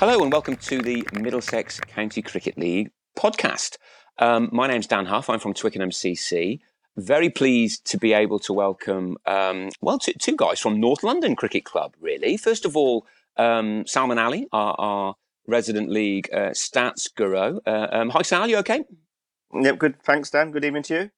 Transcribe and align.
Hello 0.00 0.22
and 0.22 0.32
welcome 0.32 0.56
to 0.56 0.80
the 0.80 1.06
Middlesex 1.12 1.78
County 1.78 2.22
Cricket 2.22 2.56
League 2.56 2.90
podcast. 3.18 3.76
Um, 4.16 4.48
my 4.50 4.66
name's 4.66 4.86
Dan 4.86 5.04
Huff. 5.04 5.28
I'm 5.28 5.38
from 5.38 5.52
Twickenham 5.52 5.90
CC. 5.90 6.60
Very 6.96 7.28
pleased 7.28 7.84
to 7.90 7.98
be 7.98 8.14
able 8.14 8.38
to 8.38 8.54
welcome, 8.54 9.18
um, 9.26 9.68
well, 9.82 9.98
two, 9.98 10.14
two, 10.14 10.36
guys 10.36 10.58
from 10.58 10.80
North 10.80 11.02
London 11.02 11.36
Cricket 11.36 11.66
Club, 11.66 11.92
really. 12.00 12.38
First 12.38 12.64
of 12.64 12.78
all, 12.78 13.06
um, 13.36 13.86
Salman 13.86 14.18
Ali, 14.18 14.48
our, 14.54 14.74
our 14.78 15.16
resident 15.46 15.90
league 15.90 16.30
uh, 16.32 16.52
stats 16.54 17.14
guru. 17.14 17.60
Uh, 17.66 17.88
um, 17.92 18.08
hi, 18.08 18.22
Sal, 18.22 18.48
you 18.48 18.56
okay? 18.56 18.84
Yep, 19.52 19.78
good. 19.78 20.02
Thanks, 20.02 20.30
Dan. 20.30 20.50
Good 20.50 20.64
evening 20.64 20.84
to 20.84 20.94
you. 20.94 21.10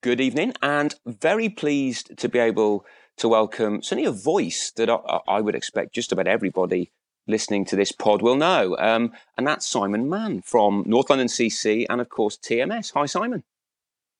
Good 0.00 0.22
evening. 0.22 0.54
And 0.62 0.94
very 1.04 1.50
pleased 1.50 2.16
to 2.16 2.30
be 2.30 2.38
able 2.38 2.86
to 3.18 3.28
welcome 3.28 3.82
certainly 3.82 4.08
a 4.08 4.10
voice 4.10 4.72
that 4.76 4.88
I, 4.88 5.20
I 5.28 5.42
would 5.42 5.54
expect 5.54 5.92
just 5.94 6.12
about 6.12 6.26
everybody 6.26 6.92
listening 7.30 7.64
to 7.66 7.76
this 7.76 7.92
pod 7.92 8.20
will 8.20 8.36
know. 8.36 8.76
Um, 8.78 9.12
and 9.38 9.46
that's 9.46 9.66
Simon 9.66 10.08
Mann 10.08 10.42
from 10.42 10.84
North 10.86 11.08
London 11.08 11.28
CC 11.28 11.86
and, 11.88 12.00
of 12.00 12.08
course, 12.08 12.36
TMS. 12.36 12.92
Hi, 12.94 13.06
Simon. 13.06 13.44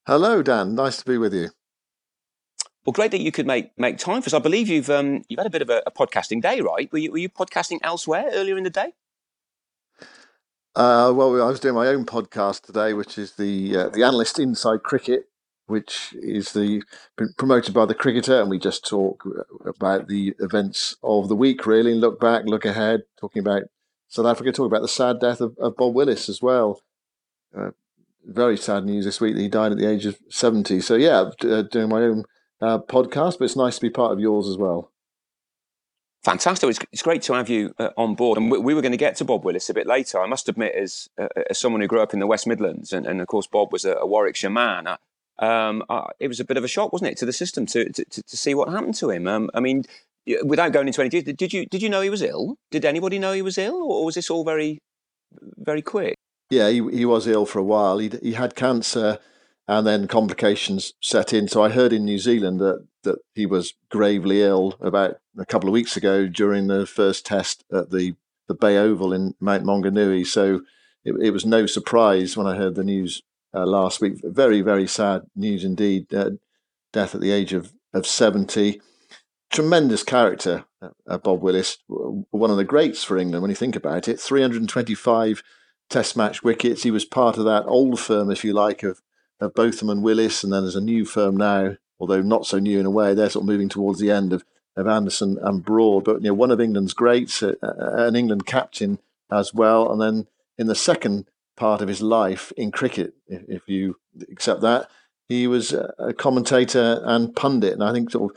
Hello, 0.07 0.43
Dan. 0.43 0.75
Nice 0.75 0.99
to 0.99 1.05
be 1.05 1.19
with 1.19 1.35
you. 1.35 1.51
Well, 2.85 2.93
great 2.93 3.11
that 3.11 3.21
you 3.21 3.31
could 3.31 3.47
make 3.47 3.79
make 3.79 3.99
time 3.99 4.23
for 4.23 4.29
us. 4.29 4.35
I 4.35 4.39
believe 4.39 4.69
you've 4.69 4.89
um, 4.89 5.23
you've 5.29 5.39
had 5.39 5.47
a 5.47 5.51
bit 5.51 5.61
of 5.61 5.69
a, 5.69 5.83
a 5.87 5.91
podcasting 5.91 6.41
day, 6.41 6.63
right? 6.63 6.91
Were 6.91 6.99
you, 6.99 7.13
were 7.13 7.19
you 7.19 7.29
podcasting 7.29 7.79
elsewhere 7.83 8.31
earlier 8.33 8.57
in 8.57 8.65
the 8.65 8.71
day? 8.71 8.95
Uh, 10.75 11.13
well, 11.15 11.43
I 11.43 11.49
was 11.49 11.61
doing 11.61 11.75
my 11.75 11.89
own 11.89 12.07
podcast 12.07 12.63
today, 12.63 12.95
which 12.95 13.19
is 13.19 13.33
the 13.33 13.77
uh, 13.77 13.89
the 13.91 14.03
Analyst 14.03 14.39
Inside 14.39 14.83
Cricket, 14.83 15.30
which 15.71 16.15
is 16.21 16.53
the 16.53 16.83
promoted 17.39 17.73
by 17.73 17.87
the 17.87 17.95
cricketer, 17.95 18.41
and 18.41 18.51
we 18.51 18.59
just 18.59 18.87
talk 18.87 19.25
about 19.65 20.09
the 20.09 20.35
events 20.41 20.97
of 21.03 21.29
the 21.29 21.37
week, 21.37 21.65
really, 21.65 21.93
and 21.93 22.01
look 22.01 22.21
back, 22.21 22.45
look 22.45 22.65
ahead, 22.65 23.05
talking 23.19 23.41
about 23.41 23.63
South 24.09 24.27
Africa, 24.27 24.51
talking 24.51 24.67
about 24.67 24.83
the 24.83 24.89
sad 24.89 25.21
death 25.21 25.41
of, 25.41 25.57
of 25.59 25.77
Bob 25.77 25.95
Willis 25.95 26.29
as 26.29 26.43
well. 26.43 26.83
Uh, 27.57 27.71
very 28.27 28.57
sad 28.57 28.85
news 28.85 29.05
this 29.05 29.21
week 29.21 29.35
that 29.35 29.41
he 29.41 29.49
died 29.49 29.73
at 29.73 29.79
the 29.79 29.89
age 29.89 30.05
of 30.07 30.19
seventy. 30.29 30.81
So 30.81 30.97
yeah, 30.97 31.31
uh, 31.43 31.63
doing 31.63 31.89
my 31.89 32.03
own 32.03 32.25
uh, 32.61 32.79
podcast, 32.79 33.39
but 33.39 33.45
it's 33.45 33.57
nice 33.57 33.77
to 33.77 33.81
be 33.81 33.91
part 33.91 34.13
of 34.13 34.21
yours 34.21 34.49
as 34.49 34.59
well. 34.59 34.91
Fantastic! 36.23 36.69
It's, 36.69 36.79
it's 36.93 37.03
great 37.03 37.23
to 37.23 37.33
have 37.33 37.49
you 37.49 37.75
uh, 37.79 37.91
on 37.97 38.15
board, 38.15 38.37
and 38.37 38.51
we, 38.51 38.59
we, 38.59 38.75
were 38.75 38.83
going 38.83 38.93
to 38.93 38.99
get 38.99 39.17
to 39.17 39.25
Bob 39.25 39.45
Willis 39.45 39.71
a 39.71 39.75
bit 39.75 39.87
later. 39.87 40.21
I 40.21 40.27
must 40.27 40.49
admit, 40.49 40.75
as 40.75 41.09
uh, 41.17 41.29
as 41.49 41.59
someone 41.59 41.81
who 41.81 41.87
grew 41.87 42.03
up 42.03 42.13
in 42.13 42.21
the 42.21 42.27
West 42.27 42.47
Midlands, 42.47 42.93
and, 42.93 43.07
and 43.07 43.21
of 43.21 43.27
course 43.27 43.47
Bob 43.47 43.73
was 43.73 43.87
a, 43.87 43.95
a 43.95 44.07
Warwickshire 44.07 44.51
man, 44.51 44.87
um, 45.39 45.83
it 46.19 46.29
was 46.29 46.41
a 46.41 46.45
bit 46.45 46.57
of 46.57 46.65
a 46.65 46.69
shock, 46.69 46.93
wasn't 46.93 47.13
it, 47.13 47.19
to 47.19 47.27
the 47.27 47.33
system 47.33 47.67
to 47.67 47.91
to, 47.91 48.05
to 48.05 48.37
see 48.37 48.55
what 48.55 48.69
happened 48.69 48.95
to 48.97 49.11
him. 49.11 49.27
Um, 49.27 49.51
I 49.55 49.61
mean, 49.61 49.85
without 50.45 50.73
going 50.73 50.87
into 50.87 51.01
any 51.01 51.11
detail, 51.11 51.35
did 51.35 51.53
you 51.53 51.67
did 51.67 51.83
you 51.83 51.89
know 51.89 52.01
he 52.01 52.11
was 52.11 52.23
ill? 52.23 52.57
Did 52.71 52.85
anybody 52.85 53.19
know 53.19 53.33
he 53.33 53.43
was 53.43 53.59
ill, 53.59 53.83
or 53.83 54.05
was 54.05 54.15
this 54.15 54.31
all 54.31 54.45
very 54.45 54.79
very 55.57 55.83
quick? 55.83 56.17
Yeah, 56.51 56.69
he 56.69 56.83
he 56.91 57.05
was 57.05 57.27
ill 57.27 57.47
for 57.47 57.59
a 57.59 57.65
while. 57.65 57.99
He 57.99 58.11
he 58.23 58.33
had 58.33 58.55
cancer 58.55 59.19
and 59.69 59.87
then 59.87 60.09
complications 60.09 60.95
set 61.01 61.33
in. 61.33 61.47
So 61.47 61.63
I 61.63 61.69
heard 61.69 61.93
in 61.93 62.05
New 62.05 62.19
Zealand 62.19 62.61
that 62.61 62.87
that 63.05 63.19
he 63.35 63.47
was 63.47 63.75
gravely 63.89 64.43
ill 64.43 64.75
about 64.81 65.17
a 65.39 65.47
couple 65.47 65.69
of 65.69 65.73
weeks 65.73 65.97
ago 65.97 66.27
during 66.27 66.67
the 66.67 66.87
first 66.87 67.25
test 67.25 67.65
at 67.73 67.91
the 67.91 68.15
the 68.49 68.55
Bay 68.55 68.77
Oval 68.77 69.13
in 69.13 69.35
Mount 69.39 69.65
Maunganui. 69.65 70.27
So 70.27 70.63
it, 71.05 71.15
it 71.23 71.31
was 71.31 71.47
no 71.47 71.67
surprise 71.67 72.37
when 72.37 72.49
I 72.49 72.57
heard 72.57 72.75
the 72.75 72.85
news 72.85 73.23
uh, 73.55 73.67
last 73.67 74.01
week. 74.01 74.21
Very 74.23 74.61
very 74.61 74.87
sad 74.87 75.23
news 75.35 75.65
indeed. 75.65 76.13
Uh, 76.13 76.31
death 76.93 77.15
at 77.15 77.21
the 77.21 77.33
age 77.33 77.53
of 77.53 77.73
of 77.93 78.07
seventy. 78.07 78.81
Tremendous 79.51 80.05
character, 80.05 80.65
uh, 81.09 81.19
Bob 81.19 81.43
Willis, 81.43 81.79
one 81.89 82.53
of 82.53 82.57
the 82.57 82.65
greats 82.65 83.03
for 83.03 83.19
England 83.19 83.43
when 83.43 83.51
you 83.51 83.57
think 83.57 83.75
about 83.75 84.07
it. 84.07 84.21
325 84.21 85.43
Test 85.91 86.17
match 86.17 86.45
wickets. 86.45 86.85
He 86.85 86.93
was 86.93 87.05
part 87.05 87.37
of 87.37 87.45
that 87.47 87.67
old 87.67 87.99
firm, 87.99 88.31
if 88.31 88.45
you 88.45 88.53
like, 88.53 88.85
of 88.85 89.03
of 89.41 89.55
Botham 89.55 89.91
and 89.91 90.03
Willis, 90.03 90.45
and 90.45 90.53
then 90.53 90.63
there's 90.63 90.77
a 90.77 90.81
new 90.81 91.05
firm 91.05 91.37
now, 91.37 91.77
although 91.99 92.23
not 92.23 92.47
so 92.47 92.59
new 92.59 92.79
in 92.79 92.87
a 92.87 92.91
way. 92.91 93.13
They're 93.13 93.31
sort 93.31 93.43
of 93.43 93.49
moving 93.49 93.69
towards 93.69 93.99
the 93.99 94.11
end 94.11 94.33
of, 94.33 94.45
of 94.77 94.87
Anderson 94.87 95.39
and 95.43 95.65
Broad, 95.65 96.05
but 96.05 96.23
you 96.23 96.29
know 96.29 96.35
one 96.35 96.53
of 96.53 96.61
England's 96.61 96.93
greats, 96.93 97.43
uh, 97.43 97.55
uh, 97.63 98.07
an 98.07 98.15
England 98.15 98.47
captain 98.47 99.01
as 99.33 99.53
well, 99.53 99.91
and 99.91 100.01
then 100.01 100.29
in 100.59 100.69
the 100.69 100.75
second 100.75 101.30
part 101.61 101.83
of 101.83 101.89
his 101.89 102.03
life 102.03 102.53
in 102.57 102.73
cricket, 102.73 103.13
if, 103.29 103.43
if 103.49 103.63
you 103.69 103.97
accept 104.33 104.63
that, 104.63 104.89
he 105.29 105.47
was 105.47 105.73
a 105.73 106.13
commentator 106.17 107.01
and 107.05 107.37
pundit, 107.37 107.75
and 107.75 107.85
I 107.85 107.93
think 107.93 108.11
sort 108.11 108.37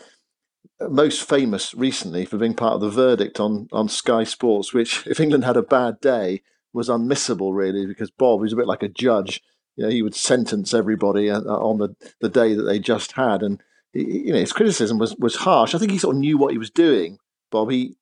of 0.80 0.92
most 0.92 1.28
famous 1.28 1.74
recently 1.74 2.26
for 2.26 2.38
being 2.38 2.54
part 2.54 2.74
of 2.74 2.82
the 2.82 2.90
verdict 2.90 3.40
on 3.40 3.68
on 3.72 3.90
Sky 3.90 4.24
Sports, 4.24 4.74
which 4.74 5.08
if 5.08 5.20
England 5.20 5.46
had 5.46 5.58
a 5.58 5.64
bad 5.64 6.00
day 6.02 6.44
was 6.74 6.90
unmissable 6.90 7.56
really 7.56 7.86
because 7.86 8.12
Bob 8.12 8.42
was 8.42 8.54
a 8.54 8.56
bit 8.56 8.68
like 8.68 8.84
a 8.84 8.90
judge 8.90 9.42
you 9.76 9.84
know, 9.84 9.90
he 9.90 10.02
would 10.02 10.16
sentence 10.16 10.74
everybody 10.74 11.30
uh, 11.30 11.42
uh, 11.42 11.58
on 11.58 11.80
the, 11.80 11.96
the 12.22 12.30
day 12.30 12.54
that 12.54 12.64
they 12.64 12.80
just 12.80 13.14
had, 13.14 13.42
and 13.42 13.62
you 13.94 14.32
know 14.32 14.40
his 14.40 14.54
criticism 14.54 14.98
was 14.98 15.16
was 15.18 15.38
harsh. 15.38 15.74
I 15.74 15.78
think 15.78 15.92
he 15.92 15.98
sort 15.98 16.16
of 16.16 16.20
knew 16.20 16.38
what 16.38 16.52
he 16.52 16.58
was 16.58 16.70
doing, 16.70 17.18
Bob. 17.52 17.72
He 17.72 17.96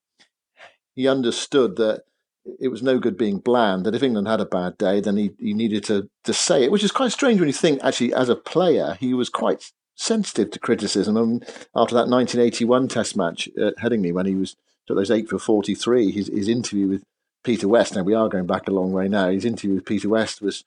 he 0.96 1.08
understood 1.08 1.78
that 1.78 2.04
it 2.60 2.70
was 2.70 2.82
no 2.82 3.00
good 3.00 3.18
being 3.18 3.40
bland. 3.40 3.86
That 3.86 3.96
if 3.96 4.04
England 4.04 4.28
had 4.28 4.42
a 4.42 4.46
bad 4.46 4.78
day, 4.78 5.00
then 5.00 5.18
he, 5.18 5.32
he 5.40 5.54
needed 5.54 5.84
to 5.86 6.10
to 6.24 6.34
say 6.34 6.64
it, 6.64 6.72
which 6.72 6.84
is 6.84 6.92
quite 6.92 7.12
strange 7.12 7.40
when 7.40 7.50
you 7.50 7.54
think 7.54 7.84
actually 7.84 8.14
as 8.14 8.30
a 8.30 8.36
player 8.36 8.98
he 9.00 9.14
was 9.14 9.30
quite 9.30 9.72
sensitive 9.96 10.52
to 10.52 10.60
criticism. 10.60 11.18
And 11.18 11.44
after 11.76 11.96
that 11.96 12.10
1981 12.10 12.88
Test 12.88 13.16
match 13.16 13.48
at 13.58 13.78
Headingley, 13.78 14.14
when 14.14 14.26
he 14.26 14.36
was 14.36 14.56
took 14.88 14.98
those 14.98 15.12
eight 15.12 15.30
for 15.30 15.40
43, 15.40 16.12
his 16.12 16.28
his 16.28 16.48
interview 16.48 16.88
with 16.88 17.04
Peter 17.44 17.68
West. 17.68 17.96
Now 17.96 18.04
we 18.04 18.14
are 18.14 18.30
going 18.30 18.48
back 18.48 18.68
a 18.68 18.72
long 18.72 18.92
way 18.92 19.08
now. 19.08 19.30
His 19.30 19.46
interview 19.46 19.76
with 19.76 19.86
Peter 19.86 20.10
West 20.10 20.42
was 20.42 20.64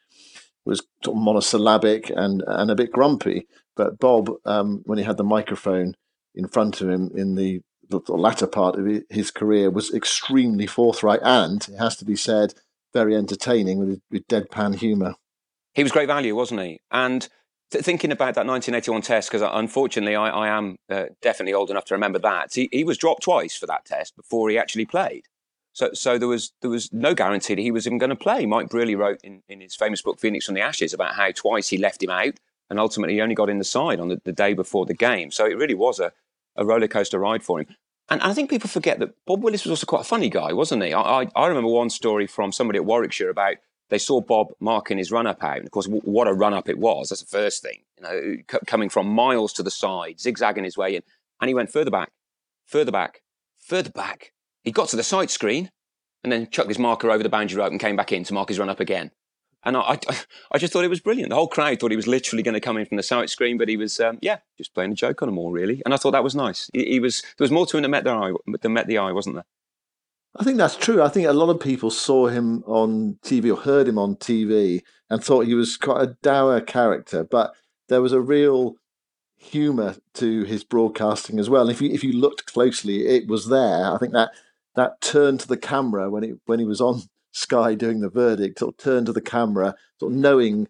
was 0.64 0.82
sort 1.04 1.16
of 1.16 1.22
monosyllabic 1.22 2.10
and 2.10 2.42
and 2.46 2.70
a 2.70 2.76
bit 2.76 2.92
grumpy. 2.92 3.46
But 3.76 3.98
Bob, 3.98 4.30
um, 4.44 4.82
when 4.84 4.98
he 4.98 5.04
had 5.04 5.16
the 5.16 5.24
microphone 5.24 5.96
in 6.34 6.48
front 6.48 6.80
of 6.80 6.88
him 6.88 7.10
in 7.14 7.34
the 7.34 7.62
the, 7.94 8.12
the 8.12 8.16
latter 8.16 8.46
part 8.46 8.78
of 8.78 9.02
his 9.08 9.30
career 9.30 9.70
was 9.70 9.92
extremely 9.92 10.66
forthright 10.66 11.20
and, 11.22 11.66
it 11.68 11.78
has 11.78 11.96
to 11.96 12.04
be 12.04 12.16
said, 12.16 12.54
very 12.92 13.16
entertaining 13.16 13.78
with, 13.78 14.00
with 14.10 14.26
deadpan 14.28 14.76
humour. 14.76 15.14
He 15.74 15.82
was 15.82 15.92
great 15.92 16.06
value, 16.06 16.34
wasn't 16.34 16.60
he? 16.60 16.80
And 16.90 17.28
th- 17.70 17.84
thinking 17.84 18.12
about 18.12 18.34
that 18.34 18.46
1981 18.46 19.02
test, 19.02 19.30
because 19.30 19.42
unfortunately 19.42 20.16
I, 20.16 20.28
I 20.28 20.48
am 20.48 20.76
uh, 20.88 21.06
definitely 21.20 21.54
old 21.54 21.70
enough 21.70 21.84
to 21.86 21.94
remember 21.94 22.18
that, 22.20 22.54
he, 22.54 22.68
he 22.72 22.84
was 22.84 22.98
dropped 22.98 23.24
twice 23.24 23.56
for 23.56 23.66
that 23.66 23.84
test 23.84 24.16
before 24.16 24.48
he 24.50 24.58
actually 24.58 24.86
played. 24.86 25.24
So, 25.72 25.90
so 25.92 26.18
there 26.18 26.28
was 26.28 26.52
there 26.62 26.70
was 26.70 26.92
no 26.92 27.14
guarantee 27.14 27.56
that 27.56 27.62
he 27.62 27.72
was 27.72 27.84
even 27.84 27.98
going 27.98 28.10
to 28.10 28.16
play. 28.16 28.46
Mike 28.46 28.68
Brearley 28.68 28.94
wrote 28.94 29.20
in, 29.24 29.42
in 29.48 29.60
his 29.60 29.74
famous 29.74 30.02
book 30.02 30.20
Phoenix 30.20 30.46
from 30.46 30.54
the 30.54 30.60
Ashes 30.60 30.94
about 30.94 31.16
how 31.16 31.32
twice 31.32 31.68
he 31.68 31.78
left 31.78 32.00
him 32.00 32.10
out, 32.10 32.34
and 32.70 32.78
ultimately 32.78 33.14
he 33.14 33.20
only 33.20 33.34
got 33.34 33.50
in 33.50 33.58
the 33.58 33.64
side 33.64 33.98
on 33.98 34.08
the, 34.08 34.20
the 34.24 34.32
day 34.32 34.54
before 34.54 34.86
the 34.86 34.94
game. 34.94 35.32
So 35.32 35.46
it 35.46 35.58
really 35.58 35.74
was 35.74 35.98
a, 35.98 36.12
a 36.54 36.64
roller 36.64 36.86
coaster 36.86 37.18
ride 37.18 37.42
for 37.42 37.58
him. 37.58 37.66
And 38.10 38.20
I 38.20 38.34
think 38.34 38.50
people 38.50 38.68
forget 38.68 38.98
that 38.98 39.14
Bob 39.26 39.42
Willis 39.42 39.64
was 39.64 39.70
also 39.70 39.86
quite 39.86 40.02
a 40.02 40.04
funny 40.04 40.28
guy, 40.28 40.52
wasn't 40.52 40.82
he? 40.82 40.92
I, 40.92 41.22
I, 41.22 41.28
I 41.34 41.46
remember 41.46 41.70
one 41.70 41.90
story 41.90 42.26
from 42.26 42.52
somebody 42.52 42.78
at 42.78 42.84
Warwickshire 42.84 43.30
about 43.30 43.56
they 43.88 43.98
saw 43.98 44.20
Bob 44.20 44.48
marking 44.60 44.98
his 44.98 45.10
run 45.10 45.26
up 45.26 45.42
out. 45.42 45.58
And 45.58 45.66
of 45.66 45.70
course, 45.70 45.86
w- 45.86 46.02
what 46.02 46.28
a 46.28 46.32
run 46.32 46.54
up 46.54 46.68
it 46.68 46.78
was. 46.78 47.08
That's 47.08 47.22
the 47.22 47.26
first 47.26 47.62
thing. 47.62 47.82
You 47.96 48.02
know, 48.02 48.36
c- 48.50 48.58
coming 48.66 48.88
from 48.88 49.08
miles 49.08 49.52
to 49.54 49.62
the 49.62 49.70
side, 49.70 50.20
zigzagging 50.20 50.64
his 50.64 50.76
way 50.76 50.96
in. 50.96 51.02
And 51.40 51.48
he 51.48 51.54
went 51.54 51.72
further 51.72 51.90
back, 51.90 52.10
further 52.66 52.92
back, 52.92 53.22
further 53.58 53.90
back. 53.90 54.32
He 54.62 54.70
got 54.70 54.88
to 54.88 54.96
the 54.96 55.02
sight 55.02 55.30
screen 55.30 55.70
and 56.22 56.32
then 56.32 56.48
chucked 56.50 56.68
his 56.68 56.78
marker 56.78 57.10
over 57.10 57.22
the 57.22 57.28
boundary 57.28 57.58
rope 57.58 57.70
and 57.70 57.80
came 57.80 57.96
back 57.96 58.12
in 58.12 58.24
to 58.24 58.34
mark 58.34 58.48
his 58.48 58.58
run 58.58 58.70
up 58.70 58.80
again. 58.80 59.10
And 59.64 59.76
I, 59.76 59.98
I, 60.08 60.18
I 60.52 60.58
just 60.58 60.72
thought 60.72 60.84
it 60.84 60.90
was 60.90 61.00
brilliant. 61.00 61.30
The 61.30 61.36
whole 61.36 61.48
crowd 61.48 61.80
thought 61.80 61.90
he 61.90 61.96
was 61.96 62.06
literally 62.06 62.42
going 62.42 62.54
to 62.54 62.60
come 62.60 62.76
in 62.76 62.86
from 62.86 62.96
the 62.96 63.02
sight 63.02 63.30
screen, 63.30 63.58
but 63.58 63.68
he 63.68 63.76
was, 63.76 63.98
um, 64.00 64.18
yeah, 64.20 64.38
just 64.58 64.74
playing 64.74 64.92
a 64.92 64.94
joke 64.96 65.22
on 65.22 65.28
them 65.28 65.38
all, 65.38 65.50
really. 65.50 65.82
And 65.84 65.94
I 65.94 65.96
thought 65.96 66.12
that 66.12 66.24
was 66.24 66.34
nice. 66.34 66.70
He, 66.72 66.84
he 66.84 67.00
was 67.00 67.22
there 67.22 67.44
was 67.44 67.50
more 67.50 67.66
to 67.66 67.76
him 67.76 67.82
than 67.82 67.90
met 67.90 68.04
the 68.04 68.10
eye, 68.10 68.32
than 68.60 68.72
met 68.72 68.86
the 68.86 68.98
eye, 68.98 69.12
wasn't 69.12 69.36
there? 69.36 69.46
I 70.36 70.42
think 70.42 70.58
that's 70.58 70.76
true. 70.76 71.02
I 71.02 71.08
think 71.08 71.28
a 71.28 71.32
lot 71.32 71.50
of 71.50 71.60
people 71.60 71.90
saw 71.90 72.26
him 72.26 72.64
on 72.66 73.18
TV 73.24 73.52
or 73.52 73.60
heard 73.60 73.86
him 73.86 73.98
on 73.98 74.16
TV 74.16 74.82
and 75.08 75.22
thought 75.22 75.46
he 75.46 75.54
was 75.54 75.76
quite 75.76 76.02
a 76.02 76.16
dour 76.22 76.60
character, 76.60 77.22
but 77.22 77.54
there 77.88 78.02
was 78.02 78.12
a 78.12 78.20
real 78.20 78.76
humour 79.36 79.94
to 80.14 80.42
his 80.44 80.64
broadcasting 80.64 81.38
as 81.38 81.48
well. 81.48 81.68
If 81.68 81.80
you 81.80 81.90
if 81.90 82.02
you 82.02 82.12
looked 82.12 82.52
closely, 82.52 83.06
it 83.06 83.28
was 83.28 83.48
there. 83.48 83.92
I 83.92 83.98
think 83.98 84.12
that 84.12 84.30
that 84.74 85.00
turn 85.00 85.38
to 85.38 85.46
the 85.46 85.56
camera 85.56 86.10
when 86.10 86.22
he 86.22 86.34
when 86.46 86.58
he 86.58 86.64
was 86.64 86.80
on 86.80 87.02
Sky 87.34 87.74
doing 87.74 88.00
the 88.00 88.08
verdict, 88.08 88.60
sort 88.60 88.74
of 88.74 88.78
turn 88.78 89.04
to 89.04 89.12
the 89.12 89.20
camera, 89.20 89.74
sort 89.98 90.12
of 90.12 90.18
knowing 90.18 90.68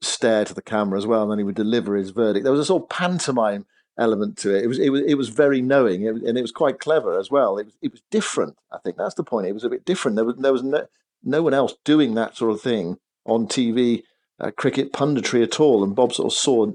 stare 0.00 0.44
to 0.44 0.54
the 0.54 0.62
camera 0.62 0.98
as 0.98 1.06
well, 1.06 1.22
and 1.22 1.30
then 1.30 1.38
he 1.38 1.44
would 1.44 1.54
deliver 1.54 1.94
his 1.94 2.10
verdict. 2.10 2.42
There 2.42 2.52
was 2.52 2.60
a 2.60 2.64
sort 2.64 2.82
of 2.82 2.88
pantomime 2.88 3.64
element 3.96 4.36
to 4.38 4.54
it. 4.54 4.64
It 4.64 4.66
was 4.66 4.78
it 4.80 4.90
was 4.90 5.02
it 5.02 5.14
was 5.14 5.28
very 5.28 5.62
knowing, 5.62 6.02
it, 6.02 6.16
and 6.16 6.36
it 6.36 6.42
was 6.42 6.50
quite 6.50 6.80
clever 6.80 7.16
as 7.16 7.30
well. 7.30 7.58
It 7.58 7.66
was 7.66 7.76
it 7.80 7.92
was 7.92 8.02
different. 8.10 8.56
I 8.72 8.78
think 8.78 8.96
that's 8.96 9.14
the 9.14 9.22
point. 9.22 9.46
It 9.46 9.52
was 9.52 9.64
a 9.64 9.70
bit 9.70 9.84
different. 9.84 10.16
There 10.16 10.24
was 10.24 10.36
there 10.36 10.52
was 10.52 10.64
no, 10.64 10.86
no 11.22 11.42
one 11.42 11.54
else 11.54 11.74
doing 11.84 12.14
that 12.14 12.36
sort 12.36 12.52
of 12.52 12.60
thing 12.60 12.98
on 13.24 13.46
TV, 13.46 14.02
uh, 14.40 14.50
cricket 14.50 14.92
punditry 14.92 15.44
at 15.44 15.60
all. 15.60 15.84
And 15.84 15.94
Bob 15.94 16.12
sort 16.12 16.32
of 16.32 16.36
saw 16.36 16.72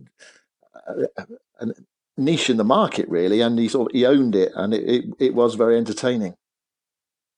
a, 0.88 1.08
a 1.60 1.68
niche 2.16 2.50
in 2.50 2.58
the 2.58 2.64
market 2.64 3.10
really, 3.10 3.42
and 3.42 3.60
he 3.60 3.68
sort 3.68 3.92
of 3.92 3.96
he 3.96 4.06
owned 4.06 4.36
it, 4.36 4.54
and 4.56 4.74
it 4.74 4.84
it, 4.88 5.06
it 5.20 5.36
was 5.36 5.56
very 5.56 5.78
entertaining. 5.78 6.38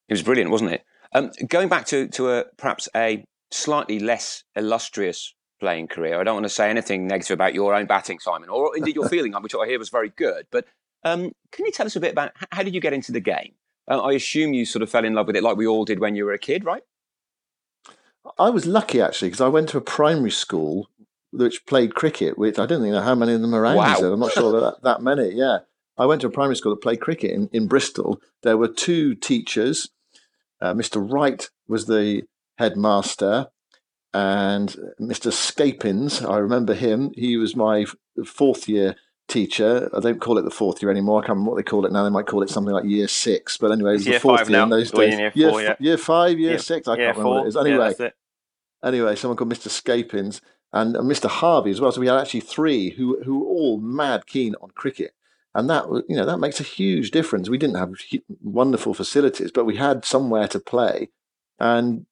It 0.07 0.13
was 0.13 0.23
brilliant, 0.23 0.51
wasn't 0.51 0.73
it? 0.73 0.85
Um, 1.13 1.31
going 1.47 1.69
back 1.69 1.85
to 1.87 2.07
to 2.09 2.31
a 2.31 2.45
perhaps 2.57 2.89
a 2.95 3.23
slightly 3.51 3.99
less 3.99 4.43
illustrious 4.55 5.33
playing 5.59 5.87
career. 5.87 6.19
I 6.19 6.23
don't 6.23 6.35
want 6.35 6.45
to 6.45 6.49
say 6.49 6.69
anything 6.69 7.07
negative 7.07 7.33
about 7.33 7.53
your 7.53 7.73
own 7.73 7.85
batting, 7.85 8.19
Simon, 8.19 8.49
or 8.49 8.75
indeed 8.77 8.95
your 8.95 9.09
feeling, 9.15 9.33
which 9.41 9.55
I 9.55 9.65
hear 9.65 9.79
was 9.79 9.89
very 9.89 10.09
good. 10.09 10.45
But 10.51 10.65
um, 11.03 11.31
can 11.51 11.65
you 11.65 11.71
tell 11.71 11.85
us 11.85 11.95
a 11.95 11.99
bit 11.99 12.11
about 12.11 12.31
how 12.51 12.63
did 12.63 12.75
you 12.75 12.81
get 12.81 12.93
into 12.93 13.11
the 13.11 13.19
game? 13.19 13.53
Uh, 13.89 14.01
I 14.01 14.13
assume 14.13 14.53
you 14.53 14.65
sort 14.65 14.83
of 14.83 14.89
fell 14.89 15.05
in 15.05 15.13
love 15.13 15.27
with 15.27 15.35
it 15.35 15.43
like 15.43 15.57
we 15.57 15.67
all 15.67 15.85
did 15.85 15.99
when 15.99 16.15
you 16.15 16.25
were 16.25 16.33
a 16.33 16.39
kid, 16.39 16.65
right? 16.65 16.83
I 18.37 18.49
was 18.49 18.65
lucky 18.65 19.01
actually 19.01 19.29
because 19.29 19.41
I 19.41 19.47
went 19.47 19.69
to 19.69 19.77
a 19.77 19.81
primary 19.81 20.31
school 20.31 20.89
which 21.31 21.65
played 21.65 21.95
cricket, 21.95 22.37
which 22.37 22.59
I 22.59 22.65
don't 22.65 22.81
think 22.81 22.93
know 22.93 23.01
how 23.01 23.15
many 23.15 23.33
of 23.33 23.41
them 23.41 23.53
are 23.53 23.61
around. 23.61 23.75
Wow. 23.75 23.95
I'm 23.95 24.19
not 24.19 24.31
sure 24.31 24.59
that 24.59 24.81
that 24.83 25.01
many. 25.01 25.29
Yeah, 25.29 25.59
I 25.97 26.05
went 26.05 26.21
to 26.21 26.27
a 26.27 26.31
primary 26.31 26.55
school 26.55 26.73
that 26.73 26.81
played 26.81 26.99
cricket 26.99 27.31
in, 27.31 27.49
in 27.53 27.67
Bristol. 27.67 28.21
There 28.43 28.57
were 28.57 28.67
two 28.67 29.15
teachers. 29.15 29.89
Uh, 30.61 30.73
Mr. 30.73 31.05
Wright 31.11 31.49
was 31.67 31.85
the 31.85 32.23
headmaster, 32.57 33.47
and 34.13 34.75
Mr. 34.99 35.31
Scapins, 35.31 36.21
I 36.27 36.37
remember 36.37 36.73
him. 36.73 37.11
He 37.15 37.37
was 37.37 37.55
my 37.55 37.85
fourth 38.25 38.67
year 38.67 38.95
teacher. 39.27 39.89
I 39.95 39.99
don't 39.99 40.21
call 40.21 40.37
it 40.37 40.43
the 40.43 40.49
fourth 40.49 40.81
year 40.81 40.89
anymore. 40.89 41.19
I 41.19 41.25
can't 41.27 41.35
remember 41.35 41.51
what 41.51 41.57
they 41.57 41.69
call 41.69 41.85
it 41.85 41.91
now. 41.91 42.03
They 42.03 42.09
might 42.09 42.25
call 42.25 42.41
it 42.41 42.49
something 42.49 42.73
like 42.73 42.85
year 42.85 43.07
six. 43.07 43.57
But 43.57 43.71
anyway, 43.71 43.91
it 43.91 43.93
was 43.93 44.05
the 44.05 44.19
fourth 44.19 44.49
year 44.49 44.57
now. 44.59 44.63
in 44.63 44.69
those 44.69 44.91
days. 44.91 45.13
year 45.17 45.31
year, 45.35 45.49
four, 45.51 45.61
f- 45.61 45.67
yeah. 45.67 45.75
year 45.87 45.97
five, 45.97 46.39
year 46.39 46.51
Yeah. 46.53 46.57
six. 46.57 46.87
I 46.87 46.93
yeah, 46.93 46.97
can't 47.07 47.17
remember 47.17 47.29
what 47.29 47.37
four. 47.39 47.45
it 47.45 47.49
is. 47.49 47.55
Yeah, 47.55 47.61
Anyway, 47.61 47.87
that's 47.89 47.99
it. 47.99 48.13
anyway, 48.83 49.15
someone 49.15 49.35
called 49.37 49.53
Mr. 49.53 49.69
Scapins 49.69 50.41
and, 50.73 50.95
and 50.95 51.11
Mr. 51.11 51.29
Harvey 51.29 51.71
as 51.71 51.81
well. 51.81 51.91
So 51.91 52.01
we 52.01 52.07
had 52.07 52.17
actually 52.19 52.39
three 52.41 52.91
who 52.91 53.21
who 53.23 53.39
were 53.39 53.45
all 53.45 53.79
mad 53.79 54.25
keen 54.25 54.55
on 54.61 54.69
cricket, 54.71 55.11
and 55.57 55.69
that 55.69 55.85
you 56.07 56.15
know 56.15 56.25
that 56.25 56.37
makes 56.37 56.59
a 56.59 56.63
huge 56.63 57.11
difference. 57.11 57.49
We 57.49 57.57
didn't 57.57 57.77
have 57.77 57.93
wonderful 58.41 58.93
facilities, 58.93 59.51
but 59.51 59.65
we 59.65 59.75
had 59.75 60.05
somewhere 60.05 60.47
to 60.49 60.59
play, 60.59 61.09
and 61.59 62.05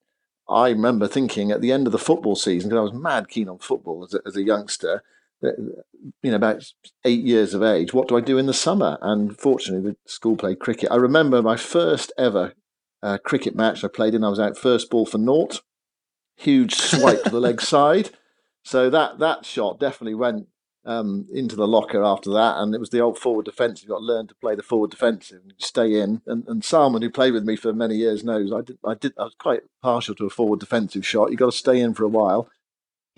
I 0.48 0.70
remember 0.70 1.06
thinking 1.06 1.50
at 1.50 1.60
the 1.60 1.72
end 1.72 1.86
of 1.86 1.92
the 1.92 1.98
football 1.98 2.36
season 2.36 2.68
because 2.68 2.78
I 2.78 2.92
was 2.92 3.02
mad 3.02 3.28
keen 3.28 3.48
on 3.48 3.58
football 3.58 4.04
as 4.04 4.14
a, 4.14 4.20
as 4.26 4.36
a 4.36 4.42
youngster. 4.42 5.02
You 5.42 6.30
know, 6.30 6.36
about 6.36 6.64
eight 7.04 7.22
years 7.22 7.52
of 7.52 7.62
age. 7.62 7.92
What 7.92 8.08
do 8.08 8.16
I 8.16 8.20
do 8.22 8.38
in 8.38 8.46
the 8.46 8.54
summer? 8.54 8.96
And 9.02 9.38
fortunately, 9.38 9.90
the 9.90 10.10
school 10.10 10.34
played 10.34 10.58
cricket. 10.58 10.90
I 10.90 10.96
remember 10.96 11.42
my 11.42 11.56
first 11.56 12.10
ever 12.16 12.54
uh, 13.02 13.18
cricket 13.18 13.54
match 13.54 13.84
I 13.84 13.88
played 13.88 14.14
in. 14.14 14.24
I 14.24 14.30
was 14.30 14.40
out 14.40 14.56
first 14.56 14.90
ball 14.90 15.04
for 15.04 15.18
naught 15.18 15.60
huge 16.36 16.74
swipe 16.74 17.22
to 17.24 17.30
the 17.30 17.40
leg 17.48 17.60
side. 17.60 18.10
So 18.64 18.90
that 18.90 19.18
that 19.18 19.44
shot 19.44 19.80
definitely 19.80 20.14
went 20.14 20.48
um, 20.86 21.26
into 21.32 21.56
the 21.56 21.66
locker 21.66 22.02
after 22.02 22.30
that, 22.30 22.58
and 22.58 22.74
it 22.74 22.80
was 22.80 22.90
the 22.90 23.00
old 23.00 23.18
forward 23.18 23.44
defensive. 23.44 23.84
You've 23.84 23.90
got 23.90 23.98
to 23.98 24.04
learn 24.04 24.26
to 24.28 24.34
play 24.36 24.54
the 24.54 24.62
forward 24.62 24.90
defensive 24.90 25.42
and 25.42 25.54
stay 25.58 26.00
in. 26.00 26.22
And, 26.26 26.46
and 26.46 26.64
Salman, 26.64 27.02
who 27.02 27.10
played 27.10 27.32
with 27.32 27.44
me 27.44 27.56
for 27.56 27.72
many 27.72 27.96
years, 27.96 28.24
knows 28.24 28.52
I 28.52 28.62
did. 28.62 28.78
I 28.84 28.94
did. 28.94 29.12
I 29.18 29.24
was 29.24 29.34
quite 29.38 29.62
partial 29.82 30.14
to 30.14 30.26
a 30.26 30.30
forward 30.30 30.60
defensive 30.60 31.06
shot. 31.06 31.26
You 31.26 31.32
have 31.32 31.40
got 31.40 31.52
to 31.52 31.58
stay 31.58 31.80
in 31.80 31.92
for 31.92 32.04
a 32.04 32.08
while. 32.08 32.48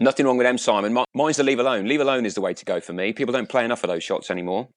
Nothing 0.00 0.26
wrong 0.26 0.38
with 0.38 0.46
them, 0.46 0.58
Simon. 0.58 1.04
Mine's 1.14 1.36
the 1.36 1.42
leave 1.42 1.58
alone. 1.58 1.86
Leave 1.86 2.00
alone 2.00 2.24
is 2.24 2.34
the 2.34 2.40
way 2.40 2.54
to 2.54 2.64
go 2.64 2.80
for 2.80 2.92
me. 2.92 3.12
People 3.12 3.32
don't 3.32 3.48
play 3.48 3.64
enough 3.64 3.84
of 3.84 3.88
those 3.88 4.04
shots 4.04 4.30
anymore. 4.30 4.68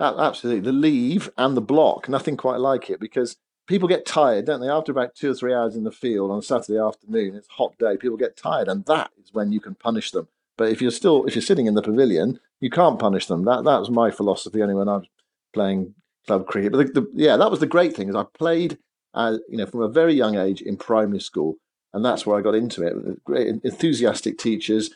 Absolutely, 0.00 0.60
the 0.60 0.72
leave 0.72 1.28
and 1.36 1.56
the 1.56 1.60
block, 1.60 2.08
nothing 2.08 2.36
quite 2.36 2.60
like 2.60 2.88
it 2.88 3.00
because 3.00 3.36
people 3.66 3.88
get 3.88 4.06
tired, 4.06 4.46
don't 4.46 4.60
they? 4.60 4.68
After 4.68 4.92
about 4.92 5.14
two 5.14 5.32
or 5.32 5.34
three 5.34 5.52
hours 5.52 5.74
in 5.74 5.84
the 5.84 5.92
field 5.92 6.30
on 6.30 6.38
a 6.38 6.42
Saturday 6.42 6.78
afternoon, 6.78 7.34
it's 7.34 7.48
a 7.48 7.52
hot 7.52 7.76
day. 7.78 7.96
People 7.96 8.16
get 8.16 8.36
tired, 8.36 8.68
and 8.68 8.84
that 8.86 9.10
is 9.20 9.34
when 9.34 9.52
you 9.52 9.60
can 9.60 9.74
punish 9.74 10.12
them. 10.12 10.28
But 10.58 10.70
if 10.70 10.82
you're 10.82 10.90
still 10.90 11.24
if 11.24 11.34
you're 11.34 11.42
sitting 11.42 11.66
in 11.66 11.74
the 11.74 11.82
pavilion, 11.82 12.40
you 12.60 12.68
can't 12.68 12.98
punish 12.98 13.26
them. 13.26 13.44
That 13.44 13.64
that 13.64 13.78
was 13.78 13.88
my 13.88 14.10
philosophy 14.10 14.60
only 14.60 14.74
when 14.74 14.88
I 14.88 14.98
was 14.98 15.06
playing 15.54 15.94
club 16.26 16.46
cricket. 16.46 16.72
But 16.72 16.94
the, 16.94 17.00
the, 17.00 17.10
yeah, 17.14 17.38
that 17.38 17.50
was 17.50 17.60
the 17.60 17.66
great 17.66 17.96
thing 17.96 18.08
is 18.08 18.14
I 18.14 18.24
played, 18.34 18.76
uh, 19.14 19.38
you 19.48 19.56
know, 19.56 19.66
from 19.66 19.82
a 19.82 19.88
very 19.88 20.12
young 20.12 20.36
age 20.36 20.60
in 20.60 20.76
primary 20.76 21.20
school, 21.20 21.56
and 21.94 22.04
that's 22.04 22.26
where 22.26 22.36
I 22.36 22.42
got 22.42 22.56
into 22.56 22.86
it. 22.86 23.24
Great 23.24 23.48
enthusiastic 23.62 24.36
teachers 24.36 24.90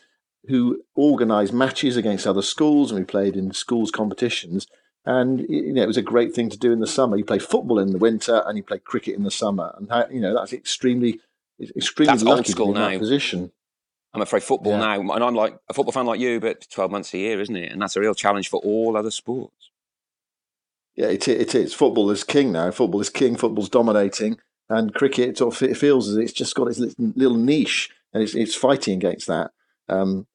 who 0.47 0.83
organised 0.97 1.53
matches 1.53 1.95
against 1.95 2.27
other 2.27 2.41
schools, 2.41 2.91
and 2.91 2.99
we 2.99 3.05
played 3.05 3.35
in 3.35 3.53
schools 3.53 3.89
competitions. 3.89 4.67
And 5.05 5.45
you 5.49 5.73
know, 5.73 5.83
it 5.83 5.87
was 5.87 5.97
a 5.97 6.01
great 6.01 6.33
thing 6.33 6.49
to 6.49 6.57
do 6.57 6.73
in 6.73 6.79
the 6.81 6.87
summer. 6.87 7.17
You 7.17 7.25
play 7.25 7.39
football 7.39 7.79
in 7.79 7.91
the 7.91 7.97
winter, 7.97 8.43
and 8.45 8.57
you 8.57 8.63
play 8.63 8.79
cricket 8.79 9.15
in 9.15 9.23
the 9.23 9.31
summer, 9.31 9.73
and 9.77 10.13
you 10.13 10.19
know 10.19 10.33
that's 10.33 10.53
extremely, 10.53 11.21
extremely 11.61 12.13
That's 12.13 12.25
old 12.25 12.47
school 12.47 12.69
in 12.69 12.73
now. 12.75 12.89
that 12.89 12.99
position. 12.99 13.53
I'm 14.13 14.21
afraid 14.21 14.43
football 14.43 14.73
Yeah. 14.73 14.97
now, 14.97 15.13
and 15.13 15.23
I'm 15.23 15.33
like 15.35 15.57
a 15.69 15.73
football 15.73 15.91
fan 15.91 16.05
like 16.05 16.19
you, 16.19 16.39
but 16.39 16.67
12 16.69 16.91
months 16.91 17.13
a 17.13 17.17
year, 17.17 17.41
isn't 17.41 17.55
it? 17.55 17.71
And 17.71 17.81
that's 17.81 17.95
a 17.95 17.99
real 18.01 18.13
challenge 18.13 18.49
for 18.49 18.59
all 18.61 18.95
other 18.95 19.11
sports. 19.11 19.71
Yeah, 20.95 21.07
it, 21.07 21.27
it 21.27 21.55
is. 21.55 21.73
Football 21.73 22.11
is 22.11 22.23
king 22.23 22.51
now. 22.51 22.69
Football 22.69 23.01
is 23.01 23.09
king. 23.09 23.35
Football's 23.35 23.69
dominating, 23.69 24.37
and 24.69 24.93
cricket 24.93 25.37
sort 25.39 25.55
of 25.55 25.63
it 25.69 25.75
feels 25.77 26.07
as 26.07 26.17
it's 26.17 26.33
just 26.33 26.53
got 26.55 26.67
its 26.67 26.77
little 26.79 27.13
little 27.15 27.37
niche, 27.37 27.89
and 28.13 28.21
it's 28.21 28.35
it's 28.35 28.53
fighting 28.55 28.97
against 28.97 29.25
that. 29.27 29.51
Um, 29.89 30.27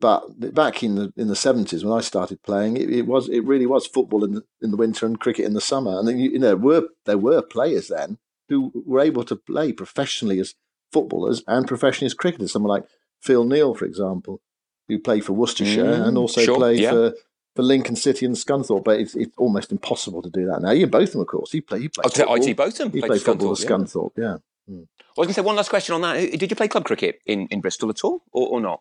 but 0.00 0.52
back 0.52 0.82
in 0.82 0.96
the 0.96 1.12
in 1.16 1.28
the 1.28 1.36
seventies 1.36 1.84
when 1.84 1.96
I 1.96 2.00
started 2.00 2.42
playing, 2.42 2.76
it, 2.76 2.90
it 2.90 3.06
was 3.06 3.28
it 3.28 3.44
really 3.44 3.66
was 3.66 3.86
football 3.86 4.24
in 4.24 4.32
the 4.34 4.42
in 4.60 4.72
the 4.72 4.76
winter 4.76 5.06
and 5.06 5.20
cricket 5.20 5.44
in 5.44 5.54
the 5.54 5.60
summer. 5.60 5.96
And 5.96 6.08
then 6.08 6.18
you, 6.18 6.30
you 6.30 6.38
know 6.40 6.56
were 6.56 6.88
there 7.06 7.16
were 7.18 7.40
players 7.42 7.86
then 7.86 8.18
who 8.48 8.72
were 8.84 9.00
able 9.00 9.22
to 9.24 9.36
play 9.36 9.72
professionally 9.72 10.40
as 10.40 10.54
footballers 10.92 11.44
and 11.46 11.68
professionally 11.68 12.06
as 12.06 12.14
cricketers. 12.14 12.50
Someone 12.52 12.70
like 12.70 12.84
Phil 13.24 13.44
Neale, 13.44 13.74
for 13.74 13.84
example, 13.84 14.40
who 14.88 14.98
played 14.98 15.24
for 15.24 15.32
Worcestershire 15.32 15.84
Mm, 15.84 16.08
and 16.08 16.18
also 16.18 16.42
sure, 16.42 16.56
played 16.56 16.80
yeah. 16.80 16.90
for 16.90 17.14
for 17.56 17.62
Lincoln 17.62 17.94
City 17.94 18.26
and 18.26 18.34
Scunthorpe, 18.34 18.82
but 18.82 18.98
it's, 18.98 19.14
it's 19.14 19.32
almost 19.38 19.70
impossible 19.70 20.22
to 20.22 20.30
do 20.30 20.44
that 20.46 20.60
now. 20.60 20.72
Ian 20.72 20.90
Botham, 20.90 21.20
of 21.20 21.28
course, 21.28 21.52
he 21.52 21.60
played. 21.60 21.82
He 21.82 21.88
played. 21.88 22.26
Oh. 22.26 22.34
IT 22.34 22.56
Botham 22.56 22.90
He 22.90 22.98
played 22.98 23.10
played 23.10 23.20
for 23.20 23.32
football 23.32 23.54
Scunthorpe, 23.54 24.18
at 24.18 24.22
Scunthorpe. 24.24 24.38
Yeah. 24.68 24.74
I 25.16 25.20
was 25.20 25.26
going 25.26 25.28
to 25.28 25.34
say 25.34 25.42
one 25.42 25.54
last 25.56 25.68
question 25.68 25.94
on 25.94 26.00
that. 26.00 26.14
Did 26.38 26.50
you 26.50 26.56
play 26.56 26.66
club 26.66 26.84
cricket 26.84 27.20
in, 27.26 27.46
in 27.48 27.60
Bristol 27.60 27.90
at 27.90 28.02
all, 28.02 28.22
or, 28.32 28.48
or 28.48 28.60
not? 28.60 28.80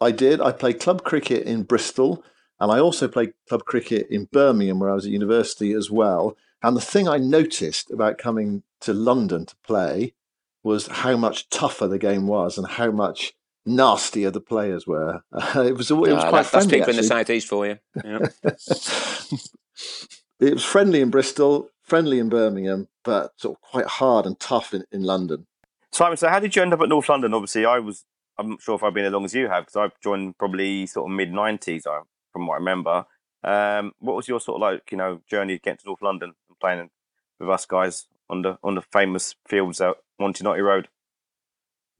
I 0.00 0.10
did. 0.10 0.40
I 0.40 0.52
played 0.52 0.80
club 0.80 1.04
cricket 1.04 1.46
in 1.46 1.62
Bristol. 1.62 2.24
And 2.60 2.70
I 2.70 2.78
also 2.78 3.08
played 3.08 3.32
club 3.48 3.64
cricket 3.64 4.06
in 4.08 4.28
Birmingham, 4.30 4.78
where 4.78 4.90
I 4.90 4.94
was 4.94 5.06
at 5.06 5.10
university 5.10 5.72
as 5.72 5.90
well. 5.90 6.36
And 6.62 6.76
the 6.76 6.80
thing 6.80 7.08
I 7.08 7.16
noticed 7.18 7.90
about 7.90 8.18
coming 8.18 8.62
to 8.82 8.92
London 8.92 9.46
to 9.46 9.56
play 9.66 10.14
was 10.62 10.86
how 10.86 11.16
much 11.16 11.48
tougher 11.50 11.88
the 11.88 11.98
game 11.98 12.28
was 12.28 12.56
and 12.56 12.68
how 12.68 12.92
much 12.92 13.34
nastier 13.66 14.30
the 14.30 14.40
players 14.40 14.86
were. 14.86 15.22
Uh, 15.32 15.62
it 15.66 15.76
was 15.76 15.90
it 15.90 15.94
was 15.94 16.08
Ah, 16.24 16.28
quite 16.28 16.32
that's, 16.42 16.50
that's 16.50 16.64
friendly. 16.66 16.78
people 16.78 16.90
in 16.90 16.96
the 16.96 17.02
southeast 17.02 17.48
for 17.48 17.66
you. 17.66 17.78
Yeah. 18.04 18.18
it 20.40 20.54
was 20.54 20.64
friendly 20.64 21.00
in 21.00 21.10
Bristol, 21.10 21.68
friendly 21.82 22.18
in 22.18 22.28
Birmingham, 22.28 22.88
but 23.04 23.32
sort 23.36 23.56
of 23.56 23.60
quite 23.62 23.86
hard 23.86 24.26
and 24.26 24.38
tough 24.40 24.74
in, 24.74 24.84
in 24.92 25.02
London. 25.02 25.46
Simon, 25.92 26.16
so 26.16 26.28
how 26.28 26.38
did 26.40 26.56
you 26.56 26.62
end 26.62 26.72
up 26.72 26.80
at 26.80 26.88
North 26.88 27.08
London? 27.08 27.34
Obviously, 27.34 27.64
I 27.66 27.78
was. 27.78 28.04
I'm 28.38 28.50
not 28.50 28.62
sure 28.62 28.74
if 28.74 28.82
I've 28.82 28.94
been 28.94 29.04
as 29.04 29.12
long 29.12 29.26
as 29.26 29.34
you 29.34 29.46
have 29.48 29.64
because 29.66 29.76
I've 29.76 30.00
joined 30.02 30.38
probably 30.38 30.86
sort 30.86 31.10
of 31.10 31.14
mid 31.16 31.30
'90s, 31.32 31.86
I- 31.86 32.00
from 32.32 32.46
what 32.46 32.54
I 32.54 32.58
remember. 32.58 33.04
Um, 33.44 33.92
what 33.98 34.16
was 34.16 34.26
your 34.28 34.40
sort 34.40 34.56
of 34.56 34.60
like, 34.62 34.90
you 34.90 34.96
know, 34.96 35.20
journey 35.28 35.58
getting 35.58 35.76
to 35.78 35.86
North 35.86 36.00
London 36.00 36.32
and 36.48 36.58
playing 36.60 36.88
with 37.38 37.50
us 37.50 37.66
guys 37.66 38.06
on 38.30 38.40
the 38.42 38.56
on 38.62 38.74
the 38.76 38.82
famous 38.82 39.34
fields 39.46 39.80
out 39.80 39.98
Monty 40.18 40.42
Naughty 40.44 40.62
Road? 40.62 40.88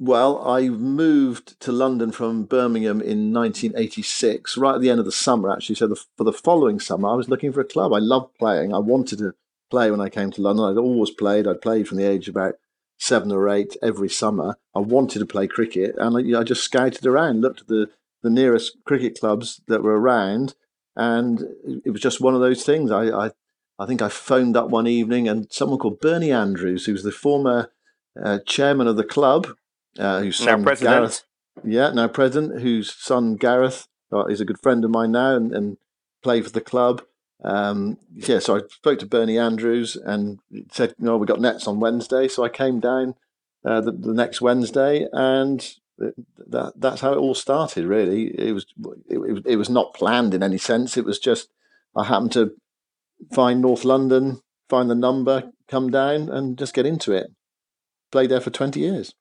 Well, 0.04 0.42
I 0.44 0.68
moved 0.68 1.60
to 1.60 1.70
London 1.70 2.10
from 2.10 2.42
Birmingham 2.42 3.00
in 3.00 3.32
1986, 3.32 4.56
right 4.56 4.74
at 4.74 4.80
the 4.80 4.90
end 4.90 4.98
of 4.98 5.04
the 5.04 5.12
summer, 5.12 5.48
actually. 5.52 5.76
So 5.76 5.86
the, 5.86 6.02
for 6.16 6.24
the 6.24 6.32
following 6.32 6.80
summer, 6.80 7.08
I 7.08 7.14
was 7.14 7.28
looking 7.28 7.52
for 7.52 7.60
a 7.60 7.64
club. 7.64 7.92
I 7.92 8.00
loved 8.00 8.36
playing. 8.36 8.74
I 8.74 8.80
wanted 8.80 9.20
to 9.20 9.34
play 9.70 9.92
when 9.92 10.00
I 10.00 10.08
came 10.08 10.32
to 10.32 10.42
London. 10.42 10.64
I'd 10.64 10.76
always 10.76 11.12
played. 11.12 11.46
I'd 11.46 11.60
played 11.60 11.86
from 11.86 11.98
the 11.98 12.08
age 12.08 12.26
of 12.26 12.34
about 12.34 12.56
seven 12.98 13.30
or 13.30 13.48
eight 13.48 13.76
every 13.80 14.08
summer. 14.08 14.56
I 14.74 14.80
wanted 14.80 15.20
to 15.20 15.24
play 15.24 15.46
cricket, 15.46 15.94
and 15.96 16.16
I, 16.16 16.18
you 16.18 16.32
know, 16.32 16.40
I 16.40 16.42
just 16.42 16.64
scouted 16.64 17.06
around, 17.06 17.40
looked 17.40 17.60
at 17.60 17.68
the, 17.68 17.88
the 18.24 18.30
nearest 18.30 18.78
cricket 18.84 19.20
clubs 19.20 19.60
that 19.68 19.84
were 19.84 20.00
around, 20.00 20.56
and 20.96 21.44
it 21.84 21.92
was 21.92 22.00
just 22.00 22.20
one 22.20 22.34
of 22.34 22.40
those 22.40 22.64
things. 22.64 22.90
I, 22.90 23.04
I, 23.04 23.30
I 23.78 23.86
think 23.86 24.02
I 24.02 24.08
phoned 24.08 24.56
up 24.56 24.68
one 24.68 24.88
evening, 24.88 25.28
and 25.28 25.46
someone 25.52 25.78
called 25.78 26.00
Bernie 26.00 26.32
Andrews, 26.32 26.86
who 26.86 26.92
was 26.92 27.04
the 27.04 27.12
former 27.12 27.70
uh, 28.20 28.40
chairman 28.44 28.88
of 28.88 28.96
the 28.96 29.04
club, 29.04 29.46
uh, 29.98 30.20
whose 30.20 30.40
Now 30.40 30.46
son 30.46 30.62
president. 30.64 30.94
Gareth, 30.96 31.24
yeah, 31.64 31.90
now 31.92 32.08
president, 32.08 32.60
whose 32.62 32.92
son 32.94 33.36
Gareth 33.36 33.88
uh, 34.12 34.24
is 34.26 34.40
a 34.40 34.44
good 34.44 34.60
friend 34.62 34.84
of 34.84 34.90
mine 34.90 35.12
now 35.12 35.36
and, 35.36 35.52
and 35.54 35.76
played 36.22 36.44
for 36.44 36.50
the 36.50 36.60
club. 36.60 37.02
Um, 37.44 37.98
yeah, 38.14 38.38
so 38.38 38.56
I 38.56 38.60
spoke 38.70 38.98
to 39.00 39.06
Bernie 39.06 39.38
Andrews 39.38 39.96
and 39.96 40.38
said, 40.70 40.94
"No, 40.98 41.16
we 41.16 41.26
got 41.26 41.40
nets 41.40 41.66
on 41.66 41.80
Wednesday." 41.80 42.28
So 42.28 42.44
I 42.44 42.48
came 42.48 42.78
down 42.78 43.14
uh, 43.64 43.80
the, 43.80 43.92
the 43.92 44.14
next 44.14 44.40
Wednesday, 44.40 45.06
and 45.12 45.74
that 45.98 46.72
that's 46.76 47.00
how 47.00 47.12
it 47.12 47.18
all 47.18 47.34
started. 47.34 47.84
Really, 47.84 48.26
it 48.38 48.52
was 48.52 48.66
it, 49.08 49.18
was- 49.18 49.42
it 49.44 49.56
was 49.56 49.68
not 49.70 49.92
planned 49.94 50.34
in 50.34 50.42
any 50.42 50.58
sense. 50.58 50.96
It 50.96 51.04
was 51.04 51.18
just 51.18 51.48
I 51.96 52.04
happened 52.04 52.32
to 52.32 52.52
find 53.32 53.60
North 53.60 53.84
London, 53.84 54.40
find 54.68 54.88
the 54.88 54.94
number, 54.94 55.50
come 55.68 55.90
down, 55.90 56.28
and 56.28 56.56
just 56.56 56.74
get 56.74 56.86
into 56.86 57.12
it. 57.12 57.26
Played 58.12 58.30
there 58.30 58.40
for 58.40 58.50
twenty 58.50 58.80
years. 58.80 59.14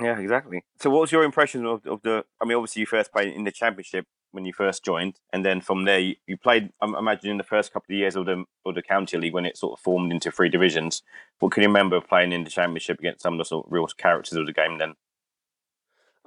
Yeah, 0.00 0.18
exactly. 0.18 0.64
So, 0.80 0.88
what 0.90 1.02
was 1.02 1.12
your 1.12 1.22
impression 1.22 1.66
of, 1.66 1.84
of 1.86 2.00
the? 2.02 2.24
I 2.40 2.46
mean, 2.46 2.56
obviously, 2.56 2.80
you 2.80 2.86
first 2.86 3.12
played 3.12 3.34
in 3.34 3.44
the 3.44 3.52
championship 3.52 4.06
when 4.30 4.46
you 4.46 4.52
first 4.54 4.82
joined, 4.82 5.20
and 5.32 5.44
then 5.44 5.60
from 5.60 5.84
there, 5.84 5.98
you, 5.98 6.16
you 6.26 6.38
played. 6.38 6.70
I'm 6.80 6.94
imagining 6.94 7.36
the 7.36 7.44
first 7.44 7.72
couple 7.72 7.94
of 7.94 7.98
years 7.98 8.16
of 8.16 8.24
the 8.24 8.44
of 8.64 8.74
the 8.74 8.82
county 8.82 9.18
league 9.18 9.34
when 9.34 9.44
it 9.44 9.58
sort 9.58 9.78
of 9.78 9.82
formed 9.82 10.10
into 10.10 10.30
three 10.30 10.48
divisions. 10.48 11.02
What 11.40 11.52
can 11.52 11.62
you 11.62 11.68
remember 11.68 12.00
playing 12.00 12.32
in 12.32 12.44
the 12.44 12.50
championship 12.50 12.98
against 13.00 13.22
some 13.22 13.34
of 13.34 13.38
the 13.38 13.44
sort 13.44 13.66
of 13.66 13.72
real 13.72 13.86
characters 13.86 14.38
of 14.38 14.46
the 14.46 14.52
game 14.52 14.78
then? 14.78 14.94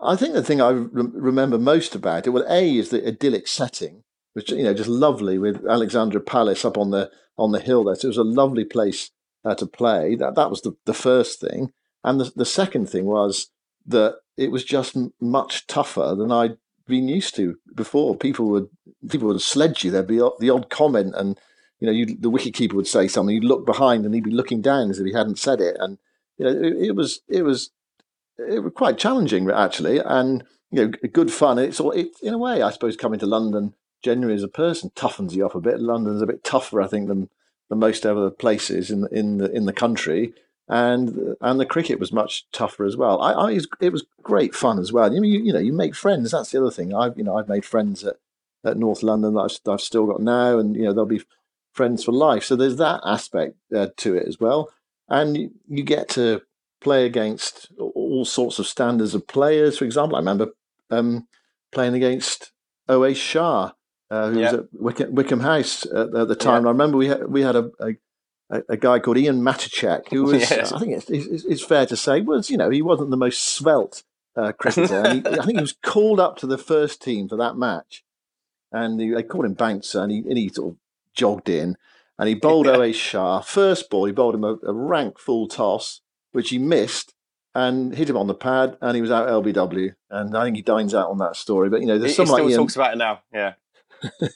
I 0.02 0.16
think 0.16 0.34
the 0.34 0.44
thing 0.44 0.62
I 0.62 0.70
re- 0.70 1.10
remember 1.14 1.58
most 1.58 1.96
about 1.96 2.28
it, 2.28 2.32
well, 2.32 2.46
a 2.48 2.78
is 2.78 2.90
the 2.90 3.08
idyllic 3.08 3.48
setting, 3.48 4.04
which 4.34 4.52
you 4.52 4.64
know 4.64 4.76
just 4.76 4.90
lovely 4.90 5.40
with 5.40 5.66
Alexandra 5.66 6.22
Palace 6.22 6.66
up 6.66 6.78
on 6.78 6.92
the 6.92 7.10
on 7.36 7.52
the 7.52 7.60
hill 7.60 7.86
there. 7.86 7.96
So 7.96 8.08
it 8.08 8.10
was 8.10 8.18
a 8.18 8.24
lovely 8.24 8.64
place 8.64 9.10
uh, 9.44 9.56
to 9.56 9.66
play. 9.66 10.16
That 10.16 10.36
that 10.36 10.52
was 10.52 10.62
the, 10.62 10.76
the 10.86 10.94
first 10.94 11.42
thing, 11.42 11.74
and 12.04 12.20
the 12.20 12.32
the 12.36 12.46
second 12.46 12.92
thing 12.92 13.06
was 13.06 13.50
that 13.86 14.18
it 14.38 14.52
was 14.52 14.64
just 14.64 14.98
much 15.22 15.68
tougher 15.68 16.16
than 16.16 16.32
I'd 16.32 16.58
been 16.88 17.08
used 17.08 17.36
to 17.36 17.58
before. 17.74 18.16
People 18.16 18.48
would 18.50 18.70
people 19.10 19.28
would 19.28 19.42
sledge 19.42 19.84
you. 19.84 19.92
There'd 19.92 20.08
be 20.08 20.22
the 20.40 20.50
odd 20.50 20.70
comment, 20.70 21.14
and 21.16 21.40
you 21.80 21.88
know, 21.88 21.94
you 21.94 22.06
the 22.06 22.32
wicketkeeper 22.32 22.74
would 22.74 22.88
say 22.88 23.08
something. 23.08 23.34
You'd 23.34 23.44
look 23.44 23.66
behind, 23.66 24.06
and 24.06 24.14
he'd 24.14 24.24
be 24.24 24.32
looking 24.32 24.62
down 24.62 24.90
as 24.90 25.00
if 25.00 25.06
he 25.06 25.14
hadn't 25.14 25.40
said 25.40 25.62
it, 25.62 25.78
and 25.80 25.98
you 26.38 26.46
know, 26.46 26.52
it, 26.52 26.88
it 26.88 26.96
was 26.96 27.22
it 27.28 27.44
was 27.44 27.72
it 28.38 28.64
was 28.64 28.74
quite 28.76 28.98
challenging 28.98 29.50
actually, 29.50 30.00
and 30.00 30.44
you 30.72 30.86
know, 30.86 30.92
good 31.12 31.32
fun. 31.32 31.60
It's 31.60 31.80
all 31.80 31.92
it 31.92 32.10
in 32.22 32.34
a 32.34 32.38
way, 32.38 32.62
I 32.62 32.72
suppose, 32.72 32.98
coming 32.98 33.20
to 33.20 33.26
London 33.26 33.74
generally 34.04 34.36
as 34.36 34.44
a 34.44 34.48
person 34.48 34.92
toughens 34.96 35.34
you 35.34 35.46
up 35.46 35.56
a 35.56 35.62
bit. 35.62 35.80
London's 35.80 36.22
a 36.22 36.28
bit 36.28 36.44
tougher, 36.44 36.82
I 36.82 36.88
think, 36.88 37.08
than 37.08 37.30
than 37.70 37.80
most 37.80 38.06
other 38.06 38.30
places 38.30 38.92
in 38.92 39.02
the, 39.02 39.08
in 39.10 39.38
the 39.38 39.52
in 39.52 39.66
the 39.66 39.74
country, 39.74 40.34
and 40.68 41.36
and 41.42 41.60
the 41.60 41.66
cricket 41.66 42.00
was 42.00 42.12
much 42.12 42.50
tougher 42.52 42.86
as 42.86 42.98
well. 42.98 43.22
I, 43.22 43.34
I 43.34 43.60
it 43.80 43.92
was 43.92 44.06
great 44.24 44.56
fun 44.56 44.80
as 44.80 44.92
well. 44.92 45.14
You, 45.14 45.24
you 45.24 45.40
you 45.40 45.54
know 45.54 45.60
you 45.60 45.74
make 45.74 45.96
friends. 45.96 46.32
That's 46.32 46.52
the 46.52 46.62
other 46.62 46.72
thing. 46.72 46.94
I've 46.94 47.18
you 47.18 47.24
know 47.24 47.38
I've 47.38 47.50
made 47.50 47.66
friends 47.66 48.04
at, 48.04 48.16
at 48.64 48.78
North 48.78 49.04
London 49.04 49.36
that 49.36 49.60
I've, 49.68 49.74
I've 49.74 49.82
still 49.82 50.06
got 50.08 50.22
now, 50.22 50.58
and 50.58 50.76
you 50.76 50.84
know 50.84 50.94
they'll 50.94 51.06
be 51.06 51.24
friends 51.74 52.04
for 52.04 52.12
life. 52.12 52.44
So 52.44 52.56
there's 52.56 52.78
that 52.78 53.02
aspect 53.06 53.56
uh, 53.76 53.88
to 53.98 54.16
it 54.16 54.28
as 54.28 54.40
well, 54.40 54.70
and 55.08 55.38
you, 55.38 55.52
you 55.68 55.84
get 55.84 56.10
to 56.10 56.42
play 56.82 57.06
against 57.06 57.72
all 57.78 58.26
sorts 58.26 58.60
of 58.60 58.68
standards 58.68 59.14
of 59.14 59.28
players. 59.28 59.78
For 59.78 59.86
example, 59.86 60.16
I 60.16 60.20
remember 60.20 60.50
um, 60.90 61.28
playing 61.72 61.96
against 61.96 62.52
O.A. 62.88 63.14
Shah, 63.14 63.72
uh, 64.10 64.30
who 64.30 64.40
was 64.40 64.54
at 64.54 64.66
Wickham, 64.74 65.16
Wickham 65.16 65.40
House 65.40 65.86
at, 65.86 66.16
at 66.16 66.28
the 66.28 66.36
time. 66.36 66.66
I 66.66 66.70
remember 66.72 66.98
we 66.98 67.08
had, 67.08 67.28
we 67.28 67.42
had 67.42 67.56
a, 67.56 67.72
a, 67.80 67.96
a 68.50 68.78
guy 68.78 69.00
called 69.00 69.18
Ian 69.18 69.42
Matichek, 69.42 70.10
who 70.10 70.24
was, 70.26 70.50
Yes. 70.50 70.72
I 70.72 70.80
think 70.80 70.92
it's, 70.94 71.10
it's, 71.10 71.46
it's 71.46 71.64
fair 71.66 71.86
to 71.88 71.96
say, 71.98 72.22
was, 72.22 72.50
you 72.50 72.58
know, 72.58 72.70
he 72.70 72.82
wasn't 72.82 73.10
the 73.10 73.18
most 73.18 73.44
svelte 73.44 74.04
uh, 74.36 74.52
cricketer. 74.52 75.02
and 75.04 75.26
he, 75.28 75.34
I 75.40 75.46
think 75.46 75.58
he 75.58 75.62
was 75.62 75.76
called 75.84 76.20
up 76.20 76.38
to 76.38 76.48
the 76.48 76.58
first 76.58 77.02
team 77.02 77.28
for 77.28 77.36
that 77.38 77.58
match. 77.58 78.04
And 78.72 79.00
he, 79.00 79.12
they 79.12 79.24
called 79.24 79.46
him 79.46 79.54
Bouncer, 79.54 80.02
and 80.04 80.12
he, 80.12 80.20
and 80.20 80.38
he 80.38 80.50
sort 80.50 80.74
of 80.74 80.78
jogged 81.14 81.50
in. 81.50 81.78
And 82.20 82.30
he 82.30 82.36
bowled 82.36 82.68
O.A. 82.68 82.92
Shah. 82.94 83.42
First 83.42 83.90
ball, 83.90 84.06
he 84.06 84.12
bowled 84.12 84.36
him 84.36 84.44
a, 84.44 84.58
a 84.66 84.74
rank 84.74 85.18
full 85.20 85.48
toss, 85.48 86.02
which 86.32 86.50
he 86.50 86.58
missed 86.60 87.14
and 87.54 87.96
hit 87.96 88.10
him 88.10 88.18
on 88.18 88.28
the 88.28 88.34
pad, 88.36 88.78
and 88.82 88.96
he 88.96 89.02
was 89.02 89.12
out 89.12 89.30
LBW. 89.30 89.96
And 90.10 90.36
I 90.36 90.44
think 90.44 90.58
he 90.58 90.62
dines 90.62 90.94
out 90.94 91.10
on 91.10 91.18
that 91.20 91.38
story. 91.38 91.70
But, 91.70 91.80
you 91.82 91.88
know, 91.88 91.94
He, 91.94 92.00
there's 92.00 92.12
he 92.12 92.16
someone 92.18 92.36
still 92.36 92.46
like 92.46 92.52
Ian. 92.52 92.60
talks 92.60 92.76
about 92.76 92.94
it 92.94 92.98
now. 92.98 93.22
Yeah, 93.34 93.54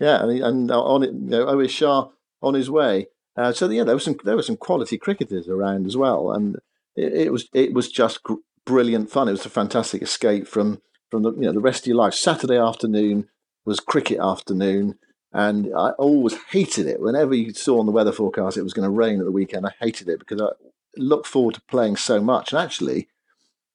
Yeah, 0.00 0.22
and, 0.22 0.32
he, 0.32 0.40
and 0.40 0.70
on 0.70 1.02
it, 1.02 1.12
you 1.12 1.20
know, 1.30 1.46
Owais 1.46 1.70
Shah 1.70 2.08
on 2.42 2.54
his 2.54 2.70
way. 2.70 3.06
Uh, 3.36 3.52
so 3.52 3.68
yeah, 3.68 3.84
there 3.84 3.94
was 3.94 4.04
some 4.04 4.16
there 4.24 4.36
were 4.36 4.42
some 4.42 4.56
quality 4.56 4.96
cricketers 4.96 5.48
around 5.48 5.86
as 5.86 5.96
well, 5.96 6.30
and 6.32 6.56
it, 6.96 7.12
it 7.12 7.32
was 7.32 7.48
it 7.52 7.72
was 7.72 7.90
just 7.90 8.22
gr- 8.22 8.34
brilliant 8.64 9.10
fun. 9.10 9.28
It 9.28 9.32
was 9.32 9.46
a 9.46 9.50
fantastic 9.50 10.02
escape 10.02 10.46
from 10.46 10.80
from 11.10 11.22
the 11.22 11.32
you 11.32 11.42
know 11.42 11.52
the 11.52 11.60
rest 11.60 11.82
of 11.82 11.88
your 11.88 11.96
life. 11.96 12.14
Saturday 12.14 12.58
afternoon 12.58 13.28
was 13.64 13.80
cricket 13.80 14.20
afternoon, 14.20 14.98
and 15.32 15.66
I 15.76 15.90
always 15.90 16.36
hated 16.50 16.86
it. 16.86 17.00
Whenever 17.00 17.34
you 17.34 17.52
saw 17.52 17.80
on 17.80 17.86
the 17.86 17.92
weather 17.92 18.12
forecast 18.12 18.56
it 18.56 18.62
was 18.62 18.74
going 18.74 18.86
to 18.86 18.96
rain 18.96 19.18
at 19.18 19.24
the 19.24 19.32
weekend, 19.32 19.66
I 19.66 19.72
hated 19.80 20.08
it 20.08 20.20
because 20.20 20.40
I 20.40 20.50
looked 20.96 21.26
forward 21.26 21.56
to 21.56 21.62
playing 21.62 21.96
so 21.96 22.20
much. 22.20 22.52
And 22.52 22.62
actually, 22.62 23.08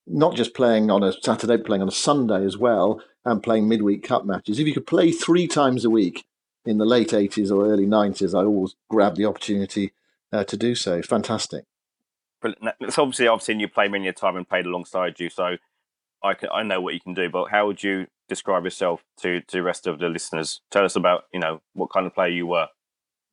not 0.07 0.35
just 0.35 0.53
playing 0.53 0.89
on 0.89 1.03
a 1.03 1.11
Saturday, 1.11 1.57
playing 1.57 1.81
on 1.81 1.89
a 1.89 1.91
Sunday 1.91 2.45
as 2.45 2.57
well, 2.57 3.01
and 3.25 3.43
playing 3.43 3.67
midweek 3.67 4.03
cup 4.03 4.25
matches. 4.25 4.57
If 4.57 4.67
you 4.67 4.73
could 4.73 4.87
play 4.87 5.11
three 5.11 5.47
times 5.47 5.83
a 5.83 5.89
week 5.89 6.25
in 6.69 6.77
the 6.77 6.85
late 6.85 7.09
80s 7.09 7.51
or 7.51 7.65
early 7.65 7.87
90s, 7.87 8.39
I 8.39 8.45
always 8.45 8.75
grabbed 8.89 9.17
the 9.17 9.25
opportunity 9.25 9.91
uh, 10.31 10.43
to 10.43 10.55
do 10.55 10.75
so. 10.75 11.01
Fantastic. 11.01 11.65
Brilliant. 12.41 12.93
So 12.93 13.01
obviously, 13.01 13.27
I've 13.27 13.41
seen 13.41 13.59
you 13.59 13.67
play 13.67 13.87
many 13.87 14.07
a 14.07 14.13
time 14.13 14.35
and 14.35 14.47
played 14.47 14.67
alongside 14.67 15.19
you, 15.19 15.31
so 15.31 15.57
I 16.23 16.35
can, 16.35 16.49
I 16.53 16.61
know 16.61 16.79
what 16.79 16.93
you 16.93 16.99
can 16.99 17.15
do. 17.15 17.27
But 17.27 17.49
how 17.49 17.65
would 17.65 17.83
you 17.83 18.05
describe 18.29 18.65
yourself 18.65 19.03
to 19.21 19.41
to 19.41 19.57
the 19.57 19.63
rest 19.63 19.87
of 19.87 19.97
the 19.97 20.09
listeners? 20.09 20.61
Tell 20.69 20.85
us 20.85 20.95
about 20.95 21.23
you 21.33 21.39
know 21.39 21.61
what 21.73 21.89
kind 21.91 22.05
of 22.05 22.13
player 22.13 22.29
you 22.29 22.45
were. 22.45 22.67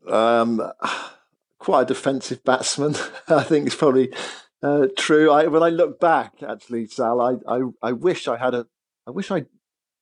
Um, 0.08 0.62
quite 1.58 1.82
a 1.82 1.86
defensive 1.86 2.42
batsman, 2.42 2.96
I 3.28 3.42
think 3.44 3.68
is 3.68 3.74
probably 3.74 4.12
uh, 4.62 4.86
true. 4.96 5.30
I, 5.30 5.46
when 5.46 5.62
I 5.62 5.68
look 5.68 6.00
back, 6.00 6.42
actually, 6.42 6.86
Sal, 6.86 7.20
I, 7.20 7.34
I, 7.46 7.60
I 7.82 7.92
wish 7.92 8.26
I 8.26 8.38
had 8.38 8.54
a, 8.54 8.66
I 9.06 9.10
wish 9.10 9.30
I 9.30 9.44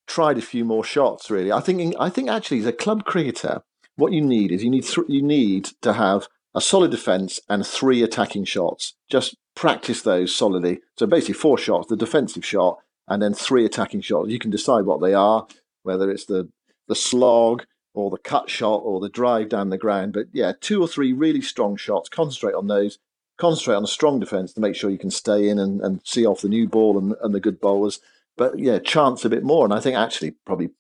tried 0.07 0.39
a 0.39 0.43
few 0.43 0.65
more 0.65 0.85
shots. 0.85 1.31
Really, 1.31 1.53
I 1.53 1.61
think, 1.61 1.95
I 1.99 2.09
think 2.09 2.29
actually, 2.29 2.61
as 2.61 2.67
a 2.67 2.73
club 2.73 3.05
cricketer, 3.05 3.63
what 3.97 4.13
you 4.13 4.21
need 4.21 4.53
is 4.53 4.65
you 4.65 4.71
need 4.71 4.85
th- 4.85 5.09
you 5.09 5.23
need 5.23 5.71
to 5.83 5.93
have 5.95 6.29
a 6.55 6.61
solid 6.61 6.91
defence 6.91 7.41
and 7.49 7.67
three 7.67 8.03
attacking 8.03 8.45
shots. 8.45 8.95
Just 9.09 9.37
practice 9.55 10.03
those 10.03 10.35
solidly. 10.35 10.81
So 10.99 11.07
basically, 11.07 11.35
four 11.35 11.59
shots: 11.59 11.89
the 11.89 11.97
defensive 11.97 12.45
shot, 12.45 12.79
and 13.09 13.23
then 13.23 13.35
three 13.35 13.65
attacking 13.65 14.03
shots. 14.03 14.31
You 14.31 14.39
can 14.39 14.51
decide 14.51 14.85
what 14.85 15.01
they 15.01 15.15
are, 15.15 15.47
whether 15.83 16.11
it's 16.11 16.25
the 16.27 16.49
the 16.89 16.95
slog 16.95 17.65
or 17.95 18.11
the 18.11 18.19
cut 18.19 18.51
shot 18.51 18.83
or 18.85 19.01
the 19.01 19.09
drive 19.09 19.49
down 19.49 19.71
the 19.71 19.79
ground. 19.79 20.13
But 20.13 20.27
yeah, 20.33 20.53
two 20.61 20.83
or 20.83 20.89
three 20.89 21.13
really 21.13 21.41
strong 21.41 21.77
shots. 21.77 22.09
Concentrate 22.09 22.55
on 22.55 22.67
those. 22.67 22.99
Concentrate 23.37 23.77
on 23.77 23.85
a 23.85 23.89
strong 23.89 24.21
defence 24.21 24.53
to 24.53 24.61
make 24.61 24.77
sure 24.77 24.91
you 24.91 24.99
can 24.99 25.11
stay 25.11 25.49
in 25.49 25.59
and, 25.59 25.81
and 25.81 26.01
see 26.05 26.25
off 26.25 26.43
the 26.43 26.49
new 26.49 26.69
ball 26.69 26.99
and, 26.99 27.15
and 27.21 27.35
the 27.35 27.41
good 27.41 27.61
bowlers. 27.61 28.01
But 28.37 28.59
yeah, 28.59 28.79
chance 28.79 29.25
a 29.25 29.31
bit 29.31 29.45
more. 29.45 29.65
And 29.65 29.73
I 29.73 29.81
think 29.81 29.97
actually 29.97 30.33
probably 30.45 30.71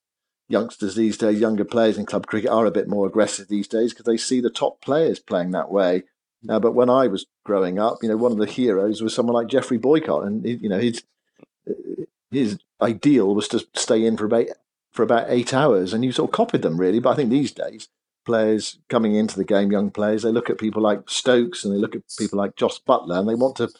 youngsters 0.48 0.94
these 0.94 1.16
days, 1.16 1.40
younger 1.40 1.64
players 1.64 1.98
in 1.98 2.06
club 2.06 2.26
cricket 2.26 2.50
are 2.50 2.66
a 2.66 2.70
bit 2.70 2.88
more 2.88 3.06
aggressive 3.06 3.48
these 3.48 3.68
days 3.68 3.92
because 3.92 4.06
they 4.06 4.16
see 4.16 4.40
the 4.40 4.50
top 4.50 4.80
players 4.80 5.18
playing 5.18 5.52
that 5.52 5.70
way. 5.70 6.02
Uh, 6.48 6.58
but 6.58 6.74
when 6.74 6.90
I 6.90 7.06
was 7.06 7.26
growing 7.44 7.78
up, 7.78 7.98
you 8.02 8.08
know, 8.08 8.16
one 8.16 8.32
of 8.32 8.38
the 8.38 8.46
heroes 8.46 9.00
was 9.00 9.14
someone 9.14 9.34
like 9.34 9.48
Geoffrey 9.48 9.78
Boycott, 9.78 10.24
and 10.24 10.44
you 10.44 10.68
know, 10.68 10.78
his 10.78 11.02
his 12.30 12.58
ideal 12.82 13.34
was 13.34 13.48
to 13.48 13.66
stay 13.74 14.04
in 14.04 14.16
for 14.16 14.26
about 14.26 14.46
for 14.92 15.02
about 15.02 15.26
eight 15.28 15.54
hours, 15.54 15.94
and 15.94 16.04
you 16.04 16.12
sort 16.12 16.30
of 16.30 16.34
copied 16.34 16.62
them 16.62 16.78
really. 16.78 17.00
But 17.00 17.10
I 17.10 17.16
think 17.16 17.30
these 17.30 17.52
days, 17.52 17.88
players 18.26 18.78
coming 18.90 19.14
into 19.14 19.36
the 19.36 19.44
game, 19.44 19.72
young 19.72 19.90
players, 19.90 20.22
they 20.22 20.32
look 20.32 20.50
at 20.50 20.58
people 20.58 20.82
like 20.82 21.08
Stokes 21.08 21.64
and 21.64 21.74
they 21.74 21.78
look 21.78 21.94
at 21.94 22.02
people 22.18 22.38
like 22.38 22.56
Jos 22.56 22.78
Buttler, 22.78 23.18
and 23.18 23.28
they 23.28 23.34
want 23.34 23.56
to 23.56 23.70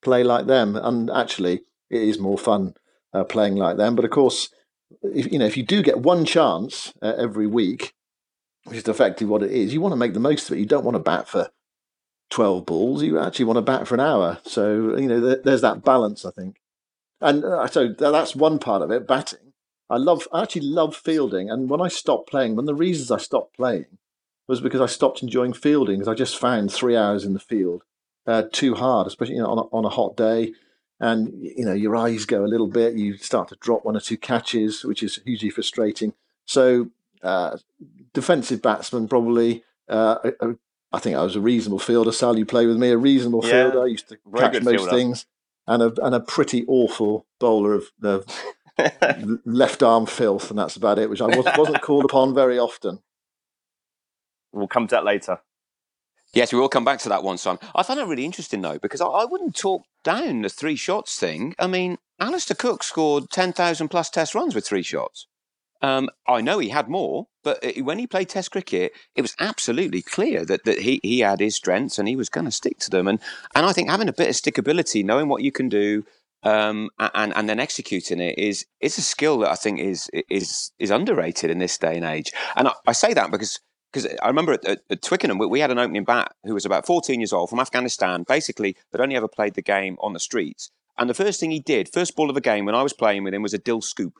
play 0.00 0.24
like 0.24 0.46
them. 0.46 0.74
And 0.74 1.10
actually, 1.10 1.64
it 1.90 2.00
is 2.02 2.18
more 2.18 2.38
fun 2.38 2.74
uh, 3.16 3.24
playing 3.24 3.56
like 3.56 3.76
them. 3.76 3.96
But 3.96 4.04
of 4.04 4.10
course, 4.10 4.50
if 5.02 5.32
you 5.32 5.38
know 5.38 5.46
if 5.46 5.56
you 5.56 5.62
do 5.62 5.82
get 5.82 6.00
one 6.00 6.24
chance 6.24 6.92
uh, 7.02 7.14
every 7.16 7.46
week, 7.46 7.94
which 8.64 8.78
is 8.78 8.88
effectively 8.88 9.26
what 9.26 9.42
it 9.42 9.50
is, 9.50 9.72
you 9.72 9.80
want 9.80 9.92
to 9.92 9.96
make 9.96 10.14
the 10.14 10.20
most 10.20 10.48
of 10.48 10.56
it. 10.56 10.60
You 10.60 10.66
don't 10.66 10.84
want 10.84 10.96
to 10.96 11.02
bat 11.02 11.28
for 11.28 11.50
twelve 12.30 12.66
balls. 12.66 13.02
You 13.02 13.18
actually 13.18 13.46
want 13.46 13.56
to 13.56 13.62
bat 13.62 13.88
for 13.88 13.94
an 13.94 14.00
hour. 14.00 14.38
So 14.44 14.96
you 14.96 15.08
know 15.08 15.20
there, 15.20 15.40
there's 15.42 15.62
that 15.62 15.84
balance, 15.84 16.24
I 16.24 16.30
think. 16.30 16.56
And 17.20 17.44
uh, 17.44 17.66
so 17.66 17.88
that's 17.98 18.36
one 18.36 18.58
part 18.58 18.82
of 18.82 18.90
it. 18.90 19.06
Batting, 19.06 19.52
I 19.88 19.96
love. 19.96 20.28
I 20.32 20.42
actually 20.42 20.66
love 20.66 20.94
fielding. 20.94 21.50
And 21.50 21.70
when 21.70 21.80
I 21.80 21.88
stopped 21.88 22.28
playing, 22.28 22.54
one 22.54 22.64
of 22.64 22.66
the 22.66 22.74
reasons 22.74 23.10
I 23.10 23.18
stopped 23.18 23.56
playing 23.56 23.98
was 24.46 24.60
because 24.60 24.80
I 24.80 24.86
stopped 24.86 25.22
enjoying 25.22 25.54
fielding. 25.54 25.98
Because 25.98 26.12
I 26.12 26.14
just 26.14 26.38
found 26.38 26.70
three 26.70 26.96
hours 26.96 27.24
in 27.24 27.32
the 27.32 27.40
field 27.40 27.82
uh, 28.26 28.44
too 28.52 28.74
hard, 28.74 29.06
especially 29.06 29.36
you 29.36 29.42
know, 29.42 29.50
on 29.50 29.58
a, 29.58 29.62
on 29.62 29.84
a 29.84 29.88
hot 29.88 30.16
day 30.16 30.52
and 31.00 31.32
you 31.40 31.64
know 31.64 31.72
your 31.72 31.96
eyes 31.96 32.24
go 32.24 32.44
a 32.44 32.46
little 32.46 32.68
bit. 32.68 32.94
You 32.94 33.16
start 33.16 33.48
to 33.48 33.56
drop 33.60 33.84
one 33.84 33.96
or 33.96 34.00
two 34.00 34.16
catches, 34.16 34.84
which 34.84 35.02
is 35.02 35.20
hugely 35.24 35.50
frustrating. 35.50 36.14
So, 36.46 36.90
uh, 37.22 37.58
defensive 38.12 38.62
batsman 38.62 39.08
probably. 39.08 39.64
Uh, 39.88 40.30
I 40.92 40.98
think 40.98 41.16
I 41.16 41.22
was 41.22 41.36
a 41.36 41.40
reasonable 41.40 41.78
fielder. 41.78 42.12
Sal, 42.12 42.38
you 42.38 42.46
play 42.46 42.66
with 42.66 42.78
me, 42.78 42.90
a 42.90 42.96
reasonable 42.96 43.44
yeah, 43.44 43.64
fielder. 43.64 43.82
I 43.82 43.86
used 43.86 44.08
to 44.08 44.16
catch 44.36 44.62
most 44.62 44.76
fielder. 44.76 44.90
things, 44.90 45.26
and 45.66 45.82
a 45.82 45.92
and 46.04 46.14
a 46.14 46.20
pretty 46.20 46.64
awful 46.66 47.26
bowler 47.38 47.74
of, 47.74 47.92
of 48.02 48.24
left 49.44 49.82
arm 49.82 50.06
filth, 50.06 50.50
and 50.50 50.58
that's 50.58 50.76
about 50.76 50.98
it. 50.98 51.10
Which 51.10 51.20
I 51.20 51.26
was, 51.26 51.46
wasn't 51.56 51.82
called 51.82 52.04
upon 52.04 52.34
very 52.34 52.58
often. 52.58 53.00
We'll 54.52 54.68
come 54.68 54.86
to 54.86 54.94
that 54.94 55.04
later. 55.04 55.40
Yes, 56.34 56.52
we 56.52 56.58
will 56.58 56.68
come 56.68 56.84
back 56.84 56.98
to 57.00 57.08
that 57.08 57.22
one, 57.22 57.38
son. 57.38 57.58
I 57.74 57.82
find 57.82 57.98
it 57.98 58.06
really 58.06 58.24
interesting 58.24 58.60
though, 58.60 58.78
because 58.78 59.00
I, 59.00 59.06
I 59.06 59.24
wouldn't 59.24 59.56
talk 59.56 59.84
down 60.04 60.42
the 60.42 60.48
three 60.48 60.76
shots 60.76 61.18
thing. 61.18 61.54
I 61.58 61.66
mean, 61.66 61.98
Alastair 62.20 62.56
Cook 62.56 62.82
scored 62.82 63.30
10,000 63.30 63.88
plus 63.88 64.10
test 64.10 64.34
runs 64.34 64.54
with 64.54 64.66
three 64.66 64.82
shots. 64.82 65.26
Um, 65.82 66.08
I 66.26 66.40
know 66.40 66.58
he 66.58 66.70
had 66.70 66.88
more, 66.88 67.26
but 67.44 67.64
when 67.78 67.98
he 67.98 68.06
played 68.06 68.28
Test 68.28 68.50
cricket, 68.50 68.92
it 69.14 69.22
was 69.22 69.36
absolutely 69.38 70.02
clear 70.02 70.44
that, 70.44 70.64
that 70.64 70.80
he, 70.80 71.00
he 71.02 71.20
had 71.20 71.40
his 71.40 71.54
strengths 71.54 71.98
and 71.98 72.08
he 72.08 72.16
was 72.16 72.28
going 72.28 72.46
to 72.46 72.50
stick 72.50 72.78
to 72.80 72.90
them. 72.90 73.06
And 73.06 73.20
and 73.54 73.66
I 73.66 73.72
think 73.72 73.90
having 73.90 74.08
a 74.08 74.12
bit 74.12 74.28
of 74.28 74.34
stickability, 74.34 75.04
knowing 75.04 75.28
what 75.28 75.42
you 75.42 75.52
can 75.52 75.68
do, 75.68 76.04
um, 76.42 76.90
and 76.98 77.36
and 77.36 77.48
then 77.48 77.60
executing 77.60 78.20
it 78.20 78.38
is 78.38 78.64
is 78.80 78.98
a 78.98 79.02
skill 79.02 79.38
that 79.40 79.50
I 79.50 79.54
think 79.54 79.80
is 79.80 80.10
is 80.30 80.72
is 80.78 80.90
underrated 80.90 81.50
in 81.50 81.58
this 81.58 81.76
day 81.76 81.96
and 81.96 82.04
age. 82.04 82.32
And 82.56 82.68
I, 82.68 82.72
I 82.86 82.92
say 82.92 83.12
that 83.14 83.30
because 83.30 83.60
because 83.96 84.14
I 84.22 84.26
remember 84.28 84.52
at, 84.52 84.64
at, 84.66 84.80
at, 84.90 85.02
Twickenham, 85.02 85.38
we, 85.38 85.60
had 85.60 85.70
an 85.70 85.78
opening 85.78 86.04
bat 86.04 86.34
who 86.44 86.52
was 86.52 86.66
about 86.66 86.84
14 86.86 87.18
years 87.18 87.32
old 87.32 87.48
from 87.48 87.60
Afghanistan, 87.60 88.24
basically, 88.28 88.76
that 88.92 89.00
only 89.00 89.16
ever 89.16 89.28
played 89.28 89.54
the 89.54 89.62
game 89.62 89.96
on 90.00 90.12
the 90.12 90.20
streets. 90.20 90.70
And 90.98 91.08
the 91.08 91.14
first 91.14 91.40
thing 91.40 91.50
he 91.50 91.60
did, 91.60 91.88
first 91.88 92.14
ball 92.14 92.28
of 92.28 92.34
the 92.34 92.40
game 92.42 92.66
when 92.66 92.74
I 92.74 92.82
was 92.82 92.92
playing 92.92 93.24
with 93.24 93.32
him, 93.32 93.42
was 93.42 93.54
a 93.54 93.58
Dilscoop. 93.58 94.12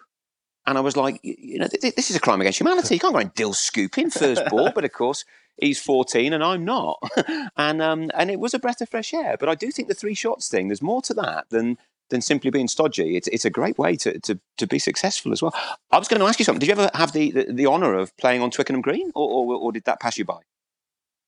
And 0.67 0.79
I 0.79 0.81
was 0.81 0.97
like, 0.97 1.21
you 1.23 1.59
know, 1.59 1.69
th- 1.69 1.95
this 1.95 2.11
is 2.11 2.17
a 2.17 2.21
crime 2.21 2.41
against 2.41 2.59
humanity. 2.59 2.95
You 2.95 3.01
can't 3.01 3.13
go 3.13 3.21
and 3.21 3.35
Dilscooping 3.35 4.13
first 4.13 4.47
ball. 4.47 4.73
but 4.75 4.85
of 4.85 4.93
course, 4.93 5.25
he's 5.61 5.81
14 5.81 6.33
and 6.33 6.43
I'm 6.43 6.65
not. 6.65 6.99
and 7.57 7.83
um, 7.83 8.11
and 8.15 8.31
it 8.31 8.41
was 8.41 8.55
a 8.55 8.59
breath 8.59 8.81
of 8.81 8.89
fresh 8.89 9.13
air. 9.15 9.37
But 9.39 9.49
I 9.49 9.55
do 9.55 9.71
think 9.71 9.89
the 9.89 9.95
three 9.95 10.15
shots 10.15 10.49
thing, 10.49 10.69
there's 10.69 10.83
more 10.83 11.03
to 11.03 11.15
that 11.15 11.51
than 11.51 11.79
than 12.11 12.21
simply 12.21 12.51
being 12.51 12.69
stodgy. 12.69 13.17
It's, 13.17 13.29
it's 13.29 13.45
a 13.45 13.51
great 13.51 13.79
way 13.79 13.97
to, 13.97 14.19
to, 14.21 14.39
to 14.59 14.67
be 14.67 14.79
successful 14.79 15.33
as 15.33 15.43
well. 15.43 15.55
I 15.91 15.99
was 15.99 16.09
going 16.09 16.21
to 16.21 16.27
ask 16.27 16.39
you 16.39 16.45
something. 16.45 16.61
Did 16.61 16.69
you 16.69 16.73
ever 16.73 16.91
have 16.95 17.13
the, 17.13 17.31
the, 17.31 17.53
the 17.53 17.67
honour 17.67 17.95
of 17.95 18.17
playing 18.17 18.43
on 18.43 18.51
Twickenham 18.51 18.83
Green, 18.83 19.11
or, 19.15 19.29
or, 19.29 19.57
or, 19.57 19.73
did 19.73 19.85
that 19.85 20.01
pass 20.01 20.19
you 20.19 20.25
by? 20.25 20.41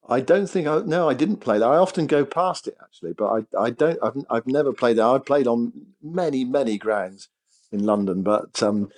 I 0.08 0.20
don't 0.20 0.46
think 0.46 0.66
I 0.66 0.80
no, 0.86 1.08
I 1.10 1.14
didn't 1.14 1.38
play 1.38 1.58
there. 1.58 1.68
I 1.68 1.76
often 1.76 2.06
go 2.06 2.24
past 2.24 2.66
it 2.66 2.76
actually, 2.82 3.12
but 3.12 3.26
I, 3.26 3.60
I 3.60 3.70
don't. 3.70 3.98
I've, 4.02 4.24
I've 4.30 4.46
never 4.46 4.72
played 4.72 4.96
there. 4.96 5.04
I've 5.04 5.26
played 5.26 5.46
on 5.46 5.72
many 6.02 6.44
many 6.44 6.78
grounds 6.78 7.28
in 7.70 7.84
London, 7.84 8.22
but 8.22 8.62
um, 8.62 8.90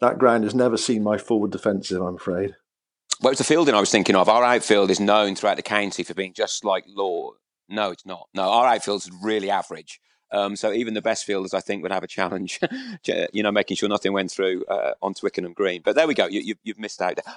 that 0.00 0.18
ground 0.18 0.44
has 0.44 0.54
never 0.54 0.78
seen 0.78 1.02
my 1.02 1.18
forward 1.18 1.50
defensive. 1.50 2.00
I'm 2.00 2.16
afraid. 2.16 2.54
Well, 3.20 3.30
it's 3.30 3.38
the 3.38 3.44
fielding 3.44 3.74
I 3.74 3.80
was 3.80 3.90
thinking 3.90 4.16
of. 4.16 4.28
Our 4.28 4.42
outfield 4.42 4.90
is 4.90 5.00
known 5.00 5.34
throughout 5.34 5.56
the 5.56 5.62
county 5.62 6.02
for 6.02 6.14
being 6.14 6.32
just 6.32 6.64
like 6.64 6.84
law. 6.88 7.32
No, 7.68 7.90
it's 7.90 8.06
not. 8.06 8.28
No, 8.34 8.42
our 8.42 8.66
outfield's 8.66 9.10
really 9.22 9.50
average. 9.50 10.00
Um, 10.34 10.56
so 10.56 10.72
even 10.72 10.94
the 10.94 11.02
best 11.02 11.24
fielders, 11.24 11.54
I 11.54 11.60
think, 11.60 11.82
would 11.82 11.92
have 11.92 12.02
a 12.02 12.08
challenge, 12.08 12.60
you 13.32 13.42
know, 13.42 13.52
making 13.52 13.76
sure 13.76 13.88
nothing 13.88 14.12
went 14.12 14.30
through 14.30 14.64
uh, 14.66 14.92
on 15.00 15.14
Twickenham 15.14 15.52
Green. 15.52 15.80
But 15.84 15.94
there 15.94 16.06
we 16.06 16.14
go. 16.14 16.26
You, 16.26 16.54
have 16.66 16.78
missed 16.78 17.00
out. 17.00 17.16
There. 17.16 17.34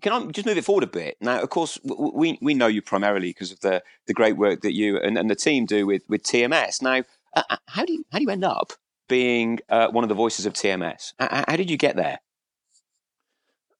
Can 0.00 0.12
I 0.12 0.24
just 0.30 0.46
move 0.46 0.58
it 0.58 0.64
forward 0.64 0.84
a 0.84 0.88
bit? 0.88 1.16
Now, 1.20 1.40
of 1.40 1.50
course, 1.50 1.78
we 1.84 2.38
we 2.40 2.54
know 2.54 2.66
you 2.66 2.82
primarily 2.82 3.30
because 3.30 3.52
of 3.52 3.60
the 3.60 3.82
the 4.06 4.14
great 4.14 4.36
work 4.36 4.62
that 4.62 4.74
you 4.74 4.98
and, 4.98 5.18
and 5.18 5.30
the 5.30 5.34
team 5.34 5.66
do 5.66 5.86
with 5.86 6.02
with 6.08 6.22
TMS. 6.22 6.82
Now, 6.82 7.02
uh, 7.34 7.42
uh, 7.50 7.56
how 7.66 7.84
do 7.84 7.92
you 7.92 8.04
how 8.12 8.18
do 8.18 8.24
you 8.24 8.30
end 8.30 8.44
up 8.44 8.72
being 9.08 9.58
uh, 9.68 9.88
one 9.88 10.04
of 10.04 10.08
the 10.08 10.14
voices 10.14 10.46
of 10.46 10.52
TMS? 10.52 11.14
How, 11.18 11.44
how 11.48 11.56
did 11.56 11.70
you 11.70 11.76
get 11.76 11.96
there? 11.96 12.18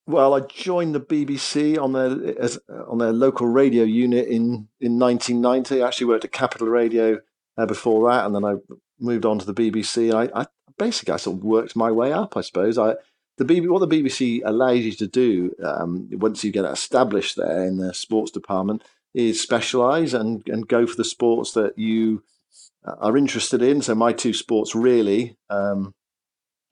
Well, 0.07 0.35
I 0.35 0.41
joined 0.41 0.95
the 0.95 1.01
BBC 1.01 1.79
on 1.79 1.93
their 1.93 2.41
as, 2.43 2.59
on 2.69 2.99
their 2.99 3.13
local 3.13 3.47
radio 3.47 3.85
unit 3.85 4.27
in 4.27 4.69
in 4.81 4.99
1990. 4.99 5.83
I 5.83 5.87
actually 5.87 6.07
worked 6.07 6.25
at 6.25 6.33
Capital 6.33 6.69
Radio 6.69 7.21
uh, 7.59 7.67
before 7.67 8.09
that, 8.09 8.25
and 8.25 8.35
then 8.35 8.45
I 8.45 8.55
moved 8.99 9.27
on 9.27 9.39
to 9.41 9.53
the 9.53 9.55
BBC. 9.55 10.15
I, 10.15 10.41
I, 10.41 10.47
basically 10.79 11.15
I 11.15 11.17
sort 11.17 11.39
of 11.39 11.45
worked 11.45 11.77
my 11.77 11.91
way 11.91 12.13
up, 12.13 12.37
I 12.37 12.41
suppose. 12.41 12.79
I 12.79 12.95
the 13.37 13.45
BBC, 13.45 13.69
what 13.69 13.89
the 13.89 14.03
BBC 14.03 14.41
allows 14.45 14.81
you 14.81 14.93
to 14.93 15.07
do 15.07 15.55
um, 15.63 16.09
once 16.13 16.43
you 16.43 16.51
get 16.51 16.65
established 16.65 17.37
there 17.37 17.65
in 17.65 17.79
the 17.79 17.95
sports 17.95 18.31
department 18.31 18.83
is 19.15 19.41
specialise 19.41 20.13
and 20.15 20.47
and 20.49 20.69
go 20.69 20.87
for 20.87 20.97
the 20.97 21.05
sports 21.05 21.53
that 21.53 21.79
you 21.79 22.23
uh, 22.85 22.95
are 23.01 23.17
interested 23.17 23.63
in. 23.63 23.83
So 23.83 23.95
my 23.95 24.13
two 24.13 24.33
sports 24.33 24.75
really, 24.75 25.37
um, 25.51 25.95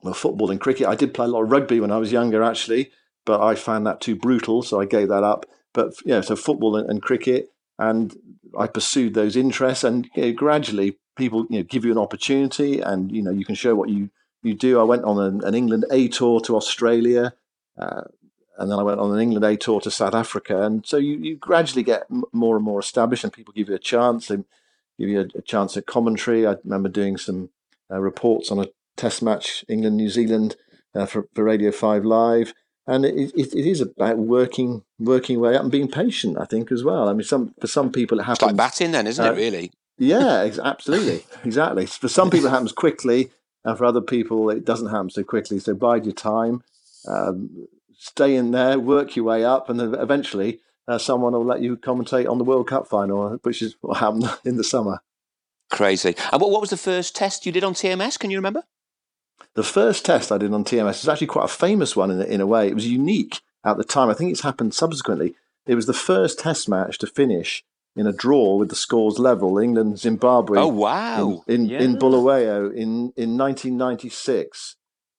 well, 0.03 0.15
football 0.15 0.51
and 0.51 0.61
cricket. 0.61 0.87
I 0.87 0.95
did 0.95 1.15
play 1.15 1.27
a 1.27 1.29
lot 1.29 1.43
of 1.43 1.51
rugby 1.51 1.81
when 1.81 1.93
I 1.93 1.99
was 1.99 2.13
younger, 2.13 2.43
actually, 2.43 2.91
but 3.25 3.43
I 3.43 3.55
found 3.55 3.87
that 3.87 4.01
too 4.01 4.15
brutal, 4.15 4.63
so 4.63 4.81
I 4.81 4.85
gave 4.85 5.09
that 5.09 5.25
up. 5.25 5.47
But 5.75 5.95
yeah, 6.05 6.21
so 6.21 6.37
football 6.37 6.77
and, 6.77 6.89
and 6.89 7.03
cricket 7.03 7.51
and 7.79 8.17
I 8.57 8.67
pursued 8.67 9.15
those 9.15 9.37
interests, 9.37 9.85
and 9.85 10.09
you 10.15 10.23
know, 10.23 10.33
gradually 10.33 10.99
people 11.17 11.47
you 11.51 11.59
know 11.59 11.65
give 11.65 11.85
you 11.85 11.93
an 11.93 11.99
opportunity, 11.99 12.81
and 12.81 13.11
you 13.13 13.23
know 13.23 13.31
you 13.31 13.45
can 13.45 13.55
show 13.55 13.75
what 13.75 13.89
you 13.89 14.11
you 14.43 14.55
do. 14.55 14.81
I 14.81 14.85
went 14.85 15.05
on 15.05 15.19
an, 15.19 15.45
an 15.45 15.55
England 15.55 15.85
A 15.91 16.09
tour 16.09 16.41
to 16.43 16.57
Australia, 16.57 17.35
uh, 17.79 18.03
and 18.59 18.71
then 18.71 18.79
I 18.79 18.83
went 18.83 19.01
on 19.01 19.13
an 19.13 19.21
England 19.21 19.45
A 19.45 19.57
tour 19.57 19.81
to 19.81 19.91
South 19.91 20.15
Africa, 20.15 20.63
and 20.63 20.87
so 20.87 20.97
you, 20.97 21.19
you 21.19 21.37
gradually 21.37 21.83
get 21.83 22.05
m- 22.11 22.25
more 22.33 22.57
and 22.57 22.65
more 22.65 22.81
established, 22.81 23.25
and 23.25 23.33
people 23.33 23.53
give 23.55 23.69
you 23.69 23.75
a 23.75 23.79
chance. 23.79 24.29
They 24.29 24.37
give 24.99 25.09
you 25.09 25.21
a, 25.21 25.39
a 25.39 25.43
chance 25.43 25.77
at 25.77 25.87
commentary. 25.87 26.47
I 26.47 26.57
remember 26.65 26.89
doing 26.89 27.17
some 27.17 27.51
uh, 27.91 28.01
reports 28.01 28.51
on 28.51 28.59
a 28.59 28.69
Test 28.97 29.23
match, 29.23 29.63
England 29.69 29.99
New 29.99 30.09
Zealand, 30.09 30.57
uh, 30.95 31.05
for, 31.05 31.29
for 31.35 31.45
Radio 31.45 31.71
Five 31.71 32.05
Live 32.05 32.55
and 32.87 33.05
it, 33.05 33.33
it, 33.35 33.55
it 33.55 33.67
is 33.67 33.81
about 33.81 34.19
working 34.19 34.83
working 34.99 35.41
way 35.41 35.57
up 35.57 35.63
and 35.63 35.73
being 35.73 35.91
patient. 35.91 36.39
I 36.39 36.45
think 36.45 36.71
as 36.71 36.85
well. 36.85 37.09
I 37.09 37.13
mean, 37.13 37.25
some 37.25 37.55
for 37.61 37.67
some 37.67 37.91
people 37.91 38.19
it 38.19 38.23
happens. 38.23 38.39
It's 38.39 38.47
like 38.47 38.57
batting, 38.57 38.93
then, 38.93 39.07
isn't 39.07 39.25
uh, 39.25 39.33
it? 39.33 39.37
Really? 39.37 39.73
Yeah, 39.99 40.41
ex- 40.41 40.59
absolutely, 40.59 41.25
exactly. 41.45 41.87
For 41.87 42.09
some 42.09 42.31
people, 42.31 42.49
it 42.49 42.51
happens 42.51 42.73
quickly, 42.73 43.31
and 43.65 43.77
for 43.79 43.85
other 43.87 44.03
people, 44.03 44.51
it 44.51 44.65
doesn't 44.65 44.91
happen 44.91 45.11
so 45.11 45.25
quickly. 45.25 45.59
So 45.59 45.75
bide 45.75 46.05
your 46.05 46.15
time, 46.15 46.63
um, 47.09 47.67
stay 47.99 48.37
in 48.37 48.51
there, 48.51 48.79
work 48.79 49.17
your 49.17 49.25
way 49.25 49.45
up, 49.45 49.71
and 49.71 49.81
then 49.81 49.95
eventually, 49.95 50.61
uh, 50.87 50.99
someone 50.99 51.33
will 51.33 51.45
let 51.45 51.63
you 51.63 51.77
commentate 51.77 52.29
on 52.31 52.39
the 52.39 52.45
World 52.45 52.69
Cup 52.69 52.89
final, 52.89 53.39
which 53.43 53.63
is 53.63 53.77
what 53.81 53.99
happened 53.99 54.29
in 54.45 54.57
the 54.57 54.65
summer. 54.65 55.01
Crazy. 55.71 56.15
And 56.31 56.41
what, 56.41 56.51
what 56.51 56.61
was 56.61 56.71
the 56.71 56.77
first 56.77 57.17
test 57.17 57.47
you 57.47 57.53
did 57.53 57.65
on 57.65 57.75
TMS? 57.75 58.19
Can 58.19 58.31
you 58.31 58.39
remember? 58.39 58.63
The 59.55 59.63
first 59.63 60.05
test 60.05 60.31
I 60.31 60.39
did 60.39 60.53
on 60.53 60.65
TMS 60.65 61.03
was 61.03 61.09
actually 61.09 61.29
quite 61.29 61.47
a 61.47 61.49
famous 61.49 61.97
one 61.97 62.11
in, 62.11 62.21
in 62.21 62.41
a 62.41 62.47
way. 62.47 62.69
It 62.69 62.75
was 62.75 62.87
unique 62.87 63.41
at 63.65 63.77
the 63.77 63.85
time. 63.85 64.11
I 64.11 64.15
think 64.15 64.31
it's 64.31 64.43
happened 64.43 64.75
subsequently. 64.75 65.35
It 65.67 65.75
was 65.75 65.87
the 65.87 65.95
first 65.95 66.39
test 66.39 66.69
match 66.69 66.99
to 66.99 67.07
finish 67.07 67.65
in 67.97 68.07
a 68.07 68.13
draw 68.13 68.57
with 68.57 68.69
the 68.69 68.77
scores 68.77 69.19
level. 69.19 69.59
England 69.59 69.99
Zimbabwe. 69.99 70.59
Oh 70.59 70.69
wow! 70.69 71.43
In 71.47 71.55
in, 71.55 71.67
yeah. 71.67 71.81
in 71.81 71.99
Bulawayo 71.99 72.71
in 72.71 73.13
in 73.17 73.37
1996. 73.37 74.77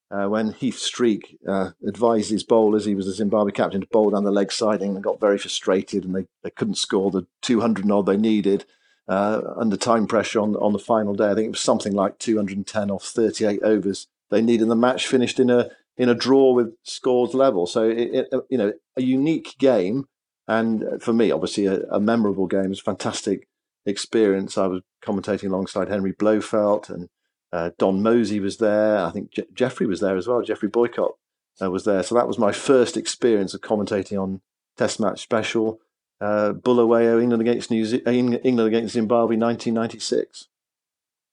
Uh, 0.10 0.26
when 0.26 0.54
Heath 0.54 0.80
Streak 0.80 1.38
uh, 1.46 1.72
advised 1.86 2.30
his 2.30 2.42
bowlers, 2.42 2.86
he 2.86 2.96
was 2.96 3.08
the 3.08 3.12
Zimbabwe 3.12 3.52
captain, 3.52 3.82
to 3.82 3.88
bowl 3.88 4.12
down 4.12 4.24
the 4.24 4.32
leg 4.32 4.54
siding 4.54 4.96
and 4.96 5.04
got 5.04 5.20
very 5.20 5.38
frustrated 5.38 6.06
and 6.06 6.16
they, 6.16 6.28
they 6.44 6.50
couldn't 6.50 6.78
score 6.78 7.12
the 7.12 7.28
200 7.42 7.92
odd 7.92 8.06
they 8.06 8.16
needed 8.16 8.64
uh, 9.08 9.42
under 9.56 9.78
time 9.78 10.08
pressure 10.08 10.40
on, 10.40 10.56
on 10.56 10.74
the 10.74 10.80
final 10.80 11.14
day. 11.14 11.30
I 11.30 11.36
think 11.36 11.48
it 11.48 11.52
was 11.52 11.60
something 11.60 11.94
like 11.94 12.20
210 12.20 12.92
off 12.92 13.04
38 13.04 13.64
overs 13.64 14.08
they 14.30 14.42
needed. 14.42 14.68
The 14.68 14.76
match 14.76 15.08
finished 15.08 15.40
in 15.40 15.50
a 15.50 15.70
in 15.96 16.10
a 16.10 16.16
draw 16.16 16.54
with 16.54 16.76
scores 16.84 17.34
level. 17.34 17.66
So 17.66 17.84
it, 17.90 18.28
it, 18.32 18.34
you 18.50 18.58
know 18.58 18.74
a 18.96 19.02
unique 19.02 19.56
game, 19.58 20.06
and 20.48 21.02
for 21.02 21.14
me, 21.14 21.32
obviously 21.32 21.66
a, 21.66 21.82
a 21.90 22.00
memorable 22.00 22.48
game. 22.48 22.72
It's 22.72 22.82
fantastic 22.82 23.48
experience. 23.86 24.58
I 24.58 24.68
was 24.68 24.82
commentating 25.04 25.48
alongside 25.48 25.88
Henry 25.88 26.12
Blofeld 26.12 26.90
and 26.90 27.08
uh, 27.52 27.72
Don 27.78 28.04
Mosey 28.04 28.40
was 28.40 28.58
there. 28.58 29.00
I 29.00 29.12
think 29.12 29.32
Je- 29.32 29.46
Geoffrey 29.54 29.88
was 29.88 30.02
there 30.02 30.18
as 30.18 30.28
well. 30.28 30.42
Geoffrey 30.42 30.70
Boycott 30.70 31.14
uh, 31.62 31.72
was 31.72 31.86
there. 31.86 32.04
So 32.04 32.14
that 32.16 32.28
was 32.28 32.38
my 32.38 32.52
first 32.52 32.98
experience 32.98 33.54
of 33.54 33.62
commentating 33.62 34.22
on 34.22 34.42
Test 34.78 35.00
Match 35.00 35.22
Special. 35.22 35.80
Uh, 36.20 36.54
Bulawayo, 36.54 37.22
England 37.22 37.42
against 37.42 37.70
New 37.70 37.86
Ze- 37.86 38.02
England 38.08 38.68
against 38.68 38.94
Zimbabwe, 38.94 39.38
1996. 39.38 40.48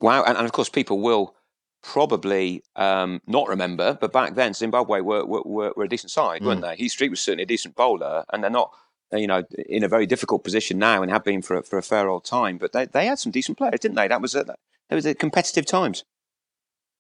Wow, 0.01 0.25
and, 0.25 0.37
and 0.37 0.45
of 0.45 0.53
course, 0.53 0.69
people 0.69 1.01
will 1.01 1.35
probably 1.83 2.63
um, 2.77 3.21
not 3.27 3.49
remember, 3.49 3.97
but 4.01 4.13
back 4.13 4.35
then 4.35 4.55
Zimbabwe 4.55 5.01
were 5.01 5.25
were, 5.25 5.73
were 5.77 5.85
a 5.85 5.89
decent 5.89 6.11
side, 6.11 6.43
mm. 6.43 6.47
weren't 6.47 6.63
they? 6.63 6.77
Heath 6.77 6.93
Streak 6.93 7.11
was 7.11 7.21
certainly 7.21 7.45
a 7.45 7.47
decent 7.47 7.77
bowler, 7.77 8.25
and 8.33 8.43
they're 8.43 8.51
not, 8.51 8.73
you 9.13 9.27
know, 9.27 9.45
in 9.69 9.85
a 9.85 9.89
very 9.89 10.07
difficult 10.07 10.45
position 10.45 10.79
now, 10.79 11.03
and 11.03 11.13
have 11.13 11.25
been 11.25 11.43
for 11.43 11.63
for 11.63 11.79
a 11.79 11.83
fair 11.83 12.09
old 12.09 12.25
time. 12.25 12.59
But 12.59 12.73
they 12.73 12.87
they 12.87 13.07
had 13.07 13.19
some 13.19 13.33
decent 13.33 13.59
players, 13.59 13.81
didn't 13.81 13.97
they? 13.97 14.09
That 14.09 14.23
was 14.23 14.35
a, 14.35 14.45
that 14.45 14.59
was 14.91 15.07
a 15.07 15.15
competitive 15.15 15.67
times. 15.67 16.05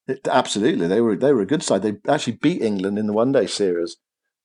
It, 0.06 0.28
absolutely, 0.28 0.86
they 0.86 1.00
were 1.00 1.16
they 1.16 1.32
were 1.32 1.42
a 1.42 1.46
good 1.46 1.62
side. 1.62 1.82
They 1.82 1.96
actually 2.08 2.34
beat 2.36 2.62
England 2.62 2.98
in 2.98 3.06
the 3.06 3.12
one 3.12 3.32
day 3.32 3.46
series 3.46 3.96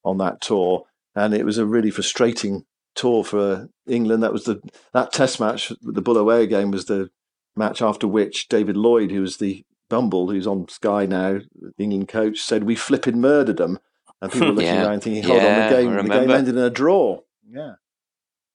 on 0.04 0.18
that 0.20 0.42
tour, 0.42 0.86
and 1.16 1.34
it 1.34 1.46
was 1.46 1.58
a 1.58 1.66
really 1.66 1.92
frustrating 1.92 2.66
tour 2.96 3.24
for 3.24 3.70
England. 3.88 4.24
That 4.24 4.34
was 4.34 4.46
the 4.46 4.62
that 4.94 5.12
Test 5.12 5.40
match, 5.40 5.72
the 5.82 6.02
Bulawayo 6.02 6.46
game, 6.48 6.72
was 6.72 6.86
the 6.86 7.10
match 7.56 7.82
after 7.82 8.08
which 8.08 8.48
David 8.50 8.78
Lloyd, 8.78 9.12
who 9.12 9.22
was 9.22 9.38
the 9.38 9.64
Bumble, 9.90 10.30
who's 10.30 10.48
on 10.48 10.68
Sky 10.70 11.06
now, 11.06 11.40
the 11.60 11.84
England 11.84 12.08
coach, 12.08 12.40
said 12.40 12.64
we 12.64 12.76
flipping 12.76 13.20
murdered 13.20 13.58
them, 13.58 13.80
and 14.22 14.32
people 14.32 14.48
were 14.50 14.54
looking 14.54 14.68
yeah. 14.68 14.86
around 14.86 15.02
thinking, 15.02 15.24
"Hold 15.24 15.42
yeah, 15.42 15.64
on, 15.64 15.70
the 15.70 15.76
game, 15.76 16.08
the 16.08 16.20
game 16.20 16.32
ended 16.32 16.56
in 16.56 16.62
a 16.62 16.70
draw." 16.70 17.22
Yeah. 17.50 17.74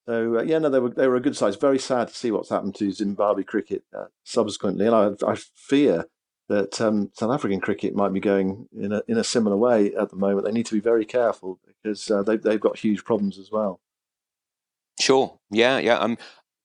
So 0.07 0.39
uh, 0.39 0.43
yeah, 0.43 0.59
no, 0.59 0.69
they 0.69 0.79
were 0.79 0.91
they 0.91 1.09
were 1.09 1.17
a 1.17 1.21
good 1.21 1.37
side. 1.37 1.49
It's 1.49 1.57
very 1.57 1.79
sad 1.79 2.09
to 2.09 2.15
see 2.15 2.31
what's 2.31 2.51
happened 2.51 2.75
to 2.77 2.93
Zimbabwe 2.93 3.43
cricket 3.43 3.85
uh, 3.97 4.07
subsequently, 4.23 4.87
and 4.87 4.95
I, 4.95 5.13
I 5.27 5.37
fear 5.55 6.07
that 6.49 6.79
um, 6.81 7.11
South 7.15 7.33
African 7.33 7.61
cricket 7.61 7.95
might 7.95 8.13
be 8.13 8.21
going 8.21 8.69
in 8.77 8.93
a 8.93 9.03
in 9.09 9.17
a 9.17 9.25
similar 9.25 9.57
way 9.57 9.95
at 9.95 10.11
the 10.11 10.17
moment. 10.17 10.45
They 10.45 10.53
need 10.53 10.67
to 10.67 10.75
be 10.75 10.81
very 10.81 11.05
careful 11.05 11.59
because 11.67 12.11
uh, 12.11 12.23
they 12.23 12.37
they've 12.37 12.61
got 12.61 12.79
huge 12.79 13.05
problems 13.05 13.39
as 13.39 13.51
well. 13.51 13.81
Sure. 15.01 15.39
Yeah. 15.51 15.79
Yeah. 15.79 15.99
Um, 15.99 16.19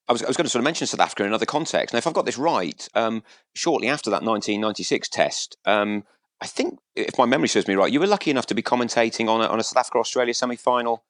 I 0.07 0.11
was, 0.11 0.23
I 0.23 0.27
was 0.27 0.37
going 0.37 0.45
to 0.45 0.49
sort 0.49 0.61
of 0.61 0.65
mention 0.65 0.87
South 0.87 0.99
Africa 0.99 1.23
in 1.23 1.27
another 1.27 1.45
context. 1.45 1.93
Now, 1.93 1.97
if 1.97 2.07
I've 2.07 2.13
got 2.13 2.25
this 2.25 2.37
right, 2.37 2.87
um, 2.95 3.23
shortly 3.53 3.87
after 3.87 4.09
that 4.09 4.23
1996 4.23 5.07
test, 5.09 5.57
um, 5.65 6.03
I 6.41 6.47
think, 6.47 6.79
if 6.95 7.17
my 7.17 7.25
memory 7.25 7.47
serves 7.47 7.67
me 7.67 7.75
right, 7.75 7.91
you 7.91 7.99
were 7.99 8.07
lucky 8.07 8.31
enough 8.31 8.47
to 8.47 8.55
be 8.55 8.63
commentating 8.63 9.27
on 9.29 9.41
a, 9.41 9.45
on 9.45 9.59
a 9.59 9.63
South 9.63 9.77
Africa 9.77 9.99
Australia 9.99 10.33
semi 10.33 10.55
final 10.55 11.03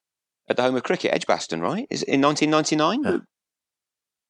at 0.48 0.56
the 0.56 0.62
home 0.62 0.76
of 0.76 0.82
cricket, 0.82 1.14
Edgbaston, 1.14 1.60
right? 1.60 1.86
Is 1.88 2.02
it 2.02 2.08
in 2.08 2.20
1999? 2.20 3.24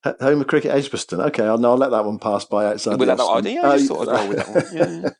Yeah. 0.04 0.12
Home 0.20 0.40
of 0.40 0.46
cricket, 0.46 0.70
Edgbaston. 0.70 1.20
Okay, 1.20 1.44
I'll, 1.44 1.58
no, 1.58 1.72
I'll 1.72 1.76
let 1.76 1.90
that 1.90 2.04
one 2.04 2.18
pass 2.18 2.44
by 2.44 2.66
outside. 2.66 2.98
With 2.98 3.08
that 3.08 3.20
idea, 3.20 3.62
I 3.62 3.78
just 3.78 3.90
uh, 3.90 3.94
thought 3.94 4.08
I'd 4.08 4.20
roll 4.20 4.28
with 4.28 4.38
that 4.38 4.72
one. 4.72 5.12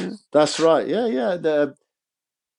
Yeah. 0.00 0.10
That's 0.32 0.58
right. 0.58 0.86
Yeah, 0.86 1.06
yeah. 1.06 1.36
The, 1.36 1.74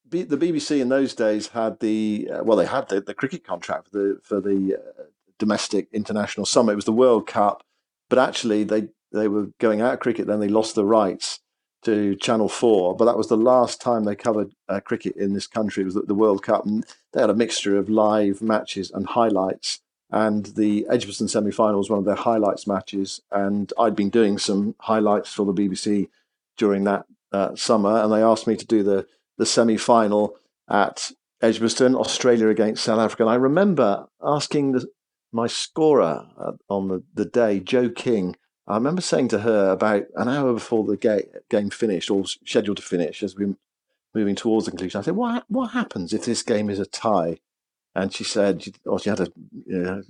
the 0.09 0.37
BBC 0.37 0.79
in 0.81 0.89
those 0.89 1.13
days 1.13 1.47
had 1.47 1.79
the 1.79 2.29
uh, 2.33 2.43
well, 2.43 2.57
they 2.57 2.65
had 2.65 2.89
the, 2.89 3.01
the 3.01 3.13
cricket 3.13 3.43
contract 3.43 3.89
for 3.89 3.97
the 3.97 4.19
for 4.23 4.41
the 4.41 4.75
uh, 4.75 5.03
domestic 5.37 5.87
international 5.93 6.45
summer. 6.45 6.71
It 6.71 6.77
was 6.77 6.85
the 6.85 6.91
World 6.91 7.27
Cup, 7.27 7.63
but 8.09 8.19
actually 8.19 8.63
they 8.63 8.89
they 9.11 9.27
were 9.27 9.47
going 9.59 9.81
out 9.81 9.93
of 9.93 9.99
cricket. 9.99 10.27
Then 10.27 10.39
they 10.39 10.47
lost 10.47 10.75
the 10.75 10.85
rights 10.85 11.39
to 11.83 12.15
Channel 12.15 12.49
Four, 12.49 12.95
but 12.95 13.05
that 13.05 13.17
was 13.17 13.27
the 13.27 13.37
last 13.37 13.81
time 13.81 14.03
they 14.03 14.15
covered 14.15 14.53
uh, 14.67 14.79
cricket 14.79 15.15
in 15.15 15.33
this 15.33 15.47
country. 15.47 15.81
It 15.81 15.85
was 15.85 15.95
the, 15.95 16.01
the 16.01 16.15
World 16.15 16.43
Cup, 16.43 16.65
and 16.65 16.85
they 17.13 17.21
had 17.21 17.29
a 17.29 17.35
mixture 17.35 17.77
of 17.77 17.89
live 17.89 18.41
matches 18.41 18.91
and 18.91 19.07
highlights. 19.07 19.79
And 20.11 20.47
the 20.47 20.87
Edgbaston 20.89 21.27
semi-final 21.27 21.77
was 21.77 21.89
one 21.89 21.99
of 21.99 22.05
their 22.05 22.15
highlights 22.15 22.65
matches. 22.65 23.21
And 23.31 23.71
I'd 23.77 23.95
been 23.95 24.09
doing 24.09 24.39
some 24.39 24.73
highlights 24.79 25.31
for 25.31 25.45
the 25.45 25.53
BBC 25.53 26.09
during 26.57 26.83
that 26.85 27.05
uh, 27.31 27.55
summer, 27.55 28.01
and 28.01 28.11
they 28.11 28.23
asked 28.23 28.47
me 28.47 28.55
to 28.55 28.65
do 28.65 28.81
the 28.83 29.05
the 29.39 29.45
semi-final 29.45 30.35
at 30.69 31.11
Edgbaston, 31.41 31.95
Australia 31.95 32.49
against 32.49 32.83
South 32.83 32.99
Africa. 32.99 33.23
And 33.23 33.31
I 33.31 33.35
remember 33.35 34.07
asking 34.21 34.73
the, 34.73 34.85
my 35.31 35.47
scorer 35.47 36.27
uh, 36.37 36.51
on 36.69 36.89
the, 36.89 37.03
the 37.13 37.25
day, 37.25 37.59
Jo 37.59 37.89
King, 37.89 38.35
I 38.67 38.75
remember 38.75 39.01
saying 39.01 39.29
to 39.29 39.39
her 39.39 39.71
about 39.71 40.03
an 40.15 40.27
hour 40.29 40.53
before 40.53 40.83
the 40.83 40.97
ga- 40.97 41.27
game 41.49 41.71
finished, 41.71 42.11
or 42.11 42.25
scheduled 42.25 42.77
to 42.77 42.83
finish, 42.83 43.23
as 43.23 43.35
we 43.35 43.45
were 43.45 43.55
moving 44.13 44.35
towards 44.35 44.65
the 44.65 44.71
conclusion, 44.71 44.99
I 44.99 45.03
said, 45.03 45.15
"What 45.15 45.45
what 45.47 45.71
happens 45.71 46.13
if 46.13 46.25
this 46.25 46.43
game 46.43 46.69
is 46.69 46.77
a 46.79 46.85
tie?" 46.85 47.39
And 47.95 48.13
she 48.13 48.23
said, 48.23 48.61
she, 48.61 48.73
or 48.85 48.99
she 48.99 49.09
had 49.09 49.17
to 49.17 49.31
you 49.65 49.77
know, 49.79 50.03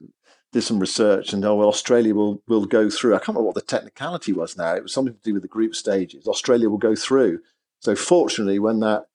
did 0.52 0.64
some 0.64 0.80
research, 0.80 1.32
and 1.32 1.46
oh 1.46 1.56
well, 1.56 1.70
Australia 1.70 2.14
will 2.14 2.42
will 2.48 2.66
go 2.66 2.90
through. 2.90 3.16
I 3.16 3.20
can't 3.20 3.30
remember 3.30 3.48
what 3.48 3.56
the 3.56 3.62
technicality 3.62 4.34
was 4.34 4.58
now. 4.58 4.76
It 4.76 4.84
was 4.84 4.94
something 4.94 5.14
to 5.14 5.22
do 5.22 5.34
with 5.34 5.44
the 5.44 5.48
group 5.48 5.74
stages. 5.74 6.28
Australia 6.28 6.70
will 6.70 6.78
go 6.78 6.96
through. 6.96 7.40
So 7.80 7.96
fortunately, 7.96 8.60
when 8.60 8.82
that 8.82 9.06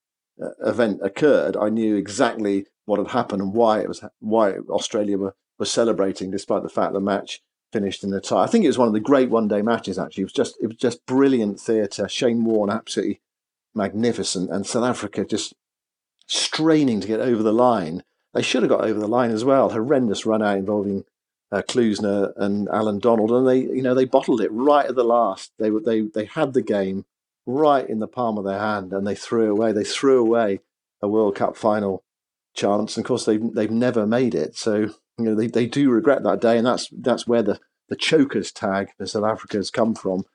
event 0.65 0.99
occurred, 1.03 1.55
I 1.57 1.69
knew 1.69 1.95
exactly 1.95 2.65
what 2.85 2.99
had 2.99 3.09
happened 3.09 3.41
and 3.41 3.53
why 3.53 3.79
it 3.79 3.87
was 3.87 4.03
why 4.19 4.53
Australia 4.69 5.17
were 5.17 5.35
was 5.57 5.71
celebrating, 5.71 6.31
despite 6.31 6.63
the 6.63 6.69
fact 6.69 6.93
the 6.93 6.99
match 6.99 7.41
finished 7.71 8.03
in 8.03 8.13
a 8.13 8.19
tie. 8.19 8.43
I 8.43 8.47
think 8.47 8.63
it 8.63 8.69
was 8.69 8.77
one 8.77 8.87
of 8.87 8.93
the 8.93 8.99
great 8.99 9.29
one 9.29 9.47
day 9.47 9.61
matches. 9.61 9.97
Actually, 9.97 10.21
it 10.21 10.25
was 10.25 10.33
just 10.33 10.55
it 10.61 10.67
was 10.67 10.77
just 10.77 11.05
brilliant 11.05 11.59
theatre. 11.59 12.07
Shane 12.07 12.43
Warne 12.43 12.69
absolutely 12.69 13.21
magnificent, 13.73 14.49
and 14.49 14.65
South 14.65 14.85
Africa 14.85 15.25
just 15.25 15.53
straining 16.27 16.99
to 17.01 17.07
get 17.07 17.19
over 17.19 17.43
the 17.43 17.53
line. 17.53 18.03
They 18.33 18.41
should 18.41 18.63
have 18.63 18.69
got 18.69 18.83
over 18.83 18.99
the 18.99 19.07
line 19.07 19.31
as 19.31 19.45
well. 19.45 19.69
Horrendous 19.69 20.25
run 20.25 20.43
out 20.43 20.57
involving 20.57 21.05
uh, 21.51 21.61
Klusener 21.61 22.33
and 22.35 22.67
Allan 22.69 22.99
Donald, 22.99 23.31
and 23.31 23.47
they 23.47 23.59
you 23.59 23.81
know 23.81 23.93
they 23.93 24.05
bottled 24.05 24.41
it 24.41 24.51
right 24.51 24.85
at 24.85 24.95
the 24.95 25.03
last. 25.03 25.51
They 25.57 25.71
were 25.71 25.81
they 25.81 26.01
they 26.01 26.25
had 26.25 26.53
the 26.53 26.61
game 26.61 27.05
right 27.45 27.87
in 27.87 27.99
the 27.99 28.07
palm 28.07 28.37
of 28.37 28.45
their 28.45 28.59
hand, 28.59 28.93
and 28.93 29.05
they 29.05 29.15
threw 29.15 29.51
away. 29.51 29.71
They 29.71 29.83
threw 29.83 30.19
away 30.19 30.61
a 31.01 31.07
World 31.07 31.35
Cup 31.35 31.55
final 31.55 32.03
chance. 32.55 32.97
And 32.97 33.03
of 33.03 33.07
course, 33.07 33.25
they've 33.25 33.53
they've 33.53 33.71
never 33.71 34.07
made 34.07 34.33
it. 34.33 34.55
So 34.55 34.75
you 34.75 35.25
know 35.25 35.35
they, 35.35 35.47
they 35.47 35.67
do 35.67 35.89
regret 35.89 36.23
that 36.23 36.41
day, 36.41 36.57
and 36.57 36.65
that's 36.65 36.89
that's 36.91 37.27
where 37.27 37.43
the 37.43 37.59
the 37.89 37.95
chokers 37.95 38.51
tag 38.51 38.89
for 38.97 39.05
South 39.05 39.23
Africa 39.23 39.57
has 39.57 39.69
come 39.69 39.95
from. 39.95 40.25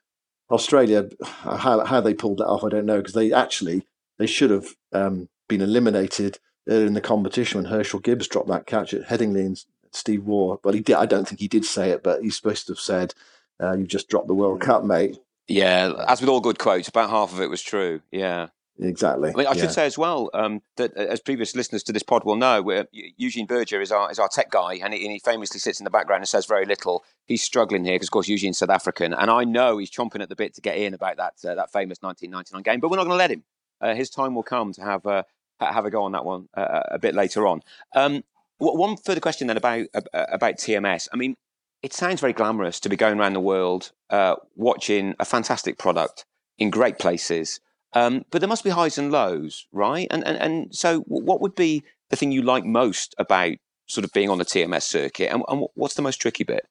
Australia, 0.51 1.09
how 1.23 1.85
how 1.85 2.01
they 2.01 2.15
pulled 2.15 2.39
that 2.39 2.47
off, 2.47 2.65
I 2.65 2.69
don't 2.69 2.87
know, 2.87 2.99
because 2.99 3.15
they 3.15 3.33
actually 3.33 3.87
they 4.19 4.27
should 4.27 4.51
have 4.51 4.75
um, 4.93 5.29
been 5.49 5.61
eliminated 5.61 6.39
in 6.67 6.95
the 6.95 7.01
competition 7.01 7.63
when 7.63 7.73
Herschelle 7.73 8.03
Gibbs 8.03 8.29
dropped 8.29 8.49
that 8.49 8.67
catch 8.67 8.93
at 8.95 9.09
Headingley 9.09 9.47
and 9.47 9.65
Steve 9.93 10.25
Waugh. 10.25 10.59
But 10.63 10.75
he 10.75 10.81
did. 10.81 10.97
I 10.97 11.07
don't 11.07 11.27
think 11.27 11.41
he 11.41 11.49
did 11.49 11.65
say 11.65 11.91
it, 11.91 12.03
but 12.03 12.23
he's 12.23 12.37
supposed 12.37 12.67
to 12.67 12.73
have 12.73 12.81
said, 12.81 13.15
uh, 13.63 13.77
"You 13.77 13.87
just 13.87 14.09
dropped 14.09 14.29
the 14.29 14.35
World 14.35 14.61
Cup, 14.61 14.85
mate." 14.85 15.19
Yeah, 15.51 15.93
as 16.07 16.21
with 16.21 16.31
all 16.31 16.41
good 16.41 16.59
quotes, 16.59 16.89
about 16.89 17.11
half 17.11 17.33
of 17.33 17.41
it 17.41 17.51
was 17.51 17.63
true. 17.63 18.01
Yeah. 18.11 18.49
Exactly. 18.83 19.31
I, 19.31 19.35
mean, 19.35 19.47
I 19.47 19.53
yeah. 19.53 19.61
should 19.61 19.73
say 19.73 19.85
as 19.85 19.99
well 19.99 20.31
um, 20.33 20.63
that 20.77 20.97
uh, 20.97 21.01
as 21.01 21.21
previous 21.21 21.55
listeners 21.55 21.83
to 21.83 21.93
this 21.93 22.03
pod 22.03 22.25
will 22.25 22.37
know, 22.37 22.85
Eugene 22.93 23.47
Berger 23.47 23.81
is 23.83 23.93
our 23.93 24.11
is 24.11 24.19
our 24.19 24.29
tech 24.29 24.51
guy, 24.51 24.75
and 24.83 24.95
he, 24.95 25.05
and 25.05 25.13
he, 25.13 25.19
famously 25.19 25.61
sits 25.61 25.81
in 25.81 25.85
the 25.85 25.91
background 25.91 26.23
and 26.23 26.29
says 26.29 26.47
very 26.47 26.65
little. 26.65 27.05
He's 27.27 27.43
struggling 27.43 27.85
here 27.85 27.97
because, 27.97 28.09
of 28.09 28.13
course, 28.13 28.29
Eugene's 28.29 28.59
South 28.59 28.71
African, 28.71 29.13
and 29.13 29.31
I 29.31 29.45
know 29.45 29.77
he's 29.77 29.91
chomping 29.91 30.23
at 30.23 30.31
the 30.31 30.37
bit 30.37 30.55
to 30.55 30.63
get 30.63 30.79
in 30.79 30.95
about 30.95 31.19
that 31.19 31.35
uh, 31.45 31.55
that 31.57 31.73
famous 31.73 31.99
1999 32.01 32.63
game. 32.63 32.81
But 32.81 32.91
we're 32.91 32.97
not 32.97 33.05
going 33.05 33.15
to 33.15 33.19
let 33.19 33.31
him. 33.31 33.45
Uh, 33.83 33.95
his 33.95 34.09
time 34.09 34.35
will 34.35 34.43
come 34.43 34.73
to 34.73 34.83
have 34.83 35.05
uh, 35.05 35.25
have 35.61 35.85
a 35.85 35.91
go 35.91 36.05
on 36.05 36.13
that 36.13 36.25
one 36.25 36.49
uh, 36.55 36.81
a 36.87 36.99
bit 36.99 37.15
later 37.15 37.47
on. 37.47 37.61
Um, 37.95 38.25
one 38.59 38.97
further 38.97 39.21
question 39.21 39.47
then 39.47 39.59
about 39.59 39.87
about 40.15 40.57
TMS. 40.57 41.09
I 41.13 41.17
mean, 41.17 41.37
it 41.83 41.93
sounds 41.93 42.21
very 42.21 42.33
glamorous 42.33 42.81
to 42.81 42.89
be 42.89 42.97
going 42.97 43.19
around 43.19 43.33
the 43.33 43.41
world 43.41 43.93
uh, 44.11 44.37
watching 44.55 45.15
a 45.19 45.25
fantastic 45.25 45.79
product 45.79 46.25
in 46.59 46.71
great 46.71 46.99
places 46.99 47.61
um, 47.93 48.25
but 48.31 48.41
there 48.41 48.49
must 48.49 48.65
be 48.65 48.71
highs 48.71 48.99
and 48.99 49.11
lows, 49.11 49.67
right? 49.73 50.07
And, 50.11 50.25
and 50.25 50.37
and 50.37 50.75
so, 50.75 51.01
what 51.01 51.41
would 51.41 51.55
be 51.55 51.83
the 52.09 52.17
thing 52.17 52.33
you 52.33 52.43
like 52.43 52.65
most 52.65 53.15
about 53.19 53.55
sort 53.87 54.05
of 54.05 54.13
being 54.13 54.31
on 54.31 54.39
the 54.39 54.45
TMS 54.45 54.83
circuit, 54.83 55.33
and, 55.33 55.43
and 55.49 55.67
what's 55.75 55.95
the 55.95 56.03
most 56.03 56.21
tricky 56.21 56.45
bit? 56.45 56.67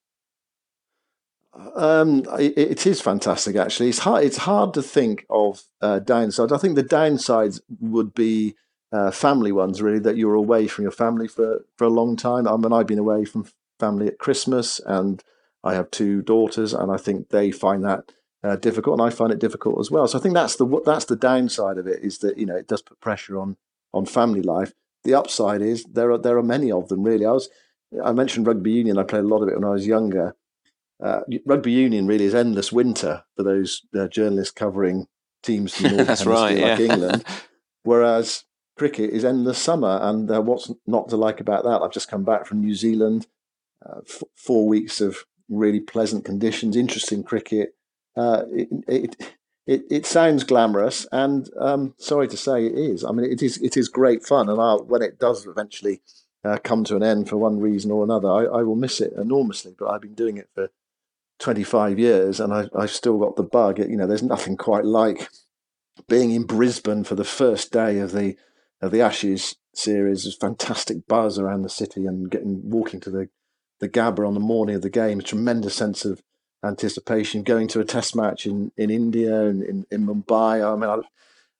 Um, 1.76 2.26
it, 2.40 2.58
it 2.58 2.88
is 2.88 3.02
fantastic. 3.02 3.58
Actually, 3.58 3.90
it's 3.90 4.00
hard. 4.00 4.24
It's 4.24 4.38
hard 4.38 4.74
to 4.76 4.82
think 4.82 5.26
of 5.30 5.64
uh, 5.82 6.00
downsides. 6.00 6.54
I 6.54 6.58
think 6.58 6.76
the 6.76 6.84
downsides 6.84 7.60
would 7.82 8.14
be 8.14 8.56
uh, 8.94 9.12
family 9.12 9.52
ones, 9.52 9.82
really. 9.82 10.00
That 10.00 10.16
you're 10.16 10.36
away 10.36 10.68
from 10.68 10.84
your 10.84 10.94
family 10.94 11.28
for 11.28 11.66
for 11.76 11.84
a 11.84 11.90
long 11.90 12.16
time. 12.16 12.48
I 12.48 12.56
mean, 12.56 12.72
I've 12.72 12.88
been 12.88 12.98
away 12.98 13.26
from 13.26 13.46
family 13.80 14.08
at 14.08 14.20
Christmas, 14.20 14.80
and 14.86 15.24
I 15.64 15.74
have 15.74 15.92
two 15.92 16.22
daughters, 16.22 16.74
and 16.74 16.92
I 16.92 16.98
think 16.98 17.30
they 17.30 17.52
find 17.52 17.84
that 17.84 18.12
uh, 18.44 18.56
difficult, 18.56 19.00
and 19.00 19.08
I 19.08 19.10
find 19.10 19.32
it 19.32 19.40
difficult 19.40 19.80
as 19.80 19.92
well. 19.92 20.08
So 20.08 20.18
I 20.18 20.22
think 20.22 20.34
that's 20.34 20.56
the 20.56 20.82
that's 20.86 21.06
the 21.06 21.16
downside 21.16 21.78
of 21.78 21.88
it 21.88 22.04
is 22.04 22.20
that 22.20 22.38
you 22.38 22.46
know 22.46 22.56
it 22.56 22.68
does 22.68 22.82
put 22.82 23.00
pressure 23.00 23.40
on 23.40 23.58
on 23.94 24.06
family 24.06 24.42
life. 24.42 24.74
The 25.04 25.14
upside 25.14 25.62
is 25.62 25.84
there 25.86 26.12
are 26.12 26.18
there 26.18 26.38
are 26.38 26.44
many 26.44 26.72
of 26.72 26.90
them 26.90 27.04
really. 27.04 27.26
I 27.26 27.32
was 27.32 27.50
I 28.04 28.12
mentioned 28.12 28.48
rugby 28.48 28.72
union. 28.72 28.98
I 28.98 29.04
played 29.04 29.24
a 29.24 29.28
lot 29.28 29.42
of 29.42 29.50
it 29.50 29.56
when 29.56 29.66
I 29.66 29.72
was 29.72 29.88
younger. 29.88 30.36
Uh, 31.02 31.22
rugby 31.46 31.72
union 31.72 32.08
really 32.08 32.26
is 32.26 32.36
endless 32.36 32.72
winter 32.72 33.24
for 33.36 33.44
those 33.44 33.84
uh, 33.98 34.08
journalists 34.08 34.52
covering 34.52 35.08
teams 35.42 35.74
from 35.74 35.92
North 35.96 36.08
That's 36.08 36.26
right, 36.26 36.58
like 36.58 36.80
yeah. 36.80 36.94
England. 36.94 37.24
whereas 37.84 38.44
cricket 38.78 39.12
is 39.12 39.26
endless 39.26 39.58
summer. 39.58 40.00
And 40.02 40.30
uh, 40.32 40.42
what's 40.42 40.72
not 40.88 41.10
to 41.10 41.18
like 41.18 41.40
about 41.40 41.64
that? 41.64 41.82
I've 41.82 41.92
just 41.92 42.10
come 42.10 42.24
back 42.24 42.46
from 42.46 42.62
New 42.62 42.76
Zealand, 42.76 43.28
uh, 43.86 44.00
f- 44.08 44.24
four 44.36 44.68
weeks 44.68 45.02
of 45.02 45.26
really 45.50 45.80
pleasant 45.80 46.26
conditions, 46.26 46.76
interesting 46.76 47.24
cricket. 47.24 47.76
Uh, 48.16 48.44
it, 48.52 48.68
it, 48.88 49.34
it, 49.66 49.84
it 49.90 50.06
sounds 50.06 50.44
glamorous, 50.44 51.06
and 51.12 51.50
um, 51.60 51.94
sorry 51.98 52.28
to 52.28 52.38
say, 52.38 52.66
it 52.66 52.78
is. 52.78 53.04
I 53.06 53.12
mean, 53.12 53.32
it 53.32 53.44
is 53.44 53.58
it 53.58 53.78
is 53.78 53.88
great 53.88 54.26
fun, 54.26 54.50
and 54.50 54.60
I'll, 54.60 54.84
when 54.84 55.02
it 55.02 55.20
does 55.20 55.46
eventually 55.46 56.02
uh, 56.44 56.58
come 56.64 56.84
to 56.86 56.96
an 56.96 57.04
end 57.04 57.30
for 57.30 57.38
one 57.38 57.60
reason 57.60 57.92
or 57.92 58.04
another, 58.04 58.30
I, 58.30 58.46
I, 58.46 58.64
will 58.64 58.76
miss 58.76 59.02
it 59.02 59.14
enormously. 59.18 59.76
But 59.78 59.90
I've 59.90 60.02
been 60.02 60.16
doing 60.16 60.38
it 60.38 60.50
for 60.56 60.70
25 61.40 62.00
years, 62.00 62.40
and 62.40 62.54
I, 62.54 62.68
I've 62.76 62.92
still 62.92 63.20
got 63.20 63.36
the 63.36 63.44
bug. 63.44 63.80
You 63.80 63.98
know, 63.98 64.08
there's 64.08 64.24
nothing 64.24 64.58
quite 64.58 64.86
like 64.86 65.30
being 66.08 66.32
in 66.32 66.44
Brisbane 66.44 67.04
for 67.04 67.16
the 67.16 67.24
first 67.24 67.72
day 67.72 68.00
of 68.00 68.12
the 68.12 68.36
of 68.82 68.92
the 68.92 69.02
Ashes 69.02 69.56
series. 69.74 70.24
There's 70.24 70.36
fantastic 70.36 71.08
buzz 71.08 71.38
around 71.38 71.62
the 71.62 71.70
city, 71.70 72.06
and 72.06 72.32
getting 72.32 72.70
walking 72.70 73.00
to 73.02 73.12
the 73.12 73.30
the 73.80 73.90
Gabba 73.90 74.28
on 74.28 74.34
the 74.34 74.40
morning 74.40 74.76
of 74.76 74.82
the 74.82 74.90
game, 74.90 75.20
a 75.20 75.24
tremendous 75.24 75.76
sense 75.76 76.06
of 76.06 76.22
anticipation. 76.64 77.44
Going 77.44 77.68
to 77.70 77.80
a 77.80 77.86
test 77.86 78.16
match 78.16 78.46
in, 78.46 78.72
in 78.78 78.90
India 78.90 79.46
and 79.46 79.64
in, 79.64 79.86
in 79.92 80.06
Mumbai. 80.06 80.66
I 80.66 80.76
mean, 80.76 81.04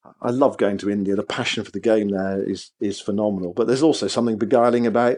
I, 0.04 0.28
I 0.28 0.32
love 0.32 0.58
going 0.58 0.78
to 0.80 0.90
India. 0.90 1.16
The 1.16 1.24
passion 1.24 1.64
for 1.64 1.72
the 1.72 1.80
game 1.80 2.10
there 2.10 2.44
is 2.44 2.72
is 2.80 3.00
phenomenal. 3.00 3.54
But 3.54 3.68
there's 3.68 3.84
also 3.84 4.08
something 4.08 4.38
beguiling 4.38 4.86
about 4.86 5.18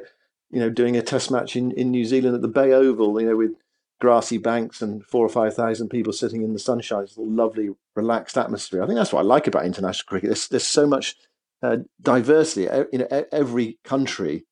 you 0.49 0.59
know 0.59 0.69
doing 0.69 0.95
a 0.95 1.01
test 1.01 1.31
match 1.31 1.55
in, 1.55 1.71
in 1.71 1.91
New 1.91 2.05
Zealand 2.05 2.35
at 2.35 2.41
the 2.41 2.47
Bay 2.47 2.71
Oval. 2.71 3.19
You 3.19 3.29
know, 3.29 3.37
with 3.37 3.51
grassy 3.99 4.39
banks 4.39 4.81
and 4.81 5.05
four 5.05 5.25
or 5.25 5.29
five 5.29 5.53
thousand 5.53 5.89
people 5.89 6.13
sitting 6.13 6.41
in 6.41 6.53
the 6.53 6.59
sunshine. 6.59 7.03
It's 7.03 7.17
a 7.17 7.21
lovely, 7.21 7.69
relaxed 7.95 8.37
atmosphere. 8.37 8.83
I 8.83 8.87
think 8.87 8.97
that's 8.97 9.13
what 9.13 9.21
I 9.21 9.23
like 9.23 9.47
about 9.47 9.65
international 9.65 10.07
cricket. 10.07 10.29
There's, 10.29 10.47
there's 10.47 10.67
so 10.67 10.87
much 10.87 11.15
uh, 11.63 11.77
diversity. 12.01 12.67
You 12.91 12.99
know, 12.99 13.25
every 13.31 13.79
country 13.83 14.45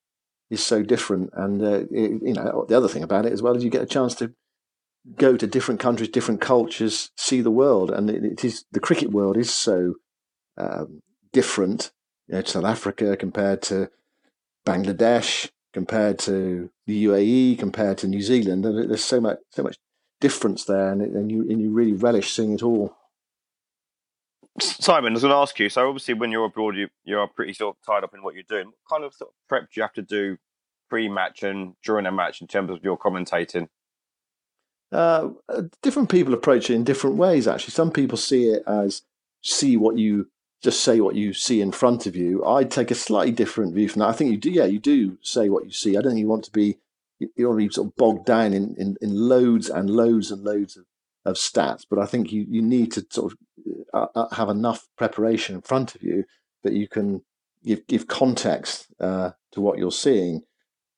is 0.50 0.64
so 0.64 0.84
different, 0.84 1.30
and 1.34 1.62
uh, 1.62 1.86
it, 1.92 2.22
you 2.22 2.34
know 2.34 2.66
the 2.68 2.78
other 2.78 2.88
thing 2.88 3.04
about 3.04 3.26
it 3.26 3.34
as 3.34 3.42
well 3.42 3.56
is 3.56 3.64
you 3.64 3.70
get 3.70 3.84
a 3.84 3.88
chance 3.88 4.16
to 4.16 4.34
go 5.16 5.38
to 5.38 5.48
different 5.48 5.80
countries, 5.80 6.10
different 6.10 6.42
cultures, 6.42 7.12
see 7.16 7.42
the 7.42 7.52
world, 7.52 7.90
and 7.92 8.10
it, 8.10 8.24
it 8.24 8.46
is 8.46 8.66
the 8.72 8.80
cricket 8.80 9.12
world 9.12 9.38
is 9.38 9.52
so 9.52 9.96
um, 10.58 11.02
different. 11.32 11.92
You 12.28 12.36
know, 12.36 12.44
South 12.44 12.66
Africa 12.66 13.18
compared 13.18 13.62
to 13.64 13.90
Bangladesh, 14.66 15.50
compared 15.74 16.20
to 16.20 16.70
the 16.86 17.06
UAE, 17.06 17.60
compared 17.60 17.98
to 18.00 18.08
New 18.08 18.22
Zealand, 18.22 18.66
and 18.66 18.90
there's 18.90 19.04
so 19.04 19.22
much 19.22 19.40
so 19.52 19.64
much 19.64 19.78
difference 20.20 20.66
there, 20.66 20.92
and, 20.92 21.02
and 21.02 21.32
you 21.32 21.42
and 21.42 21.62
you 21.62 21.72
really 21.72 21.94
relish 21.94 22.34
seeing 22.34 22.54
it 22.54 22.64
all. 22.64 22.96
Simon, 24.62 25.14
I 25.14 25.16
was 25.16 25.24
going 25.24 25.32
to 25.32 25.38
ask 25.38 25.60
you. 25.60 25.70
So 25.70 25.88
obviously, 25.88 26.14
when 26.14 26.32
you're 26.32 26.46
abroad, 26.46 26.76
you 26.76 26.90
you 27.04 27.20
are 27.20 27.28
pretty 27.28 27.54
sort 27.54 27.76
of 27.76 27.86
tied 27.86 28.04
up 28.04 28.14
in 28.14 28.24
what 28.24 28.34
you're 28.36 28.44
doing. 28.44 28.68
What 28.68 28.90
kind 28.90 29.04
of, 29.04 29.14
sort 29.14 29.32
of 29.32 29.36
prep 29.48 29.64
do 29.64 29.70
you 29.76 29.82
have 29.84 29.94
to 29.94 30.02
do 30.02 30.38
pre-match 30.90 31.44
and 31.44 31.76
during 31.84 32.06
a 32.06 32.12
match 32.12 32.42
in 32.42 32.48
terms 32.48 32.72
of 32.72 32.84
your 32.84 32.98
commentating? 32.98 33.68
Uh, 34.92 35.30
uh, 35.48 35.62
different 35.84 36.10
people 36.10 36.34
approach 36.34 36.70
it 36.70 36.76
in 36.76 36.84
different 36.84 37.18
ways. 37.18 37.48
Actually, 37.48 37.72
some 37.72 37.92
people 37.92 38.18
see 38.18 38.46
it 38.48 38.64
as 38.66 39.04
see 39.42 39.78
what 39.78 39.98
you 39.98 40.30
just 40.62 40.82
say 40.82 41.00
what 41.00 41.16
you 41.16 41.34
see 41.34 41.62
in 41.62 41.72
front 41.72 42.06
of 42.06 42.16
you. 42.16 42.44
I'd 42.46 42.72
take 42.72 42.92
a 42.92 42.96
slightly 42.96 43.32
different 43.32 43.74
view 43.74 43.88
from 43.88 44.02
that. 44.02 44.10
I 44.10 44.14
think 44.14 44.32
you 44.32 44.38
do, 44.38 44.52
yeah, 44.52 44.66
you 44.66 44.80
do 44.80 45.18
say 45.22 45.48
what 45.48 45.66
you 45.66 45.72
see. 45.72 45.96
I 45.96 46.02
don't 46.02 46.12
think 46.12 46.20
you 46.20 46.28
want 46.28 46.44
to 46.46 46.52
be 46.52 46.78
you 47.20 47.48
want 47.48 47.60
to 47.60 47.68
be 47.68 47.74
sort 47.74 47.88
of 47.88 47.96
bogged 47.96 48.26
down 48.26 48.54
in, 48.54 48.76
in, 48.78 48.98
in 49.02 49.14
loads 49.14 49.70
and 49.70 49.90
loads 49.90 50.32
and 50.32 50.44
loads 50.44 50.78
of, 50.78 50.86
of 51.26 51.36
stats. 51.36 51.86
But 51.90 52.00
I 52.00 52.06
think 52.06 52.32
you, 52.32 52.46
you 52.48 52.62
need 52.62 52.92
to 52.94 53.06
sort 53.10 53.34
of 53.34 53.38
uh, 53.94 54.08
uh 54.16 54.36
have 54.36 54.50
enough 54.50 54.88
preparation 54.98 55.56
in 55.56 55.62
front 55.62 55.96
of 55.96 56.04
you 56.04 56.26
that 56.64 56.74
you 56.74 56.88
can 56.88 57.24
give 57.64 57.86
give 57.88 58.08
context 58.08 58.88
uh, 59.00 59.32
to 59.52 59.62
what 59.62 59.78
you're 59.78 59.92
seeing. 59.92 60.44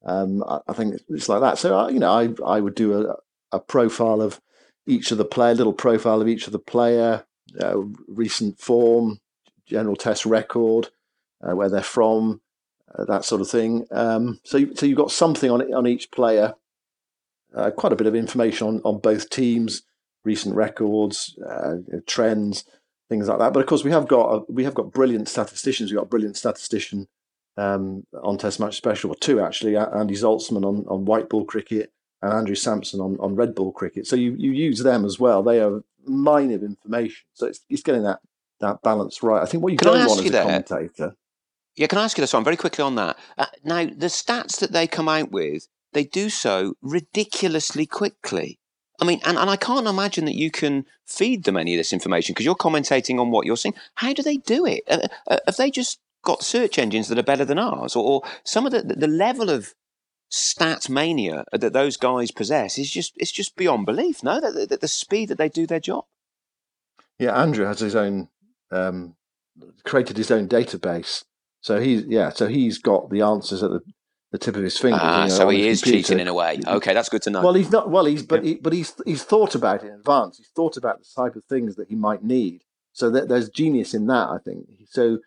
Um, 0.04 0.44
I, 0.44 0.60
I, 0.68 0.74
think 0.74 0.96
it's 1.10 1.30
like 1.30 1.42
that. 1.42 1.58
So 1.58 1.78
uh, 1.78 1.88
you 1.90 2.00
know, 2.00 2.12
I 2.12 2.30
I 2.46 2.60
would 2.60 2.76
do 2.76 3.08
a, 3.08 3.16
a 3.52 3.60
profile 3.60 4.22
of 4.22 4.40
each 4.88 5.12
of 5.12 5.18
the 5.18 5.26
player, 5.26 5.54
little 5.54 5.74
profile 5.74 6.22
of 6.22 6.28
each 6.28 6.48
of 6.48 6.54
the 6.54 6.60
player, 6.60 7.26
uh, 7.60 7.78
recent 8.08 8.60
form, 8.60 9.20
general 9.66 9.96
test 9.96 10.26
record, 10.26 10.90
uh, 11.42 11.56
where 11.56 11.70
they're 11.70 11.84
from, 11.84 12.42
that 13.08 13.26
sort 13.26 13.42
of 13.42 13.50
thing. 13.50 13.86
Um, 13.92 14.40
so, 14.44 14.66
so 14.74 14.86
you've 14.86 14.98
got 14.98 15.12
something 15.12 15.52
on 15.52 15.74
on 15.74 15.88
each 15.88 16.12
player, 16.12 16.56
quite 17.76 17.94
a 17.94 17.96
bit 17.96 18.08
of 18.08 18.16
information 18.16 18.68
on 18.68 18.82
on 18.84 19.00
both 19.00 19.30
teams, 19.30 19.84
recent 20.24 20.56
records, 20.56 21.38
uh, 21.48 21.76
trends, 22.08 22.66
things 23.10 23.28
like 23.28 23.40
that. 23.40 23.54
But 23.54 23.62
of 23.62 23.66
course, 23.66 23.84
we 23.84 23.92
have 23.92 24.08
got 24.08 24.34
a, 24.34 24.52
we 24.52 24.64
have 24.64 24.74
got 24.74 24.92
brilliant 24.92 25.28
statisticians. 25.28 25.92
We've 25.92 25.98
got 25.98 26.06
a 26.06 26.10
brilliant 26.10 26.38
statistician 26.38 27.08
um, 27.58 28.06
on 28.24 28.38
Test 28.38 28.60
Match 28.60 28.78
Special, 28.78 29.12
or 29.12 29.16
two 29.16 29.42
actually, 29.42 29.76
Andy 29.78 30.16
Zaltzman 30.16 30.66
on 30.66 30.86
on 30.88 31.06
white 31.06 31.30
ball 31.30 31.46
cricket 31.46 31.92
and 32.22 32.34
Andrew 32.34 32.56
Samson 32.56 33.00
on, 33.00 33.18
on 33.20 33.36
red 33.36 33.56
ball 33.56 33.72
cricket. 33.72 34.08
So 34.08 34.16
you, 34.16 34.36
you 34.38 34.52
use 34.52 34.80
them 34.80 35.06
as 35.06 35.20
well. 35.20 35.42
They 35.44 35.60
are 35.60 35.82
mine 36.06 36.52
of 36.52 36.64
information. 36.64 37.26
So 37.34 37.48
it's, 37.48 37.62
it's 37.70 37.82
getting 37.82 38.04
that, 38.04 38.20
that 38.60 38.82
balance 38.84 39.24
right. 39.24 39.42
I 39.42 39.46
think 39.46 39.64
what 39.64 39.72
you 39.72 39.78
can 39.78 39.88
don't 39.88 40.08
want 40.08 40.26
as 40.26 40.32
a 40.34 40.44
commentator. 40.44 41.16
Yeah, 41.76 41.88
can 41.88 41.98
I 41.98 42.04
ask 42.04 42.18
you 42.18 42.22
this 42.22 42.34
one 42.34 42.44
very 42.44 42.58
quickly 42.58 42.84
on 42.84 42.96
that? 42.96 43.18
Uh, 43.38 43.46
now, 43.64 43.86
the 43.86 44.08
stats 44.08 44.60
that 44.60 44.72
they 44.72 44.88
come 44.88 45.08
out 45.08 45.32
with, 45.32 45.68
they 45.94 46.04
do 46.04 46.30
so 46.30 46.76
ridiculously 46.82 47.86
quickly. 47.86 48.60
I 49.02 49.06
mean, 49.06 49.20
and, 49.26 49.38
and 49.38 49.50
I 49.50 49.56
can't 49.56 49.88
imagine 49.88 50.26
that 50.26 50.36
you 50.36 50.52
can 50.52 50.86
feed 51.06 51.44
them 51.44 51.58
any 51.58 51.74
of 51.74 51.80
this 51.80 51.92
information 51.92 52.34
because 52.34 52.46
you're 52.46 52.56
commentating 52.56 53.20
on 53.20 53.32
what 53.32 53.48
you're 53.48 53.58
seeing. 53.58 53.74
How 53.96 54.14
do 54.14 54.22
they 54.22 54.38
do 54.38 54.66
it? 54.66 54.84
Uh, 54.88 55.08
uh, 55.28 55.38
have 55.48 55.58
they 55.58 55.72
just 55.72 56.00
got 56.24 56.44
search 56.44 56.78
engines 56.78 57.08
that 57.08 57.18
are 57.18 57.24
better 57.24 57.46
than 57.46 57.58
ours, 57.58 57.96
or, 57.96 58.06
or 58.06 58.30
some 58.44 58.66
of 58.66 58.72
the 58.72 58.84
the 58.84 59.08
level 59.08 59.50
of 59.50 59.74
stat 60.30 60.88
mania 60.88 61.44
that 61.52 61.74
those 61.74 61.98
guys 61.98 62.32
possess 62.32 62.78
is 62.78 62.90
just 62.90 63.14
it's 63.18 63.32
just 63.32 63.56
beyond 63.56 63.86
belief. 63.86 64.24
No, 64.24 64.40
the, 64.40 64.66
the, 64.66 64.78
the 64.78 64.88
speed 64.88 65.30
that 65.30 65.38
they 65.38 65.50
do 65.50 65.66
their 65.66 65.80
job. 65.80 66.06
Yeah, 67.18 67.40
Andrew 67.40 67.66
has 67.66 67.80
his 67.80 67.96
own 67.96 68.30
um, 68.72 69.16
created 69.84 70.18
his 70.18 70.32
own 70.32 70.48
database, 70.48 71.24
so 71.60 71.80
he's 71.80 72.06
yeah, 72.06 72.30
so 72.30 72.48
he's 72.48 72.78
got 72.78 73.10
the 73.10 73.22
answers 73.22 73.64
at 73.64 73.72
the, 73.72 73.82
the 74.32 74.38
tip 74.38 74.56
of 74.56 74.64
his 74.64 74.78
finger. 74.78 74.98
Ah, 75.00 75.24
you 75.24 75.30
know, 75.30 75.36
so 75.36 75.50
he 75.50 75.68
is 75.68 75.82
computer. 75.82 76.08
cheating 76.08 76.20
in 76.20 76.28
a 76.28 76.34
way. 76.34 76.60
Okay, 76.66 76.94
that's 76.94 77.10
good 77.10 77.22
to 77.24 77.30
know. 77.30 77.42
Well, 77.42 77.54
he's 77.54 77.72
not. 77.72 77.90
Well, 77.90 78.06
he's 78.06 78.24
but 78.24 78.44
he, 78.44 78.56
but 78.56 78.74
he's 78.74 78.94
he's 79.06 79.24
thought 79.24 79.56
about 79.56 79.84
it 79.84 79.88
in 79.88 79.94
advance. 79.94 80.38
He's 80.38 80.50
thought 80.50 80.78
about 80.78 81.00
the 81.00 81.06
type 81.16 81.36
of 81.36 81.44
things 81.46 81.76
that 81.76 81.90
he 81.90 81.96
might 81.96 82.24
need. 82.24 82.64
So 82.94 83.10
that 83.12 83.30
there's 83.30 83.50
genius 83.50 83.94
in 83.94 84.08
that, 84.08 84.30
I 84.30 84.38
think. 84.44 84.66
So 84.90 85.20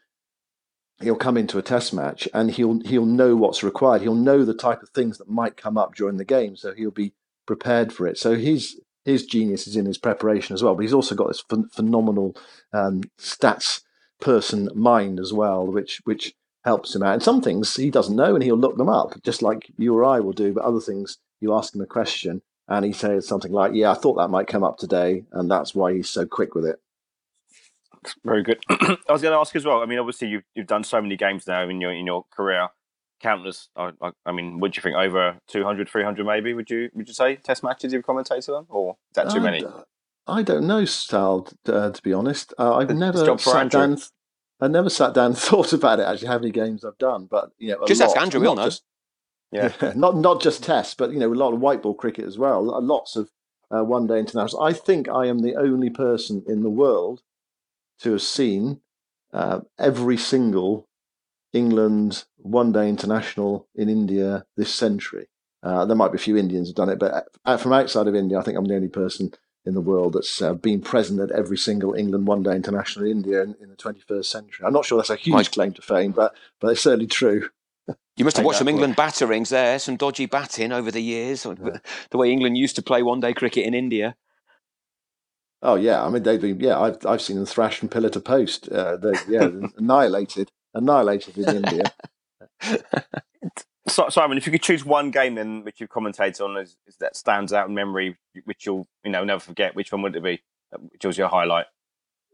he'll 1.01 1.17
come 1.17 1.37
into 1.37 1.59
a 1.59 1.63
test 1.63 1.93
match 1.93 2.29
and 2.33 2.51
he'll 2.51 2.81
he'll 2.81 3.07
know 3.07 3.37
what's 3.37 3.63
required. 3.63 4.03
He'll 4.03 4.15
know 4.15 4.45
the 4.45 4.55
type 4.55 4.83
of 4.83 4.91
things 4.91 5.19
that 5.19 5.29
might 5.29 5.57
come 5.57 5.77
up 5.77 5.95
during 5.95 6.17
the 6.17 6.25
game, 6.25 6.57
so 6.57 6.75
he'll 6.75 6.91
be 6.91 7.13
prepared 7.47 7.93
for 7.93 8.07
it. 8.07 8.19
So 8.19 8.37
his 8.37 8.81
his 9.05 9.27
genius 9.27 9.67
is 9.67 9.77
in 9.77 9.87
his 9.87 9.99
preparation 9.99 10.55
as 10.55 10.63
well. 10.63 10.75
But 10.75 10.83
he's 10.83 10.95
also 10.95 11.15
got 11.15 11.29
this 11.29 11.43
ph- 11.43 11.67
phenomenal 11.73 12.37
um, 12.73 13.03
stats 13.19 13.83
person 14.21 14.71
mind 14.75 15.21
as 15.21 15.33
well, 15.33 15.67
which 15.67 16.01
which 16.05 16.35
helps 16.65 16.95
him 16.95 17.03
out. 17.03 17.15
And 17.15 17.23
some 17.23 17.41
things 17.41 17.75
he 17.77 17.91
doesn't 17.91 18.17
know, 18.17 18.35
and 18.35 18.43
he'll 18.43 18.57
look 18.57 18.77
them 18.77 18.89
up, 18.89 19.23
just 19.23 19.43
like 19.43 19.71
you 19.77 19.95
or 19.95 20.05
I 20.05 20.21
will 20.21 20.33
do. 20.33 20.53
But 20.53 20.65
other 20.65 20.81
things, 20.81 21.19
you 21.41 21.55
ask 21.55 21.75
him 21.75 21.81
a 21.81 21.87
question, 21.87 22.43
and 22.69 22.85
he 22.85 22.93
says 22.93 23.29
something 23.29 23.53
like, 23.53 23.73
"Yeah, 23.75 23.93
I 23.93 23.95
thought 23.95 24.15
that 24.15 24.29
might 24.29 24.47
come 24.47 24.65
up 24.65 24.79
today," 24.79 25.25
and 25.33 25.51
that's 25.51 25.75
why 25.75 25.93
he's 25.93 26.09
so 26.09 26.27
quick 26.27 26.55
with 26.55 26.65
it. 26.65 26.81
Very 28.25 28.43
good. 28.43 28.59
I 28.69 28.97
was 29.09 29.23
going 29.23 29.33
to 29.33 29.39
ask 29.39 29.55
as 29.57 29.65
well. 29.65 29.83
I 29.83 29.87
mean, 29.87 29.99
obviously 29.99 30.29
you've 30.29 30.45
you've 30.55 30.67
done 30.67 30.85
so 30.85 31.01
many 31.01 31.17
games 31.17 31.47
now 31.47 31.69
in 31.69 31.81
your 31.81 31.93
in 31.93 32.07
your 32.07 32.25
career, 32.31 32.69
countless. 33.21 33.69
I, 33.77 33.93
I, 34.01 34.11
I 34.27 34.33
mean, 34.33 34.61
would 34.61 34.77
you 34.77 34.83
think 34.83 34.97
over 34.97 35.39
200, 35.49 35.89
300 35.89 36.27
maybe? 36.27 36.55
Would 36.55 36.71
you 36.71 36.91
would 36.95 37.09
you 37.09 37.15
say 37.15 37.37
test 37.37 37.63
matches 37.63 37.93
you've 37.93 38.05
commentated 38.05 38.57
on, 38.57 38.67
or 38.69 38.97
is 39.11 39.15
that 39.15 39.31
too 39.31 39.41
many? 39.41 39.65
I 40.27 40.43
don't 40.43 40.67
know, 40.67 40.85
Sal. 40.87 41.49
Uh, 41.67 41.91
to 41.91 42.03
be 42.03 42.13
honest, 42.13 42.55
uh, 42.59 42.77
I've 42.77 42.95
never 42.95 43.39
sat 43.39 43.71
down. 43.71 43.99
I 44.65 44.69
never 44.69 44.89
sat 44.89 45.13
down 45.13 45.27
and 45.27 45.39
thought 45.51 45.73
about 45.73 46.01
it. 46.01 46.05
Actually, 46.05 46.29
how 46.29 46.39
many 46.39 46.51
games 46.51 46.85
I've 46.85 46.99
done, 46.99 47.27
but 47.31 47.51
you 47.59 47.73
know, 47.73 47.87
just 47.87 48.01
lot, 48.01 48.11
ask 48.11 48.17
Andrew. 48.17 48.41
We'll 48.41 48.57
know. 48.57 48.65
Just, 48.65 48.83
yeah, 49.53 49.73
not 49.95 50.17
not 50.17 50.41
just 50.41 50.65
tests, 50.65 50.95
but 50.95 51.13
you 51.13 51.19
know, 51.21 51.33
a 51.33 51.35
lot 51.35 51.53
of 51.53 51.61
white 51.61 51.83
ball 51.83 51.95
cricket 51.95 52.25
as 52.25 52.39
well. 52.39 52.63
Lots 52.83 53.15
of 53.15 53.31
uh, 53.71 53.85
one 53.85 54.07
day 54.07 54.19
internationals. 54.19 54.57
I 54.61 54.73
think 54.73 55.09
I 55.09 55.27
am 55.27 55.41
the 55.41 55.55
only 55.55 55.91
person 55.91 56.43
in 56.49 56.63
the 56.63 56.71
world 56.71 57.23
to 58.01 58.13
have 58.13 58.23
seen 58.23 58.81
uh, 59.33 59.61
every 59.79 60.17
single 60.17 60.89
England 61.53 62.25
one 62.37 62.73
day 62.73 62.89
international 62.89 63.69
in 63.75 63.89
India 63.89 64.45
this 64.57 64.75
century. 64.75 65.29
Uh, 65.63 65.85
there 65.85 65.97
might 65.97 66.13
be 66.13 66.17
a 66.17 66.21
few 66.21 66.37
Indians 66.37 66.69
who've 66.69 66.77
done 66.77 66.91
it, 66.91 66.99
but 66.99 67.27
uh, 67.45 67.57
from 67.57 67.73
outside 67.73 68.09
of 68.09 68.15
India, 68.15 68.39
I 68.39 68.43
think 68.43 68.59
I'm 68.59 68.67
the 68.67 68.75
only 68.75 68.89
person 68.89 69.33
in 69.67 69.75
the 69.75 69.81
world 69.81 70.13
that's 70.13 70.43
uh, 70.43 70.55
been 70.55 70.81
present 70.81 71.21
at 71.21 71.31
every 71.31 71.57
single 71.57 71.95
England 71.95 72.27
one 72.27 72.43
day 72.43 72.55
international 72.55 73.07
in 73.07 73.13
India 73.13 73.43
in, 73.43 73.55
in, 73.61 73.71
the 73.71 73.77
21st 73.77 74.27
century. 74.27 74.67
I'm 74.67 74.73
not 74.73 74.85
sure 74.85 74.99
that's 74.99 75.11
a 75.11 75.17
huge 75.17 75.51
claim 75.51 75.73
to 75.73 75.83
fame, 75.83 76.13
but 76.13 76.35
but 76.61 76.69
it's 76.69 76.83
certainly 76.83 77.07
true. 77.07 77.49
You 78.17 78.25
must 78.25 78.37
have 78.37 78.47
watched 78.47 78.59
some 78.59 78.69
England 78.69 78.97
batterings 78.97 79.49
there, 79.49 79.79
some 79.79 79.97
dodgy 79.97 80.27
batting 80.27 80.73
over 80.73 80.91
the 80.91 81.03
years, 81.03 81.45
yeah. 81.45 81.79
the 82.11 82.19
way 82.19 82.31
England 82.31 82.57
used 82.57 82.77
to 82.77 82.83
play 82.83 83.03
one 83.03 83.21
day 83.21 83.33
cricket 83.33 83.67
in 83.67 83.75
India. 83.75 84.17
Oh 85.63 85.77
yeah, 85.77 86.05
I 86.05 86.11
mean 86.11 86.23
they've 86.23 86.41
been 86.41 86.61
yeah 86.61 86.79
I've 86.79 87.05
I've 87.07 87.23
seen 87.23 87.37
them 87.37 87.47
thrashed 87.47 87.79
from 87.79 87.89
pillar 87.89 88.11
to 88.11 88.21
post. 88.21 88.69
Uh, 88.69 88.97
they 88.97 89.15
yeah 89.29 89.49
annihilated 89.79 90.51
annihilated 90.75 91.39
in 91.39 91.57
India. 91.57 91.85
So, 93.87 94.09
Simon, 94.09 94.39
if 94.39 94.47
you 94.47 94.53
could 94.53 94.63
choose 94.63 94.85
one 94.85 95.11
game 95.11 95.35
then 95.35 95.63
which 95.63 95.81
you've 95.81 95.91
commentated 95.91 96.41
on 96.41 96.67
that 97.01 97.17
stands 97.17 97.53
out 97.53 97.69
in 97.69 97.75
memory, 97.75 98.17
which 98.45 98.65
you'll 98.65 98.87
you 99.05 99.11
know 99.11 99.25
never 99.25 99.41
forget, 99.41 99.75
which 99.75 99.93
one 99.93 100.03
would 100.03 100.17
it 100.17 100.23
be? 100.23 100.43
Uh, 100.75 100.79
which 100.79 101.05
was 101.05 101.19
your 101.19 101.29
highlight? 101.29 101.67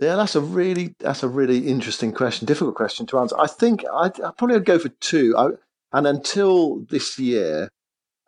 Yeah, 0.00 0.16
that's 0.16 0.36
a 0.36 0.40
really 0.40 0.94
that's 1.00 1.22
a 1.22 1.28
really 1.28 1.66
interesting 1.66 2.12
question, 2.12 2.46
difficult 2.46 2.76
question 2.76 3.06
to 3.06 3.18
answer. 3.18 3.38
I 3.38 3.48
think 3.48 3.84
I'd, 3.92 4.20
I'd 4.20 4.64
go 4.64 4.78
for 4.78 4.88
two. 4.88 5.34
I, 5.36 5.48
and 5.92 6.06
until 6.06 6.80
this 6.88 7.18
year 7.18 7.70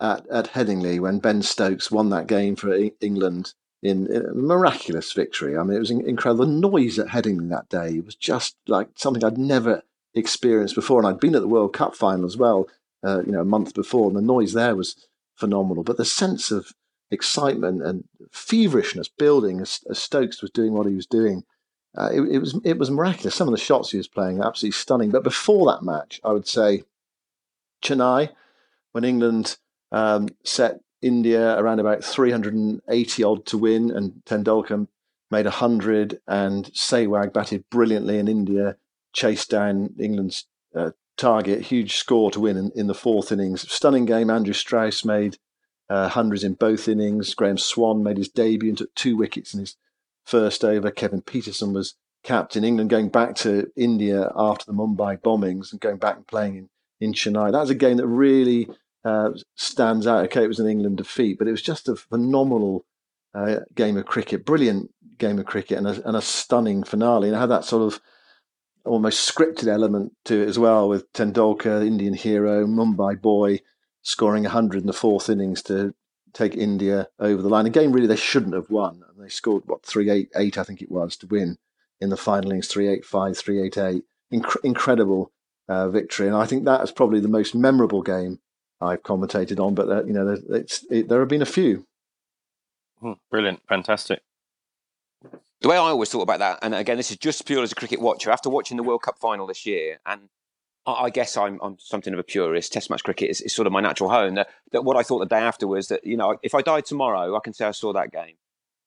at 0.00 0.28
at 0.28 0.52
Headingley, 0.52 0.98
when 0.98 1.20
Ben 1.20 1.42
Stokes 1.42 1.92
won 1.92 2.11
that 2.11 2.26
game 2.26 2.56
for 2.56 2.76
England 3.00 3.54
in, 3.82 4.06
in 4.08 4.26
a 4.26 4.35
miraculous 4.35 5.12
victory. 5.12 5.56
I 5.56 5.62
mean, 5.62 5.76
it 5.76 5.80
was 5.80 5.90
incredible. 5.90 6.46
The 6.46 6.52
noise 6.52 6.98
at 6.98 7.08
Headingley 7.08 7.48
that 7.50 7.68
day 7.68 8.00
was 8.00 8.14
just 8.14 8.56
like 8.66 8.88
something 8.96 9.24
I'd 9.24 9.38
never 9.38 9.82
experienced 10.14 10.74
before, 10.74 10.98
and 10.98 11.06
I'd 11.06 11.20
been 11.20 11.35
at 11.35 11.40
the 11.40 11.48
World 11.48 11.72
Cup 11.72 11.94
final 11.94 12.26
as 12.26 12.37
well 12.37 12.68
uh, 13.04 13.22
you 13.24 13.32
know, 13.32 13.40
a 13.40 13.44
month 13.44 13.74
before, 13.74 14.08
and 14.08 14.16
the 14.16 14.22
noise 14.22 14.52
there 14.52 14.76
was 14.76 14.96
phenomenal. 15.34 15.82
But 15.82 15.96
the 15.96 16.04
sense 16.04 16.50
of 16.50 16.72
excitement 17.10 17.82
and 17.82 18.04
feverishness 18.30 19.08
building 19.08 19.60
as, 19.60 19.80
as 19.90 19.98
Stokes 19.98 20.40
was 20.40 20.50
doing 20.50 20.72
what 20.72 20.86
he 20.86 20.94
was 20.94 21.06
doing, 21.06 21.44
uh, 21.96 22.08
it, 22.12 22.22
it, 22.22 22.38
was 22.38 22.58
it 22.64 22.78
was 22.78 22.90
miraculous. 22.90 23.34
Some 23.34 23.48
of 23.48 23.52
the 23.52 23.60
shots 23.60 23.90
he 23.90 23.98
was 23.98 24.08
playing 24.08 24.40
absolutely 24.40 24.72
stunning. 24.72 25.10
But 25.10 25.24
before 25.24 25.66
that 25.66 25.84
match, 25.84 26.20
I 26.24 26.32
would 26.32 26.48
say 26.48 26.84
Chennai, 27.82 28.30
when 28.92 29.04
England 29.04 29.58
um, 29.90 30.28
set 30.44 30.80
India 31.02 31.58
around 31.58 31.80
about 31.80 32.04
380 32.04 33.24
odd 33.24 33.44
to 33.46 33.58
win, 33.58 33.90
and 33.90 34.22
Tendulkar 34.24 34.86
made 35.30 35.46
100, 35.46 36.20
and 36.26 36.66
Sehwag 36.72 37.32
batted 37.32 37.68
brilliantly, 37.68 38.18
and 38.18 38.28
India 38.28 38.76
chased 39.12 39.50
down 39.50 39.94
England's 39.98 40.46
uh, 40.74 40.92
target, 41.16 41.62
huge 41.62 41.96
score 41.96 42.31
to 42.31 42.40
win 42.40 42.57
in, 42.57 42.72
in 42.75 42.87
the 42.87 42.94
fourth 42.94 43.33
innings. 43.33 43.70
Stunning 43.70 44.05
game. 44.05 44.31
Andrew 44.31 44.55
Strauss 44.55 45.05
made 45.05 45.37
uh, 45.88 46.09
hundreds 46.09 46.44
in 46.44 46.55
both 46.55 46.88
innings. 46.88 47.35
Graeme 47.35 47.59
Swann 47.59 48.03
made 48.03 48.16
his 48.16 48.29
debut 48.29 48.70
and 48.70 48.79
took 48.79 48.94
two 48.94 49.16
wickets 49.16 49.55
in 49.55 49.61
his 49.61 49.77
first 50.25 50.64
over. 50.64 50.90
Kevin 50.90 51.22
Pietersen 51.22 51.72
was 51.72 51.94
captain. 52.22 52.64
England 52.64 52.90
going 52.90 53.09
back 53.09 53.35
to 53.37 53.70
India 53.77 54.31
after 54.37 54.64
the 54.64 54.72
Mumbai 54.72 55.20
bombings 55.20 55.72
and 55.72 55.81
going 55.81 55.98
back 55.98 56.16
and 56.16 56.27
playing 56.27 56.57
in, 56.57 56.68
in 57.01 57.12
Chennai. 57.12 57.53
That 57.53 57.61
was 57.61 57.70
a 57.70 57.75
game 57.75 57.96
that 57.96 58.07
really 58.07 58.68
uh, 59.05 59.31
stands 59.57 60.07
out. 60.07 60.25
Okay, 60.27 60.44
it 60.44 60.48
was 60.48 60.61
an 60.61 60.68
England 60.68 60.98
defeat, 60.98 61.38
but 61.38 61.48
it 61.48 61.53
was 61.53 61.62
just 61.62 61.88
a 61.88 61.96
phenomenal 61.96 62.85
uh, 63.35 63.61
game 63.75 63.96
of 63.96 64.07
cricket, 64.07 64.44
brilliant 64.44 64.90
game 65.18 65.38
of 65.38 65.46
cricket, 65.46 65.79
and 65.79 65.87
a, 65.87 66.09
and 66.09 66.16
a 66.16 66.22
stunning 66.22 66.85
finale. 66.85 67.29
And 67.29 67.37
it 67.37 67.40
had 67.40 67.51
that 67.51 67.64
sort 67.64 67.83
of 67.92 68.01
almost 68.85 69.29
scripted 69.29 69.68
element 69.68 70.12
to 70.25 70.42
it 70.42 70.49
as 70.49 70.59
well, 70.59 70.88
with 70.88 71.12
Tendulkar, 71.12 71.87
Indian 71.87 72.14
hero, 72.14 72.66
Mumbai 72.66 73.21
boy, 73.21 73.61
scoring 74.03 74.45
100 74.45 74.81
in 74.81 74.87
the 74.87 74.92
fourth 74.92 75.29
innings 75.29 75.62
to 75.62 75.95
take 76.33 76.57
India 76.57 77.09
over 77.18 77.42
the 77.42 77.49
line. 77.49 77.66
A 77.66 77.71
game 77.71 77.92
really 77.92 78.07
they 78.07 78.16
shouldn't 78.16 78.55
have 78.55 78.71
won. 78.71 79.03
And 79.09 79.25
they 79.25 79.29
scored, 79.29 79.64
what, 79.66 79.85
388, 79.85 80.59
I 80.59 80.62
think 80.62 80.83
it 80.83 80.90
was, 80.90 81.16
to 81.18 81.27
win 81.27 81.59
in 82.01 82.11
the 82.11 82.16
final 82.16 82.51
innings 82.51 82.68
385, 82.68 83.37
388. 83.37 84.05
Inc- 84.33 84.64
incredible 84.64 85.31
uh, 85.68 85.88
victory. 85.88 86.27
And 86.27 86.37
I 86.37 86.47
think 86.47 86.64
that 86.64 86.83
is 86.83 86.90
probably 86.90 87.21
the 87.21 87.29
most 87.29 87.55
memorable 87.55 88.03
game 88.03 88.40
I've 88.81 89.03
commentated 89.03 89.64
on, 89.64 89.75
but 89.75 89.88
uh, 89.88 90.05
you 90.05 90.12
know, 90.12 90.37
there, 90.37 90.64
it, 90.90 91.09
there 91.09 91.21
have 91.21 91.29
been 91.29 91.42
a 91.42 91.47
few. 91.47 91.87
Hmm, 93.01 93.12
brilliant, 93.31 93.61
fantastic 93.68 94.23
the 95.62 95.68
way 95.68 95.77
I 95.77 95.81
always 95.81 96.11
thought 96.11 96.22
about 96.22 96.40
that, 96.40 96.59
and 96.62 96.75
again, 96.75 96.96
this 96.96 97.11
is 97.11 97.16
just 97.16 97.46
pure 97.46 97.62
as 97.62 97.72
a 97.72 97.75
cricket 97.75 98.01
watcher. 98.01 98.31
After 98.31 98.51
watching 98.51 98.77
the 98.77 98.83
World 98.83 99.03
Cup 99.03 99.18
final 99.18 99.46
this 99.46 99.64
year, 99.64 100.01
and 100.05 100.29
I 100.85 101.11
guess 101.11 101.37
I'm, 101.37 101.61
I'm 101.62 101.77
something 101.79 102.12
of 102.12 102.18
a 102.18 102.25
purist. 102.25 102.72
Test 102.72 102.90
match 102.90 103.05
cricket 103.05 103.31
is, 103.31 103.40
is 103.40 103.55
sort 103.55 103.66
of 103.66 103.72
my 103.72 103.81
natural 103.81 104.11
home. 104.11 104.35
That, 104.35 104.48
that, 104.72 104.83
what 104.83 104.96
I 104.96 105.05
thought 105.05 105.20
the 105.20 105.27
day 105.27 105.40
after 105.40 105.66
was 105.68 105.88
that 105.88 106.05
you 106.05 106.16
know 106.16 106.37
if 106.42 106.55
I 106.55 106.62
died 106.62 106.85
tomorrow, 106.85 107.37
I 107.37 107.40
can 107.42 107.53
say 107.53 107.64
I 107.64 107.70
saw 107.70 107.92
that 107.92 108.12
game. 108.12 108.35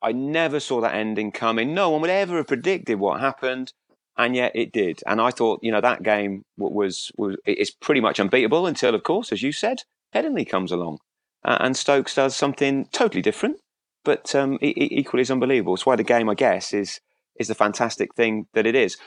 I 0.02 0.12
never 0.12 0.60
saw 0.60 0.82
that 0.82 0.94
ending 0.94 1.32
coming. 1.32 1.74
No 1.74 1.90
one 1.90 2.02
would 2.02 2.10
ever 2.10 2.38
have 2.38 2.48
predicted 2.48 3.00
what 3.00 3.22
happened, 3.22 3.72
and 4.18 4.36
yet 4.36 4.52
it 4.54 4.74
did. 4.74 5.02
And 5.08 5.22
I 5.22 5.32
thought 5.32 5.62
you 5.64 5.72
know 5.72 5.82
that 5.82 6.04
game 6.04 6.44
was 6.58 7.12
was 7.18 7.38
it's 7.46 7.72
pretty 7.72 8.02
much 8.02 8.20
unbeatable 8.20 8.68
until, 8.68 8.94
of 8.94 9.04
course, 9.04 9.32
as 9.32 9.42
you 9.42 9.54
said, 9.54 9.84
Headingley 10.14 10.48
comes 10.48 10.74
along, 10.74 11.00
uh, 11.46 11.58
and 11.62 11.78
Stokes 11.78 12.16
does 12.16 12.36
something 12.36 12.90
totally 12.92 13.22
different 13.22 13.62
but 14.06 14.34
um, 14.36 14.58
equally 14.62 15.22
as 15.22 15.32
unbelievable. 15.32 15.74
It's 15.74 15.86
why 15.86 15.96
the 15.96 16.04
game, 16.04 16.30
I 16.30 16.36
guess, 16.36 16.74
is 16.74 17.02
is 17.38 17.48
the 17.50 17.56
fantastic 17.56 18.15
thing 18.15 18.48
that 18.54 18.65
it 18.65 18.76
is. 18.76 18.98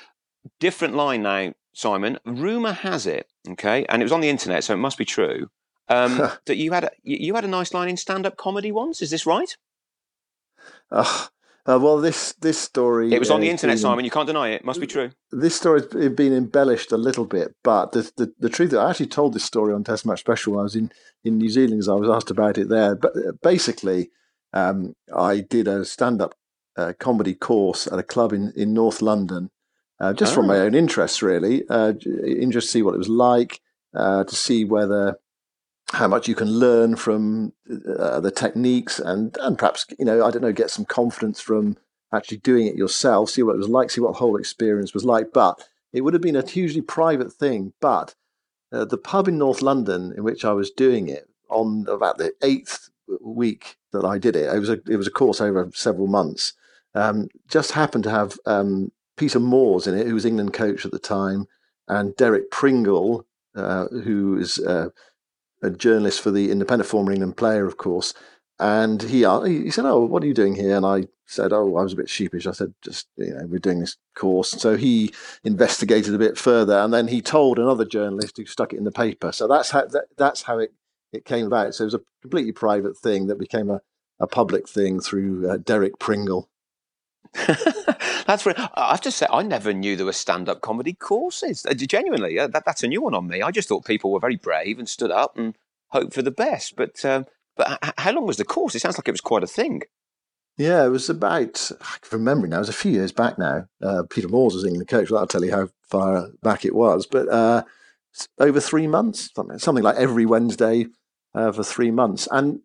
Different 0.61 0.94
line 0.94 1.22
now, 1.22 1.54
Simon. 1.72 2.18
Rumor 2.26 2.72
has 2.72 3.06
it, 3.06 3.26
okay, 3.48 3.87
and 3.88 4.02
it 4.02 4.04
was 4.04 4.12
on 4.12 4.20
the 4.20 4.28
internet, 4.28 4.64
so 4.64 4.74
it 4.74 4.78
must 4.78 4.98
be 4.98 5.04
true. 5.04 5.48
Um, 5.88 6.18
that 6.46 6.56
you 6.56 6.72
had 6.72 6.84
a, 6.84 6.90
you 7.02 7.34
had 7.34 7.44
a 7.44 7.48
nice 7.48 7.72
line 7.72 7.88
in 7.88 7.96
stand 7.96 8.26
up 8.26 8.37
comedy 8.37 8.70
once. 8.70 9.00
Is 9.00 9.11
this 9.11 9.24
right? 9.24 9.56
Uh, 10.90 11.26
uh, 11.68 11.78
well, 11.78 11.98
this 11.98 12.32
this 12.40 12.58
story. 12.58 13.12
It 13.12 13.18
was 13.18 13.30
on 13.30 13.40
the 13.40 13.50
internet, 13.50 13.74
been, 13.74 13.82
Simon. 13.82 14.04
You 14.04 14.11
can't 14.11 14.26
deny 14.26 14.48
it. 14.48 14.56
it. 14.56 14.64
Must 14.64 14.80
be 14.80 14.87
true. 14.87 15.11
This 15.30 15.54
story's 15.54 15.87
been 15.87 16.32
embellished 16.32 16.92
a 16.92 16.96
little 16.96 17.26
bit, 17.26 17.54
but 17.62 17.92
the, 17.92 18.11
the, 18.16 18.32
the 18.38 18.48
truth. 18.48 18.72
I 18.72 18.88
actually 18.88 19.08
told 19.08 19.34
this 19.34 19.44
story 19.44 19.74
on 19.74 19.84
Test 19.84 20.06
Match 20.06 20.20
Special 20.20 20.54
when 20.54 20.61
I 20.61 20.62
was 20.62 20.76
in 20.76 20.90
in 21.24 21.37
New 21.37 21.50
Zealand, 21.50 21.80
as 21.80 21.88
I 21.88 21.94
was 21.94 22.08
asked 22.08 22.30
about 22.30 22.56
it 22.56 22.70
there. 22.70 22.94
But 22.94 23.14
uh, 23.16 23.32
basically, 23.42 24.11
um, 24.52 24.94
I 25.14 25.40
did 25.40 25.68
a 25.68 25.84
stand 25.84 26.22
up 26.22 26.34
uh, 26.76 26.92
comedy 26.98 27.34
course 27.34 27.87
at 27.87 27.98
a 27.98 28.02
club 28.02 28.32
in, 28.32 28.52
in 28.56 28.72
North 28.72 29.02
London, 29.02 29.50
uh, 30.00 30.12
just 30.12 30.32
oh. 30.32 30.37
from 30.37 30.46
my 30.46 30.58
own 30.58 30.74
interest, 30.74 31.22
really. 31.22 31.68
Uh, 31.68 31.92
interest 32.24 32.68
to 32.68 32.72
see 32.72 32.82
what 32.82 32.94
it 32.94 32.98
was 32.98 33.08
like, 33.08 33.61
uh, 33.94 34.24
to 34.24 34.34
see 34.34 34.64
whether 34.64 35.18
how 35.92 36.06
much 36.06 36.28
you 36.28 36.34
can 36.34 36.48
learn 36.48 36.96
from 36.96 37.52
uh, 37.98 38.20
the 38.20 38.30
techniques, 38.30 38.98
and 38.98 39.37
and 39.40 39.58
perhaps 39.58 39.87
you 39.98 40.04
know 40.04 40.24
I 40.24 40.30
don't 40.30 40.42
know, 40.42 40.52
get 40.52 40.70
some 40.70 40.84
confidence 40.84 41.40
from 41.40 41.76
actually 42.12 42.38
doing 42.38 42.66
it 42.66 42.76
yourself, 42.76 43.30
see 43.30 43.42
what 43.42 43.54
it 43.54 43.58
was 43.58 43.68
like, 43.68 43.90
see 43.90 44.00
what 44.00 44.12
the 44.12 44.18
whole 44.18 44.37
experience 44.37 44.94
was 44.94 45.04
like. 45.04 45.32
But 45.32 45.66
it 45.92 46.02
would 46.02 46.14
have 46.14 46.22
been 46.22 46.37
a 46.37 46.46
hugely 46.46 46.82
private 46.82 47.32
thing. 47.32 47.72
But 47.80 48.14
uh, 48.72 48.84
the 48.84 48.98
pub 48.98 49.28
in 49.28 49.38
North 49.38 49.62
London 49.62 50.12
in 50.16 50.22
which 50.22 50.44
I 50.44 50.52
was 50.52 50.70
doing 50.70 51.08
it 51.08 51.28
on 51.48 51.87
about 51.88 52.18
the 52.18 52.32
eighth 52.42 52.90
week 53.20 53.76
that 53.92 54.04
I 54.04 54.18
did 54.18 54.36
it. 54.36 54.52
It 54.52 54.58
was 54.58 54.70
a 54.70 54.80
it 54.88 54.96
was 54.96 55.06
a 55.06 55.12
course 55.12 55.40
over 55.40 55.70
several 55.74 56.06
months. 56.06 56.52
Um, 56.94 57.28
just 57.48 57.72
happened 57.72 58.04
to 58.04 58.10
have 58.10 58.38
um, 58.46 58.92
Peter 59.16 59.40
Moores 59.40 59.86
in 59.86 59.96
it, 59.96 60.06
who 60.06 60.14
was 60.14 60.24
England 60.24 60.52
coach 60.52 60.84
at 60.84 60.92
the 60.92 60.98
time, 60.98 61.46
and 61.86 62.16
Derek 62.16 62.50
Pringle, 62.50 63.26
uh, 63.54 63.88
who 63.88 64.38
is 64.38 64.58
uh, 64.58 64.88
a 65.62 65.70
journalist 65.70 66.20
for 66.20 66.30
the 66.30 66.50
Independent 66.50 66.88
former 66.88 67.12
England 67.12 67.36
player, 67.36 67.66
of 67.66 67.76
course. 67.76 68.14
And 68.58 69.02
he 69.02 69.18
he 69.46 69.70
said, 69.70 69.84
"Oh, 69.84 70.04
what 70.04 70.22
are 70.22 70.26
you 70.26 70.34
doing 70.34 70.56
here?" 70.56 70.76
And 70.76 70.84
I 70.84 71.04
said, 71.26 71.52
"Oh, 71.52 71.76
I 71.76 71.82
was 71.82 71.92
a 71.92 71.96
bit 71.96 72.08
sheepish." 72.08 72.46
I 72.46 72.52
said, 72.52 72.74
"Just 72.82 73.06
you 73.16 73.32
know, 73.32 73.46
we're 73.46 73.58
doing 73.58 73.80
this 73.80 73.96
course." 74.16 74.50
So 74.50 74.76
he 74.76 75.12
investigated 75.44 76.12
a 76.12 76.18
bit 76.18 76.36
further, 76.36 76.78
and 76.78 76.92
then 76.92 77.06
he 77.06 77.22
told 77.22 77.58
another 77.58 77.84
journalist 77.84 78.36
who 78.36 78.46
stuck 78.46 78.72
it 78.72 78.78
in 78.78 78.84
the 78.84 78.90
paper. 78.90 79.30
So 79.30 79.46
that's 79.46 79.70
how 79.70 79.86
that, 79.86 80.06
that's 80.16 80.42
how 80.42 80.58
it 80.58 80.72
it 81.12 81.24
came 81.24 81.46
about. 81.46 81.74
So 81.74 81.84
it 81.84 81.86
was 81.86 81.94
a 81.94 82.00
completely 82.22 82.52
private 82.52 82.96
thing 82.96 83.26
that 83.26 83.38
became 83.38 83.70
a, 83.70 83.80
a 84.20 84.26
public 84.26 84.68
thing 84.68 85.00
through 85.00 85.50
uh, 85.50 85.56
Derek 85.58 85.98
Pringle. 85.98 86.48
that's 88.26 88.46
really, 88.46 88.58
I 88.74 88.90
have 88.90 89.00
to 89.02 89.10
say, 89.10 89.26
I 89.30 89.42
never 89.42 89.72
knew 89.72 89.96
there 89.96 90.06
were 90.06 90.12
stand 90.12 90.48
up 90.48 90.60
comedy 90.60 90.94
courses. 90.94 91.64
Uh, 91.66 91.74
genuinely, 91.74 92.38
uh, 92.38 92.48
that, 92.48 92.64
that's 92.64 92.82
a 92.82 92.88
new 92.88 93.02
one 93.02 93.14
on 93.14 93.28
me. 93.28 93.42
I 93.42 93.50
just 93.50 93.68
thought 93.68 93.84
people 93.84 94.12
were 94.12 94.20
very 94.20 94.36
brave 94.36 94.78
and 94.78 94.88
stood 94.88 95.10
up 95.10 95.36
and 95.36 95.56
hoped 95.88 96.14
for 96.14 96.22
the 96.22 96.30
best. 96.30 96.76
But, 96.76 97.04
um, 97.04 97.26
but 97.56 97.78
h- 97.84 97.92
how 97.98 98.12
long 98.12 98.26
was 98.26 98.38
the 98.38 98.44
course? 98.44 98.74
It 98.74 98.80
sounds 98.80 98.98
like 98.98 99.08
it 99.08 99.12
was 99.12 99.20
quite 99.20 99.42
a 99.42 99.48
thing. 99.48 99.82
Yeah, 100.56 100.84
it 100.84 100.88
was 100.88 101.08
about, 101.08 101.70
from 102.02 102.24
memory 102.24 102.48
now, 102.48 102.56
it 102.56 102.60
was 102.60 102.68
a 102.68 102.72
few 102.72 102.90
years 102.90 103.12
back 103.12 103.38
now. 103.38 103.66
Uh, 103.80 104.02
Peter 104.10 104.28
Moores 104.28 104.54
was 104.54 104.64
England 104.64 104.88
coach. 104.88 105.08
That'll 105.08 105.26
tell 105.26 105.44
you 105.44 105.52
how 105.52 105.68
far 105.82 106.28
back 106.42 106.64
it 106.64 106.74
was. 106.74 107.06
But 107.06 107.28
uh, 107.28 107.62
over 108.38 108.61
three 108.61 108.86
months, 108.86 109.30
something, 109.34 109.59
something 109.59 109.84
like 109.84 109.96
every 109.96 110.26
Wednesday 110.26 110.86
uh, 111.34 111.52
for 111.52 111.62
three 111.62 111.90
months. 111.90 112.28
And 112.30 112.61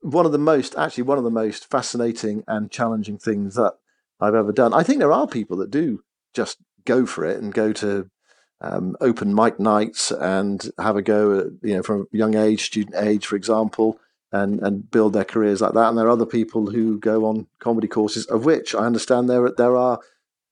one 0.00 0.26
of 0.26 0.32
the 0.32 0.38
most, 0.38 0.76
actually, 0.76 1.04
one 1.04 1.18
of 1.18 1.24
the 1.24 1.30
most 1.30 1.70
fascinating 1.70 2.44
and 2.46 2.70
challenging 2.70 3.18
things 3.18 3.54
that 3.54 3.74
I've 4.20 4.34
ever 4.34 4.52
done. 4.52 4.74
I 4.74 4.82
think 4.82 4.98
there 4.98 5.12
are 5.12 5.26
people 5.26 5.56
that 5.58 5.70
do 5.70 6.02
just 6.34 6.58
go 6.84 7.06
for 7.06 7.24
it 7.24 7.40
and 7.42 7.52
go 7.54 7.72
to 7.72 8.10
um, 8.60 8.96
open 9.00 9.34
mic 9.34 9.58
nights 9.58 10.10
and 10.10 10.70
have 10.78 10.96
a 10.96 11.02
go, 11.02 11.38
at, 11.38 11.46
you 11.62 11.76
know, 11.76 11.82
from 11.82 12.06
young 12.12 12.34
age, 12.34 12.64
student 12.64 12.96
age, 12.96 13.26
for 13.26 13.36
example, 13.36 13.98
and 14.32 14.60
and 14.60 14.90
build 14.90 15.12
their 15.12 15.24
careers 15.24 15.60
like 15.60 15.74
that. 15.74 15.88
And 15.88 15.98
there 15.98 16.06
are 16.06 16.10
other 16.10 16.26
people 16.26 16.70
who 16.70 16.98
go 16.98 17.24
on 17.26 17.46
comedy 17.58 17.88
courses, 17.88 18.26
of 18.26 18.44
which 18.44 18.74
I 18.74 18.86
understand 18.86 19.28
there 19.28 19.50
there 19.50 19.76
are 19.76 20.00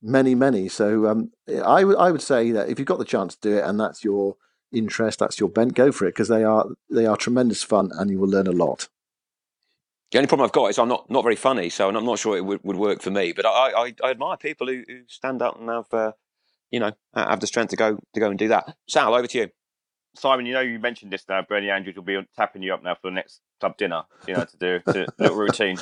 many, 0.02 0.34
many. 0.34 0.68
So 0.68 1.06
um, 1.06 1.30
I 1.64 1.84
would 1.84 1.96
I 1.96 2.10
would 2.10 2.22
say 2.22 2.50
that 2.52 2.68
if 2.68 2.78
you've 2.78 2.88
got 2.88 2.98
the 2.98 3.04
chance 3.04 3.36
to 3.36 3.50
do 3.50 3.56
it 3.58 3.64
and 3.64 3.78
that's 3.78 4.04
your 4.04 4.36
interest, 4.72 5.18
that's 5.18 5.38
your 5.38 5.48
bent, 5.48 5.74
go 5.74 5.92
for 5.92 6.06
it 6.06 6.10
because 6.12 6.28
they 6.28 6.44
are 6.44 6.66
they 6.90 7.06
are 7.06 7.16
tremendous 7.16 7.62
fun 7.62 7.90
and 7.94 8.10
you 8.10 8.18
will 8.18 8.28
learn 8.28 8.46
a 8.46 8.52
lot. 8.52 8.88
The 10.10 10.18
only 10.18 10.28
problem 10.28 10.44
I've 10.44 10.52
got 10.52 10.66
is 10.66 10.78
I'm 10.78 10.88
not, 10.88 11.08
not 11.08 11.22
very 11.22 11.36
funny, 11.36 11.70
so 11.70 11.88
I'm 11.88 12.04
not 12.04 12.18
sure 12.18 12.36
it 12.36 12.44
would, 12.44 12.60
would 12.64 12.76
work 12.76 13.00
for 13.00 13.10
me. 13.10 13.32
But 13.32 13.46
I, 13.46 13.70
I, 13.70 13.94
I 14.04 14.10
admire 14.10 14.36
people 14.36 14.66
who, 14.66 14.82
who 14.86 15.00
stand 15.06 15.40
up 15.40 15.58
and 15.58 15.70
have, 15.70 15.86
uh, 15.90 16.12
you 16.70 16.80
know, 16.80 16.92
have 17.14 17.40
the 17.40 17.46
strength 17.46 17.70
to 17.70 17.76
go 17.76 17.98
to 18.12 18.20
go 18.20 18.28
and 18.28 18.38
do 18.38 18.48
that. 18.48 18.76
Sal, 18.86 19.14
over 19.14 19.26
to 19.26 19.38
you. 19.38 19.48
Simon, 20.14 20.44
you 20.44 20.52
know 20.52 20.60
you 20.60 20.78
mentioned 20.78 21.10
this 21.10 21.24
now. 21.26 21.40
Bernie 21.40 21.70
Andrews 21.70 21.96
will 21.96 22.02
be 22.02 22.20
tapping 22.36 22.62
you 22.62 22.74
up 22.74 22.82
now 22.82 22.94
for 22.94 23.08
the 23.08 23.14
next 23.14 23.40
club 23.60 23.78
dinner. 23.78 24.02
You 24.28 24.34
know 24.34 24.44
to 24.44 24.56
do 24.58 24.80
to, 24.92 25.06
little 25.18 25.36
routine. 25.36 25.78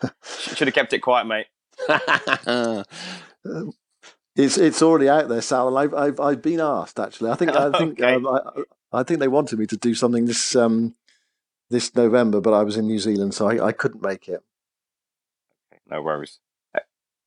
Should 0.24 0.68
have 0.68 0.74
kept 0.74 0.94
it 0.94 1.00
quiet, 1.00 1.26
mate. 1.26 1.46
it's 4.36 4.58
it's 4.58 4.82
already 4.82 5.08
out 5.08 5.28
there, 5.28 5.42
Sal. 5.42 5.76
I've 5.76 5.94
I've, 5.94 6.20
I've 6.20 6.42
been 6.42 6.60
asked 6.60 6.98
actually. 7.00 7.30
I 7.30 7.34
think 7.36 7.54
I 7.54 7.72
think 7.76 8.00
Okay. 8.00 8.14
um, 8.14 8.26
I, 8.26 8.62
I 8.92 9.02
think 9.02 9.20
they 9.20 9.28
wanted 9.28 9.58
me 9.58 9.66
to 9.66 9.76
do 9.76 9.94
something 9.94 10.26
this 10.26 10.54
um 10.56 10.94
this 11.70 11.94
November, 11.94 12.40
but 12.40 12.54
I 12.54 12.62
was 12.62 12.76
in 12.76 12.86
New 12.86 12.98
Zealand, 12.98 13.34
so 13.34 13.48
I, 13.48 13.66
I 13.68 13.72
couldn't 13.72 14.02
make 14.02 14.28
it. 14.28 14.42
No 15.90 16.02
worries. 16.02 16.38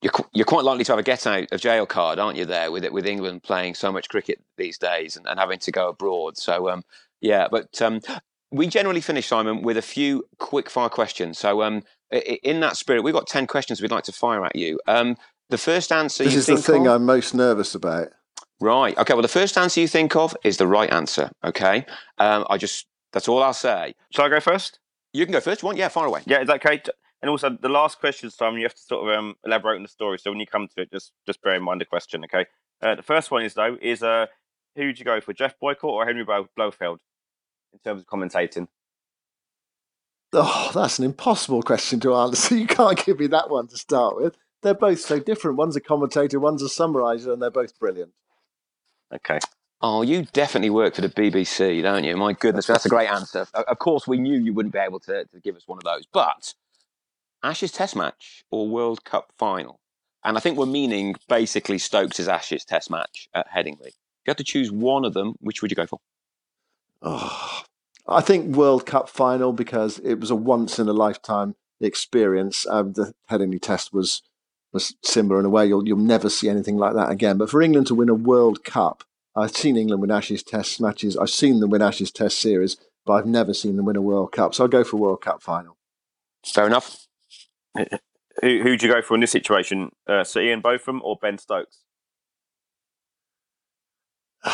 You're, 0.00 0.12
you're 0.32 0.44
quite 0.46 0.64
likely 0.64 0.84
to 0.84 0.92
have 0.92 1.00
a 1.00 1.02
get 1.02 1.26
out 1.26 1.50
of 1.50 1.60
jail 1.60 1.84
card, 1.84 2.20
aren't 2.20 2.38
you? 2.38 2.44
There 2.44 2.70
with 2.70 2.84
it, 2.84 2.92
with 2.92 3.04
England 3.04 3.42
playing 3.42 3.74
so 3.74 3.90
much 3.90 4.08
cricket 4.08 4.40
these 4.56 4.78
days 4.78 5.16
and, 5.16 5.26
and 5.26 5.40
having 5.40 5.58
to 5.58 5.72
go 5.72 5.88
abroad. 5.88 6.36
So 6.38 6.68
um, 6.70 6.84
yeah, 7.20 7.48
but 7.50 7.82
um, 7.82 8.00
we 8.50 8.66
generally 8.66 9.00
finish 9.00 9.26
Simon 9.26 9.62
with 9.62 9.76
a 9.76 9.82
few 9.82 10.24
quick 10.38 10.70
fire 10.70 10.88
questions. 10.88 11.38
So 11.38 11.62
um, 11.62 11.82
i- 12.12 12.16
i- 12.16 12.38
in 12.42 12.60
that 12.60 12.76
spirit, 12.76 13.02
we've 13.02 13.14
got 13.14 13.26
ten 13.26 13.46
questions 13.46 13.80
we'd 13.82 13.90
like 13.90 14.04
to 14.04 14.12
fire 14.12 14.44
at 14.44 14.56
you. 14.56 14.80
Um, 14.86 15.16
the 15.50 15.58
first 15.58 15.92
answer 15.92 16.24
this 16.24 16.32
you 16.34 16.38
is 16.40 16.46
the 16.46 16.56
thing 16.58 16.86
of, 16.86 16.94
I'm 16.94 17.06
most 17.06 17.34
nervous 17.34 17.74
about. 17.74 18.08
right? 18.60 18.96
Okay, 18.98 19.12
well 19.14 19.22
the 19.22 19.28
first 19.28 19.56
answer 19.58 19.80
you 19.80 19.88
think 19.88 20.16
of 20.16 20.36
is 20.44 20.56
the 20.56 20.66
right 20.66 20.92
answer. 20.92 21.30
Okay, 21.44 21.86
um, 22.18 22.46
I 22.50 22.56
just 22.58 22.86
that's 23.12 23.28
all 23.28 23.42
I'll 23.42 23.52
say. 23.54 23.94
Shall 24.10 24.24
I 24.26 24.28
go 24.28 24.40
first? 24.40 24.78
You 25.12 25.24
can 25.24 25.32
go 25.32 25.40
first. 25.40 25.62
One, 25.62 25.76
yeah, 25.76 25.88
far 25.88 26.06
away. 26.06 26.22
Yeah, 26.26 26.40
is 26.42 26.48
that 26.48 26.56
okay? 26.66 26.82
And 27.22 27.28
also, 27.30 27.50
the 27.50 27.68
last 27.68 27.98
question, 27.98 28.30
Simon, 28.30 28.60
you 28.60 28.66
have 28.66 28.74
to 28.74 28.80
sort 28.82 29.08
of 29.10 29.18
um, 29.18 29.34
elaborate 29.44 29.76
on 29.76 29.82
the 29.82 29.88
story. 29.88 30.18
So 30.18 30.30
when 30.30 30.38
you 30.38 30.46
come 30.46 30.68
to 30.68 30.82
it, 30.82 30.92
just 30.92 31.12
just 31.26 31.42
bear 31.42 31.54
in 31.54 31.62
mind 31.62 31.80
the 31.80 31.84
question, 31.86 32.24
okay? 32.24 32.46
Uh, 32.82 32.94
the 32.94 33.02
first 33.02 33.30
one 33.30 33.42
is 33.42 33.54
though 33.54 33.76
is 33.82 34.02
uh, 34.02 34.26
who 34.76 34.86
would 34.86 34.98
you 34.98 35.04
go 35.04 35.20
for, 35.20 35.32
Geoff 35.32 35.54
Boycott 35.60 35.90
or 35.90 36.04
Henry 36.06 36.24
Blow- 36.24 36.48
Blofeld, 36.56 36.98
in 37.84 37.90
terms 37.90 38.02
of 38.02 38.06
commentating? 38.06 38.68
Oh, 40.32 40.70
that's 40.74 40.98
an 40.98 41.04
impossible 41.04 41.62
question 41.62 42.00
to 42.00 42.14
answer. 42.14 42.36
So 42.36 42.54
you 42.56 42.66
can't 42.66 43.04
give 43.04 43.18
me 43.18 43.26
that 43.28 43.50
one 43.50 43.68
to 43.68 43.76
start 43.76 44.16
with. 44.16 44.36
They're 44.62 44.74
both 44.74 45.00
so 45.00 45.18
different. 45.18 45.56
One's 45.56 45.76
a 45.76 45.80
commentator, 45.80 46.40
one's 46.40 46.62
a 46.62 46.66
summariser, 46.66 47.32
and 47.32 47.40
they're 47.40 47.50
both 47.50 47.78
brilliant. 47.78 48.12
Okay. 49.14 49.38
Oh, 49.80 50.02
you 50.02 50.26
definitely 50.32 50.70
work 50.70 50.96
for 50.96 51.02
the 51.02 51.08
BBC, 51.08 51.82
don't 51.82 52.02
you? 52.02 52.16
My 52.16 52.32
goodness, 52.32 52.66
that's 52.66 52.84
a 52.84 52.88
great 52.88 53.08
answer. 53.08 53.46
Of 53.54 53.78
course, 53.78 54.08
we 54.08 54.18
knew 54.18 54.36
you 54.36 54.52
wouldn't 54.52 54.72
be 54.72 54.80
able 54.80 54.98
to, 55.00 55.24
to 55.24 55.40
give 55.40 55.54
us 55.54 55.68
one 55.68 55.78
of 55.78 55.84
those. 55.84 56.04
But 56.12 56.54
Ashes 57.44 57.70
Test 57.70 57.94
match 57.94 58.44
or 58.50 58.68
World 58.68 59.04
Cup 59.04 59.32
final? 59.38 59.78
And 60.24 60.36
I 60.36 60.40
think 60.40 60.58
we're 60.58 60.66
meaning 60.66 61.14
basically 61.28 61.78
Stokes' 61.78 62.26
Ashes 62.26 62.64
Test 62.64 62.90
match 62.90 63.28
at 63.34 63.46
Headingley. 63.48 63.86
If 63.88 64.26
you 64.26 64.30
had 64.30 64.38
to 64.38 64.44
choose 64.44 64.72
one 64.72 65.04
of 65.04 65.14
them, 65.14 65.36
which 65.40 65.62
would 65.62 65.70
you 65.70 65.76
go 65.76 65.86
for? 65.86 66.00
Oh, 67.00 67.62
I 68.08 68.20
think 68.22 68.56
World 68.56 68.86
Cup 68.86 69.08
final 69.08 69.52
because 69.52 69.98
it 69.98 70.20
was 70.20 70.30
a 70.30 70.36
once 70.36 70.78
in 70.78 70.88
a 70.88 70.92
lifetime 70.92 71.54
experience. 71.80 72.66
Um, 72.66 72.94
the 72.94 73.12
Headingley 73.30 73.60
Test 73.60 73.92
was 73.92 74.22
was 74.72 74.94
similar 75.02 75.40
in 75.40 75.46
a 75.46 75.50
way. 75.50 75.66
You'll 75.66 75.86
you'll 75.86 75.98
never 75.98 76.30
see 76.30 76.48
anything 76.48 76.76
like 76.76 76.94
that 76.94 77.10
again. 77.10 77.36
But 77.38 77.50
for 77.50 77.60
England 77.62 77.86
to 77.88 77.94
win 77.94 78.08
a 78.08 78.14
World 78.14 78.64
Cup, 78.64 79.04
I've 79.36 79.56
seen 79.56 79.76
England 79.76 80.00
win 80.00 80.10
Ashes 80.10 80.42
Test 80.42 80.80
matches. 80.80 81.16
I've 81.16 81.30
seen 81.30 81.60
them 81.60 81.70
win 81.70 81.82
Ashes 81.82 82.10
Test 82.10 82.38
series, 82.38 82.76
but 83.04 83.14
I've 83.14 83.26
never 83.26 83.52
seen 83.54 83.76
them 83.76 83.84
win 83.84 83.96
a 83.96 84.02
World 84.02 84.32
Cup. 84.32 84.54
So 84.54 84.64
I'll 84.64 84.68
go 84.68 84.84
for 84.84 84.96
World 84.96 85.20
Cup 85.20 85.42
final. 85.42 85.76
Fair 86.46 86.66
enough. 86.66 87.06
Who 88.40 88.62
who'd 88.62 88.82
you 88.82 88.88
go 88.88 89.02
for 89.02 89.14
in 89.14 89.20
this 89.20 89.32
situation, 89.32 89.90
uh, 90.06 90.22
Sir 90.22 90.42
Ian 90.42 90.60
Botham 90.60 91.02
or 91.02 91.16
Ben 91.20 91.38
Stokes? 91.38 91.82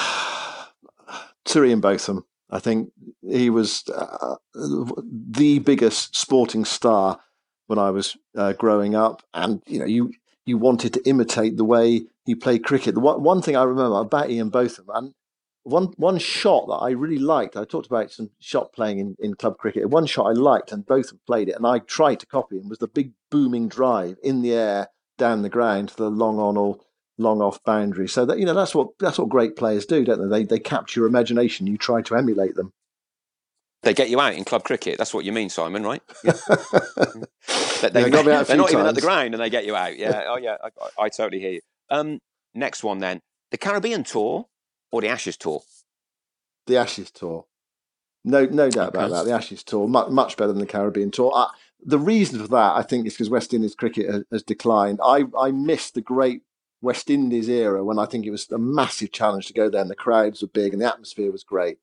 Sir 1.47 1.67
Ian 1.67 1.81
Botham. 1.81 2.25
I 2.55 2.61
think 2.61 2.93
he 3.29 3.51
was 3.51 3.83
uh, 3.89 4.37
the 4.55 5.59
biggest 5.59 6.15
sporting 6.15 6.65
star 6.65 7.19
when 7.67 7.81
I 7.81 7.91
was 7.91 8.17
uh, 8.37 8.53
growing 8.53 8.95
up, 8.95 9.25
and 9.35 9.61
you 9.67 9.81
know, 9.81 9.87
you 9.87 10.13
you 10.47 10.57
wanted 10.57 10.93
to 10.95 11.03
imitate 11.09 11.57
the 11.57 11.65
way 11.65 12.05
he 12.25 12.37
played 12.37 12.63
cricket. 12.63 12.95
The 12.95 13.01
one, 13.01 13.25
one 13.25 13.43
thing 13.43 13.57
I 13.57 13.65
remember 13.65 13.99
about 13.99 14.31
Ian 14.31 14.51
Botham, 14.51 14.87
and 14.95 15.15
one 15.65 15.95
one 15.97 16.19
shot 16.19 16.69
that 16.69 16.75
I 16.75 16.91
really 16.91 17.19
liked. 17.19 17.57
I 17.57 17.65
talked 17.65 17.89
about 17.89 18.13
some 18.13 18.31
shot 18.39 18.73
playing 18.73 19.01
in, 19.01 19.17
in 19.19 19.35
club 19.35 19.59
cricket. 19.59 19.91
One 19.91 20.07
shot 20.07 20.27
I 20.27 20.33
liked, 20.33 20.71
and 20.71 20.87
Botham 20.87 21.19
played 21.27 21.49
it, 21.49 21.57
and 21.57 21.67
I 21.67 21.81
tried 21.81 22.21
to 22.21 22.27
copy 22.27 22.59
him. 22.59 22.69
Was 22.69 22.79
the 22.79 22.87
big 22.87 23.15
booming 23.33 23.67
drive 23.67 24.17
in 24.23 24.43
the 24.43 24.53
air 24.53 24.91
down 25.19 25.43
the 25.43 25.49
ground 25.49 25.89
to 25.89 25.97
the 25.97 26.11
long 26.11 26.39
on 26.39 26.57
or 26.57 26.79
long 27.19 27.41
off 27.41 27.63
boundary. 27.65 28.09
So 28.09 28.27
that 28.27 28.39
you 28.39 28.45
know 28.47 28.55
that's 28.55 28.75
what 28.75 28.89
that's 28.99 29.19
what 29.19 29.29
great 29.29 29.57
players 29.57 29.87
do, 29.87 30.05
don't 30.05 30.29
they? 30.31 30.39
They 30.41 30.45
they 30.45 30.59
capture 30.59 31.01
your 31.01 31.09
imagination. 31.09 31.67
You 31.67 31.79
try 31.79 32.03
to 32.03 32.17
emulate 32.17 32.55
them. 32.55 32.73
They 33.83 33.93
get 33.95 34.09
you 34.09 34.19
out 34.19 34.35
in 34.35 34.45
club 34.45 34.65
cricket. 34.65 34.97
That's 34.99 35.13
what 35.13 35.25
you 35.27 35.33
mean, 35.33 35.51
Simon, 35.51 35.83
right? 35.85 36.03
They, 37.83 38.01
Yeah, 38.01 38.09
got 38.09 38.25
me 38.25 38.33
out 38.33 38.43
a 38.43 38.45
they're 38.47 38.57
few 38.57 38.57
not 38.57 38.73
even 38.73 38.87
at 38.87 38.95
the 38.95 39.03
ground 39.03 39.35
and 39.35 39.43
they 39.43 39.51
get 39.51 39.67
you 39.67 39.77
out. 39.77 39.99
Yeah. 39.99 40.25
Oh, 40.29 40.39
yeah. 40.39 40.57
I, 40.63 40.69
I, 40.69 41.05
I 41.05 41.09
totally 41.11 41.39
hear 41.41 41.51
you. 41.51 41.61
Um, 41.91 42.19
next 42.55 42.83
one 42.83 42.99
then. 42.99 43.21
The 43.51 43.59
Caribbean 43.59 44.05
tour 44.05 44.47
or 44.91 45.03
the 45.03 45.09
Ashes 45.09 45.37
tour? 45.37 45.63
the 46.67 46.79
Ashes 46.79 47.11
tour. 47.11 47.45
No, 48.25 48.47
no 48.47 48.71
doubt 48.71 48.89
about 48.95 49.11
that. 49.11 49.27
The 49.27 49.33
Ashes 49.33 49.63
tour, 49.63 49.87
much, 49.87 50.09
much 50.09 50.39
better 50.39 50.53
than 50.53 50.61
the 50.61 50.67
Caribbean 50.67 51.11
tour. 51.11 51.31
Uh, 51.35 51.49
the 51.85 51.99
reason 51.99 52.41
for 52.41 52.49
that, 52.49 52.77
I 52.77 52.83
think, 52.83 53.07
is 53.07 53.13
because 53.13 53.29
West 53.29 53.53
Indies 53.53 53.75
cricket 53.75 54.09
has, 54.11 54.25
has 54.33 54.43
declined. 54.43 54.99
I, 55.05 55.25
I 55.39 55.51
miss 55.51 55.91
the 55.91 56.01
great 56.01 56.41
West 56.85 57.11
Indies 57.11 57.49
era 57.49 57.83
when 57.83 57.99
I 57.99 58.07
think 58.07 58.27
it 58.27 58.31
was 58.31 58.51
a 58.53 58.59
massive 58.59 59.11
challenge 59.11 59.47
to 59.47 59.53
go 59.53 59.69
there, 59.69 59.81
and 59.81 59.91
the 59.91 59.97
crowds 59.97 60.43
were 60.43 60.49
big 60.49 60.73
and 60.73 60.83
the 60.83 60.87
atmosphere 60.87 61.33
was 61.33 61.43
great. 61.43 61.79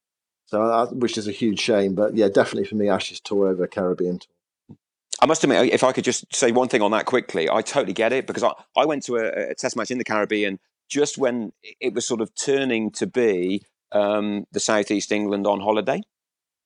So, 0.46 0.88
which 0.92 1.18
is 1.18 1.28
a 1.28 1.32
huge 1.32 1.60
shame. 1.60 1.96
But 1.96 2.16
yeah, 2.16 2.28
definitely 2.28 2.66
for 2.66 2.76
me, 2.76 2.90
Ashes 2.90 3.20
tour 3.20 3.48
over 3.48 3.66
Caribbean 3.68 4.20
tour. 4.20 4.78
I 5.22 5.26
must 5.26 5.44
admit, 5.44 5.72
if 5.72 5.84
I 5.84 5.92
could 5.92 6.04
just 6.04 6.34
say 6.36 6.52
one 6.52 6.68
thing 6.68 6.82
on 6.82 6.92
that 6.92 7.06
quickly, 7.06 7.50
I 7.50 7.62
totally 7.62 7.94
get 7.94 8.12
it 8.12 8.28
because 8.28 8.44
I, 8.44 8.52
I 8.76 8.86
went 8.86 9.04
to 9.06 9.18
a, 9.18 9.52
a 9.52 9.56
test 9.56 9.76
match 9.78 9.92
in 9.92 9.98
the 9.98 10.04
Caribbean 10.04 10.60
just 10.90 11.18
when 11.18 11.54
it 11.80 11.94
was 11.94 12.06
sort 12.06 12.22
of 12.22 12.34
turning 12.36 12.92
to 12.92 13.08
be 13.08 13.64
um, 13.92 14.46
the 14.52 14.60
Southeast 14.60 15.12
England 15.12 15.48
on 15.48 15.62
holiday. 15.62 16.02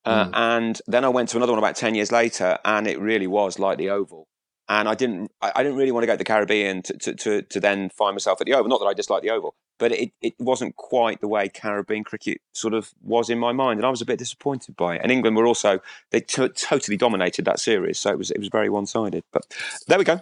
Uh, 0.04 0.26
Mm. 0.26 0.30
And 0.34 0.80
then 0.86 1.04
I 1.04 1.08
went 1.08 1.30
to 1.30 1.36
another 1.36 1.52
one 1.52 1.58
about 1.58 1.74
10 1.74 1.96
years 1.96 2.12
later, 2.12 2.58
and 2.64 2.86
it 2.86 3.00
really 3.00 3.26
was 3.26 3.58
like 3.58 3.76
the 3.76 3.90
Oval. 3.90 4.28
And 4.68 4.88
I 4.88 4.94
didn't, 4.94 5.30
I, 5.40 5.52
I 5.56 5.62
didn't 5.62 5.78
really 5.78 5.92
want 5.92 6.02
to 6.02 6.06
go 6.08 6.14
to 6.14 6.18
the 6.18 6.24
Caribbean 6.24 6.82
to, 6.82 6.98
to, 6.98 7.14
to, 7.14 7.42
to 7.42 7.60
then 7.60 7.88
find 7.90 8.14
myself 8.14 8.40
at 8.40 8.46
the 8.46 8.54
Oval. 8.54 8.68
Not 8.68 8.80
that 8.80 8.86
I 8.86 8.94
dislike 8.94 9.22
the 9.22 9.30
Oval, 9.30 9.54
but 9.78 9.92
it, 9.92 10.10
it 10.20 10.34
wasn't 10.40 10.74
quite 10.74 11.20
the 11.20 11.28
way 11.28 11.48
Caribbean 11.48 12.02
cricket 12.02 12.40
sort 12.52 12.74
of 12.74 12.92
was 13.00 13.30
in 13.30 13.38
my 13.38 13.52
mind. 13.52 13.78
And 13.78 13.86
I 13.86 13.90
was 13.90 14.02
a 14.02 14.06
bit 14.06 14.18
disappointed 14.18 14.76
by 14.76 14.96
it. 14.96 15.02
And 15.02 15.12
England 15.12 15.36
were 15.36 15.46
also, 15.46 15.80
they 16.10 16.20
to 16.20 16.48
totally 16.48 16.96
dominated 16.96 17.44
that 17.44 17.60
series. 17.60 17.98
So 18.00 18.10
it 18.10 18.18
was, 18.18 18.32
it 18.32 18.38
was 18.40 18.48
very 18.48 18.68
one 18.68 18.86
sided. 18.86 19.22
But 19.32 19.42
there 19.86 19.98
we 19.98 20.04
go. 20.04 20.20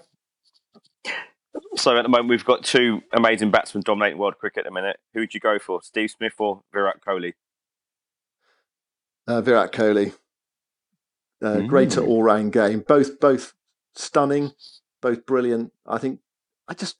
So 1.77 1.97
at 1.97 2.03
the 2.03 2.09
moment, 2.09 2.29
we've 2.29 2.45
got 2.45 2.65
two 2.65 3.03
amazing 3.13 3.51
batsmen 3.51 3.83
dominating 3.83 4.19
world 4.19 4.39
cricket 4.39 4.61
at 4.61 4.65
the 4.67 4.71
minute. 4.73 4.99
Who 5.15 5.21
would 5.21 5.35
you 5.35 5.41
go 5.41 5.59
for, 5.59 5.83
Steve 5.83 6.11
Smith 6.11 6.35
or 6.39 6.63
Virat 6.73 7.01
Kohli? 7.01 7.33
Uh, 9.27 9.41
Virat 9.41 9.73
Kohli, 9.73 10.13
uh, 11.43 11.61
greater 11.61 12.03
Mm. 12.03 12.09
all-round 12.09 12.53
game. 12.53 12.85
Both 12.87 13.19
both 13.21 13.55
stunning, 13.95 14.53
both 15.01 15.27
brilliant. 15.27 15.73
I 15.87 15.99
think 15.99 16.21
I 16.69 16.75
just 16.75 16.97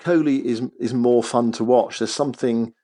Kohli 0.00 0.44
is 0.44 0.62
is 0.78 0.94
more 0.94 1.22
fun 1.22 1.52
to 1.52 1.64
watch. 1.64 1.98
There's 1.98 2.14
something 2.14 2.74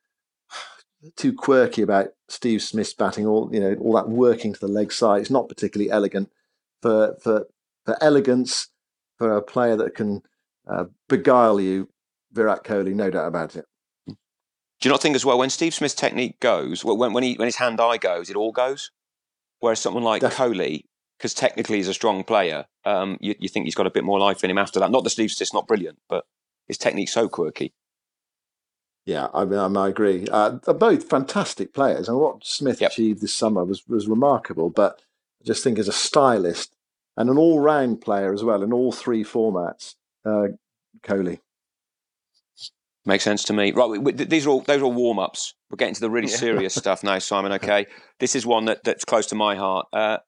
too 1.17 1.33
quirky 1.33 1.83
about 1.83 2.09
Steve 2.29 2.63
Smith's 2.63 2.95
batting. 2.95 3.27
All 3.27 3.51
you 3.53 3.61
know, 3.61 3.75
all 3.81 3.95
that 3.95 4.09
working 4.09 4.53
to 4.55 4.61
the 4.61 4.69
leg 4.69 4.93
side. 4.93 5.21
It's 5.21 5.31
not 5.31 5.49
particularly 5.49 5.91
elegant 5.91 6.31
for 6.81 7.17
for 7.21 7.47
for 7.85 7.97
elegance 8.03 8.69
for 9.17 9.37
a 9.37 9.43
player 9.43 9.77
that 9.77 9.95
can 9.95 10.23
uh, 10.69 10.85
beguile 11.09 11.61
you. 11.61 11.89
Virat 12.33 12.63
Kohli, 12.63 12.95
no 12.95 13.11
doubt 13.11 13.27
about 13.27 13.57
it. 13.57 13.65
Do 14.07 14.89
you 14.89 14.91
not 14.91 15.03
think 15.03 15.17
as 15.17 15.25
well 15.25 15.39
when 15.39 15.51
Steve 15.51 15.75
Smith's 15.75 15.95
technique 15.95 16.39
goes, 16.41 16.85
when 16.85 17.13
when, 17.13 17.25
he, 17.25 17.35
when 17.35 17.47
his 17.47 17.57
hand 17.57 17.81
eye 17.81 17.97
goes, 17.97 18.31
it 18.31 18.37
all 18.37 18.53
goes. 18.53 18.91
Whereas 19.61 19.81
someone 19.81 20.05
like 20.05 20.21
Def- 20.21 20.37
Kohli, 20.37 20.83
because 21.19 21.35
technically 21.35 21.77
he's 21.79 21.89
a 21.89 21.95
strong 21.95 22.23
player, 22.25 22.67
um, 22.85 23.19
you, 23.21 23.35
you 23.39 23.49
think 23.49 23.65
he's 23.67 23.75
got 23.75 23.87
a 23.87 23.91
bit 23.91 24.05
more 24.05 24.19
life 24.19 24.45
in 24.45 24.51
him 24.51 24.59
after 24.59 24.79
that. 24.81 24.91
Not 24.91 25.05
that 25.05 25.11
Steve 25.11 25.31
Smith's 25.33 25.53
not 25.53 25.67
brilliant, 25.67 25.99
but 26.09 26.25
his 26.67 26.79
technique's 26.79 27.13
so 27.13 27.29
quirky. 27.29 27.73
Yeah, 29.05 29.29
I 29.33 29.45
mean, 29.47 29.77
I 29.77 29.89
agree. 29.89 30.27
Uh, 30.31 30.59
they're 30.65 30.75
both 30.75 31.09
fantastic 31.09 31.73
players, 31.73 32.09
and 32.09 32.19
what 32.19 32.45
Smith 32.45 32.81
Yep. 32.81 32.91
achieved 32.91 33.21
this 33.23 33.35
summer 33.35 33.65
was 33.65 33.87
was 33.89 34.07
remarkable. 34.07 34.69
But 34.71 35.01
I 35.41 35.45
just 35.47 35.65
think 35.65 35.79
as 35.79 35.89
a 35.89 35.93
stylist 35.93 36.75
and 37.17 37.31
an 37.31 37.39
all 37.39 37.59
round 37.59 38.01
player 38.03 38.33
as 38.35 38.45
well 38.45 38.63
in 38.63 38.73
all 38.73 38.93
three 38.93 39.25
formats, 39.25 39.95
uh, 40.27 40.49
Kohli. 41.03 41.41
Makes 43.07 43.25
sense 43.25 43.45
to 43.45 43.55
me. 43.55 43.73
Right, 43.73 43.89
we, 43.89 43.99
we, 43.99 44.13
these 44.13 44.47
are 44.47 44.51
all 44.51 44.61
those 44.61 44.83
are 44.83 44.85
all 44.85 44.93
warm 44.93 45.19
ups. 45.19 45.55
We're 45.71 45.77
getting 45.77 45.95
to 45.95 46.01
the 46.03 46.11
really 46.11 46.29
serious 46.29 46.75
stuff 46.75 47.03
now, 47.03 47.19
Simon. 47.19 47.53
Okay, 47.59 47.87
this 48.21 48.37
is 48.37 48.45
one 48.45 48.67
that, 48.67 48.85
that's 48.85 49.07
close 49.07 49.27
to 49.29 49.35
my 49.35 49.57
heart. 49.57 49.87
Uh, 49.93 50.19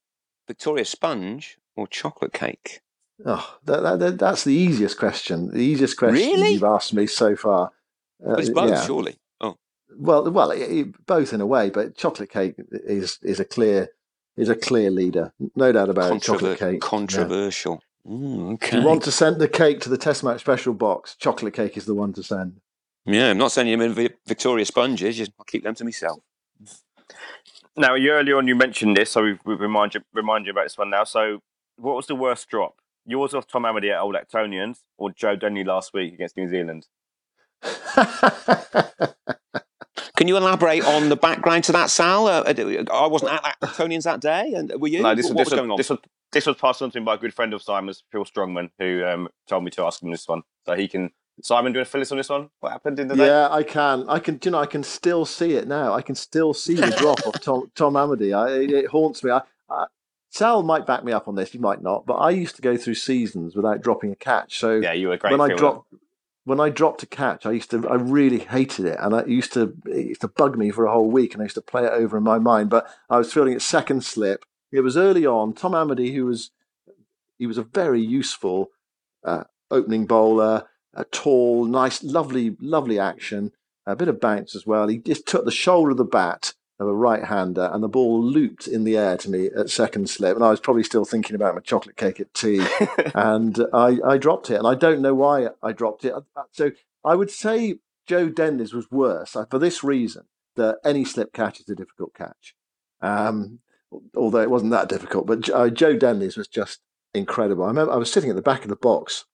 Victoria 0.50 0.84
Sponge 0.84 1.58
or 1.76 1.86
chocolate 1.86 2.32
cake? 2.32 2.80
Oh, 3.24 3.56
that, 3.66 3.82
that, 3.84 3.98
that, 4.00 4.18
that's 4.18 4.42
the 4.42 4.52
easiest 4.54 4.98
question. 4.98 5.50
The 5.52 5.60
easiest 5.60 5.96
question 5.96 6.16
Really? 6.32 6.54
you've 6.54 6.64
asked 6.64 6.92
me 6.92 7.06
so 7.06 7.36
far. 7.36 7.70
Uh, 8.24 8.30
But 8.34 8.40
it's 8.40 8.50
both, 8.50 8.70
yeah. 8.70 8.84
surely. 8.84 9.14
Oh, 9.40 9.56
Well, 9.96 10.28
well, 10.30 10.50
it, 10.50 10.62
it- 10.78 11.06
both 11.06 11.32
in 11.32 11.40
a 11.40 11.46
way, 11.46 11.70
but 11.70 11.96
chocolate 11.96 12.30
cake 12.30 12.54
is 12.98 13.18
is 13.22 13.38
a 13.38 13.44
clear 13.44 13.90
is 14.36 14.48
a 14.48 14.56
clear 14.56 14.90
leader, 14.90 15.32
no 15.54 15.70
doubt 15.70 15.88
about 15.90 16.16
it. 16.16 16.22
Chocolate 16.22 16.58
cake. 16.58 16.80
yeah. 16.82 16.88
controversial. 16.96 17.76
Mm, 18.06 18.58
If 18.62 18.72
you 18.72 18.82
want 18.82 19.02
to 19.04 19.12
send 19.12 19.34
the 19.38 19.48
cake 19.62 19.78
to 19.82 19.88
the 19.90 19.98
test 20.06 20.24
match 20.24 20.40
special 20.40 20.74
box, 20.74 21.14
chocolate 21.26 21.54
cake 21.60 21.76
is 21.76 21.84
the 21.84 21.94
one 22.02 22.12
to 22.14 22.22
send. 22.22 22.60
Yeah, 23.06 23.30
I'm 23.30 23.38
not 23.38 23.52
sending 23.52 23.74
him 23.74 23.82
in 23.82 23.92
Victoria 24.26 24.64
sponges. 24.64 25.16
Just 25.18 25.32
I'll 25.38 25.44
keep 25.52 25.62
them 25.62 25.74
to 25.76 25.84
myself. 25.84 26.20
Now, 27.76 27.94
you 27.94 28.10
earlier 28.12 28.36
on 28.36 28.48
you 28.48 28.56
mentioned 28.56 28.96
this, 28.96 29.10
so 29.10 29.22
we 29.22 29.54
remind 29.54 29.94
you 29.94 30.00
remind 30.12 30.46
you 30.46 30.52
about 30.52 30.64
this 30.64 30.76
one 30.76 30.90
now. 30.90 31.04
So, 31.04 31.40
what 31.76 31.96
was 31.96 32.06
the 32.06 32.14
worst 32.14 32.48
drop? 32.48 32.76
Yours 33.06 33.32
off 33.34 33.46
Tom 33.46 33.64
Amity 33.64 33.90
at 33.90 34.00
Old 34.00 34.14
Actonians, 34.14 34.80
or 34.98 35.10
Joe 35.10 35.36
Denley 35.36 35.64
last 35.64 35.92
week 35.94 36.12
against 36.12 36.36
New 36.36 36.48
Zealand? 36.48 36.86
Can 40.16 40.28
you 40.28 40.36
elaborate 40.36 40.84
on 40.84 41.08
the 41.08 41.16
background 41.16 41.64
to 41.64 41.72
that, 41.72 41.88
Sal? 41.88 42.26
Uh, 42.26 42.42
I 42.46 43.06
wasn't 43.06 43.32
at 43.32 43.56
Actonians 43.62 44.02
that 44.02 44.20
day, 44.20 44.52
and 44.54 44.70
were 44.78 44.88
you? 44.88 45.02
No, 45.02 45.14
this, 45.14 45.26
what, 45.26 45.36
was, 45.36 45.36
what 45.36 45.38
was 45.38 45.48
this, 45.48 45.58
going 45.58 45.70
on? 45.70 45.76
this 45.78 45.88
was 45.88 45.98
this 46.32 46.46
was 46.46 46.56
passed 46.56 46.82
on 46.82 46.90
to 46.90 47.00
me 47.00 47.04
by 47.04 47.14
a 47.14 47.18
good 47.18 47.32
friend 47.32 47.54
of 47.54 47.62
Simon's, 47.62 48.04
Phil 48.12 48.24
Strongman, 48.24 48.70
who 48.78 49.04
um, 49.04 49.28
told 49.48 49.64
me 49.64 49.70
to 49.72 49.82
ask 49.84 50.02
him 50.02 50.10
this 50.10 50.28
one, 50.28 50.42
so 50.66 50.74
he 50.74 50.88
can. 50.88 51.10
Simon, 51.42 51.72
do 51.72 51.78
you 51.78 51.80
want 51.80 51.86
to 51.86 51.90
fill 51.92 52.00
us 52.00 52.12
on 52.12 52.18
this 52.18 52.28
one? 52.28 52.50
What 52.60 52.72
happened 52.72 52.98
in 53.00 53.08
the 53.08 53.16
day? 53.16 53.26
yeah, 53.26 53.48
I 53.50 53.62
can. 53.62 54.04
I 54.08 54.18
can. 54.18 54.38
You 54.44 54.50
know, 54.52 54.58
I 54.58 54.66
can 54.66 54.82
still 54.82 55.24
see 55.24 55.54
it 55.54 55.66
now. 55.68 55.92
I 55.92 56.02
can 56.02 56.14
still 56.14 56.54
see 56.54 56.74
the 56.74 56.90
drop 56.98 57.26
of 57.26 57.40
Tom 57.40 57.70
Tom 57.74 57.96
Amity. 57.96 58.32
I, 58.32 58.48
it, 58.50 58.70
it 58.70 58.86
haunts 58.88 59.22
me. 59.24 59.30
I, 59.30 59.42
I, 59.68 59.86
Sal 60.30 60.62
might 60.62 60.86
back 60.86 61.04
me 61.04 61.12
up 61.12 61.28
on 61.28 61.34
this. 61.34 61.50
He 61.52 61.58
might 61.58 61.82
not. 61.82 62.06
But 62.06 62.14
I 62.14 62.30
used 62.30 62.56
to 62.56 62.62
go 62.62 62.76
through 62.76 62.94
seasons 62.94 63.56
without 63.56 63.82
dropping 63.82 64.12
a 64.12 64.16
catch. 64.16 64.58
So 64.58 64.78
Yeah, 64.78 64.92
you 64.92 65.08
were 65.08 65.16
great. 65.16 65.32
when 65.32 65.40
I 65.40 65.54
dropped 65.54 65.92
when 66.44 66.60
I 66.60 66.68
dropped 66.68 67.02
a 67.02 67.06
catch, 67.06 67.46
I 67.46 67.52
used 67.52 67.70
to 67.70 67.86
I 67.88 67.94
really 67.94 68.38
hated 68.38 68.86
it, 68.86 68.98
and 69.00 69.14
I 69.14 69.24
used 69.24 69.52
to 69.54 69.74
it 69.86 70.06
used 70.06 70.20
to 70.22 70.28
bug 70.28 70.56
me 70.56 70.70
for 70.70 70.84
a 70.86 70.92
whole 70.92 71.10
week, 71.10 71.34
and 71.34 71.42
I 71.42 71.44
used 71.44 71.56
to 71.56 71.62
play 71.62 71.84
it 71.84 71.92
over 71.92 72.16
in 72.16 72.22
my 72.22 72.38
mind. 72.38 72.70
But 72.70 72.88
I 73.08 73.18
was 73.18 73.32
feeling 73.32 73.52
it 73.52 73.62
second 73.62 74.04
slip. 74.04 74.44
It 74.72 74.80
was 74.80 74.96
early 74.96 75.26
on. 75.26 75.52
Tom 75.52 75.74
Amity, 75.74 76.14
who 76.14 76.26
was 76.26 76.50
he 77.38 77.46
was 77.46 77.58
a 77.58 77.62
very 77.62 78.02
useful 78.02 78.70
uh, 79.24 79.44
opening 79.70 80.06
bowler, 80.06 80.66
a 80.94 81.04
tall, 81.04 81.64
nice, 81.64 82.02
lovely, 82.02 82.56
lovely 82.60 82.98
action, 82.98 83.52
a 83.86 83.96
bit 83.96 84.08
of 84.08 84.20
bounce 84.20 84.54
as 84.54 84.66
well. 84.66 84.88
He 84.88 84.98
just 84.98 85.26
took 85.26 85.44
the 85.44 85.50
shoulder 85.50 85.92
of 85.92 85.96
the 85.96 86.04
bat 86.04 86.54
of 86.78 86.88
a 86.88 86.94
right 86.94 87.24
hander, 87.24 87.70
and 87.72 87.82
the 87.82 87.88
ball 87.88 88.22
looped 88.22 88.66
in 88.66 88.84
the 88.84 88.96
air 88.96 89.16
to 89.18 89.30
me 89.30 89.50
at 89.56 89.68
second 89.68 90.08
slip, 90.08 90.34
and 90.34 90.44
I 90.44 90.50
was 90.50 90.60
probably 90.60 90.82
still 90.82 91.04
thinking 91.04 91.36
about 91.36 91.54
my 91.54 91.60
chocolate 91.60 91.96
cake 91.96 92.20
at 92.20 92.32
tea 92.32 92.66
and 93.14 93.58
I, 93.72 93.98
I 94.04 94.16
dropped 94.16 94.50
it, 94.50 94.54
and 94.54 94.66
I 94.66 94.74
don't 94.74 95.02
know 95.02 95.14
why 95.14 95.48
I 95.62 95.72
dropped 95.72 96.04
it. 96.04 96.14
Uh, 96.14 96.42
So 96.52 96.70
I 97.04 97.14
would 97.14 97.30
say 97.30 97.80
Joe 98.06 98.30
Denley's 98.30 98.72
was 98.72 98.90
worse 98.90 99.36
uh, 99.36 99.44
for 99.50 99.58
this 99.58 99.84
reason 99.84 100.24
that 100.56 100.78
any 100.84 101.04
slip 101.04 101.32
catch 101.32 101.60
is 101.60 101.68
a 101.68 101.74
difficult 101.74 102.14
catch. 102.14 102.54
Um, 103.02 103.60
although 104.16 104.40
it 104.40 104.50
wasn't 104.50 104.72
that 104.72 104.88
difficult, 104.88 105.26
but 105.26 105.50
uh, 105.50 105.68
Joe 105.68 105.96
Denley's 105.96 106.36
was 106.36 106.48
just 106.48 106.80
incredible. 107.14 107.64
I 107.64 107.68
remember 107.68 107.92
I 107.92 107.96
was 107.96 108.10
sitting 108.10 108.30
at 108.30 108.36
the 108.36 108.42
back 108.42 108.62
of 108.62 108.68
the 108.68 108.76
box 108.76 109.26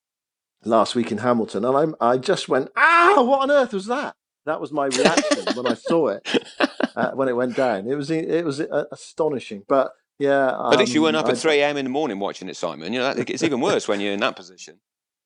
last 0.65 0.95
week 0.95 1.13
in 1.13 1.19
Hamilton, 1.19 1.65
and 1.65 1.95
I, 2.01 2.13
I 2.13 2.17
just 2.19 2.49
went, 2.49 2.71
"Ah, 2.77 3.23
what 3.23 3.41
on 3.43 3.51
earth 3.51 3.73
was 3.73 3.87
that?" 3.87 4.17
That 4.47 4.61
was 4.61 4.71
my 4.73 4.87
reaction 4.87 5.45
when 5.55 5.67
I 5.67 5.75
saw 5.75 6.09
it 6.09 6.29
uh, 6.97 7.11
when 7.13 7.29
it 7.29 7.37
went 7.37 7.57
down. 7.57 7.89
It 7.89 7.97
was 7.97 8.11
it 8.11 8.45
was 8.45 8.61
uh, 8.61 8.85
astonishing, 8.93 9.65
but 9.69 9.93
yeah. 10.19 10.49
At 10.73 10.79
least 10.79 10.95
you 10.95 11.01
um, 11.01 11.05
weren't 11.05 11.17
up 11.17 11.27
I- 11.27 11.31
at 11.33 11.39
3 11.39 11.59
a.m. 11.61 11.77
in 11.77 11.85
the 11.85 11.91
morning 11.91 12.19
watching 12.19 12.49
it, 12.49 12.57
Simon. 12.57 12.93
You 12.93 13.01
know, 13.01 13.15
that, 13.15 13.29
it's 13.29 13.43
even 13.43 13.61
worse 13.61 13.87
when 13.89 14.01
you're 14.01 14.13
in 14.13 14.21
that 14.21 14.37
position. 14.37 14.79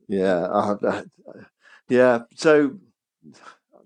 Yeah, 0.08 0.40
uh, 0.42 1.02
yeah. 1.88 2.20
So 2.34 2.78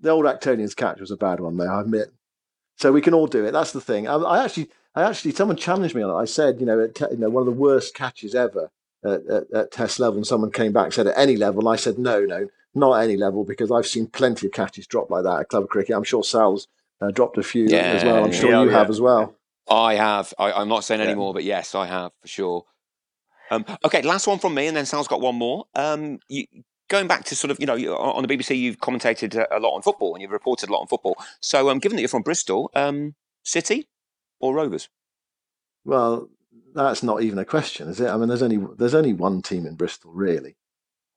the 0.00 0.10
old 0.10 0.24
Actonians 0.24 0.74
catch 0.76 1.00
was 1.00 1.10
a 1.10 1.16
bad 1.16 1.40
one, 1.40 1.56
there. 1.56 1.70
I 1.70 1.80
admit. 1.80 2.12
So 2.76 2.92
we 2.92 3.00
can 3.00 3.14
all 3.14 3.26
do 3.26 3.44
it. 3.44 3.52
That's 3.52 3.72
the 3.72 3.80
thing. 3.80 4.08
I, 4.08 4.14
I 4.14 4.44
actually, 4.44 4.68
I 4.94 5.02
actually, 5.02 5.32
someone 5.32 5.56
challenged 5.56 5.94
me 5.94 6.02
on 6.02 6.10
it. 6.10 6.14
I 6.20 6.24
said, 6.24 6.60
you 6.60 6.66
know, 6.66 6.86
te- 6.88 7.06
you 7.10 7.18
know, 7.18 7.28
one 7.28 7.42
of 7.42 7.46
the 7.46 7.52
worst 7.60 7.94
catches 7.94 8.34
ever 8.34 8.70
at, 9.04 9.20
at, 9.26 9.44
at 9.54 9.70
test 9.72 9.98
level, 10.00 10.16
and 10.16 10.26
someone 10.26 10.50
came 10.50 10.72
back 10.72 10.86
and 10.86 10.94
said 10.94 11.06
at 11.06 11.18
any 11.18 11.36
level. 11.36 11.68
I 11.68 11.76
said, 11.76 11.98
no, 11.98 12.24
no, 12.24 12.48
not 12.74 12.94
any 12.94 13.16
level, 13.16 13.44
because 13.44 13.70
I've 13.70 13.86
seen 13.86 14.06
plenty 14.06 14.46
of 14.46 14.52
catches 14.52 14.86
drop 14.86 15.10
like 15.10 15.24
that 15.24 15.40
at 15.40 15.48
club 15.48 15.68
cricket. 15.68 15.94
I'm 15.96 16.04
sure 16.04 16.24
Sal's 16.24 16.68
uh, 17.00 17.10
dropped 17.10 17.38
a 17.38 17.42
few 17.42 17.66
Yeah, 17.66 17.78
as 17.78 18.04
well. 18.04 18.24
I'm 18.24 18.32
sure 18.32 18.50
Yeah, 18.50 18.62
you 18.62 18.70
yeah. 18.70 18.78
have 18.78 18.90
as 18.90 19.00
well. 19.00 19.36
I 19.68 19.94
have. 19.94 20.34
I, 20.38 20.52
I'm 20.52 20.68
not 20.68 20.84
saying 20.84 21.00
any 21.00 21.14
more, 21.14 21.32
but 21.32 21.44
yes, 21.44 21.74
I 21.74 21.86
have 21.86 22.12
for 22.20 22.28
sure. 22.28 22.64
Um, 23.50 23.64
okay, 23.84 24.02
last 24.02 24.26
one 24.26 24.38
from 24.38 24.54
me, 24.54 24.66
and 24.66 24.76
then 24.76 24.86
Sal's 24.86 25.08
got 25.08 25.20
one 25.20 25.36
more. 25.36 25.66
Um, 25.74 26.18
you, 26.28 26.46
going 26.88 27.06
back 27.06 27.24
to 27.24 27.36
sort 27.36 27.50
of, 27.50 27.58
you 27.60 27.66
know, 27.66 27.74
on 27.96 28.26
the 28.26 28.28
BBC, 28.36 28.58
you've 28.58 28.78
commentated 28.78 29.34
a 29.34 29.56
a 29.56 29.58
lot 29.58 29.74
on 29.74 29.82
football 29.82 30.14
and 30.14 30.22
you've 30.22 30.30
reported 30.30 30.68
a 30.68 30.72
lot 30.72 30.80
on 30.80 30.86
football. 30.86 31.16
So, 31.40 31.68
um, 31.70 31.78
given 31.78 31.96
that 31.96 32.02
you're 32.02 32.08
from 32.08 32.22
Bristol, 32.22 32.70
um, 32.74 33.14
City 33.42 33.88
or 34.40 34.54
Rovers? 34.54 34.88
Well, 35.84 36.28
that's 36.74 37.02
not 37.02 37.22
even 37.22 37.38
a 37.38 37.44
question, 37.44 37.88
is 37.88 38.00
it? 38.00 38.08
I 38.08 38.16
mean, 38.16 38.28
there's 38.28 38.42
only 38.42 38.58
there's 38.76 38.94
only 38.94 39.12
one 39.12 39.42
team 39.42 39.66
in 39.66 39.74
Bristol 39.74 40.12
really, 40.12 40.56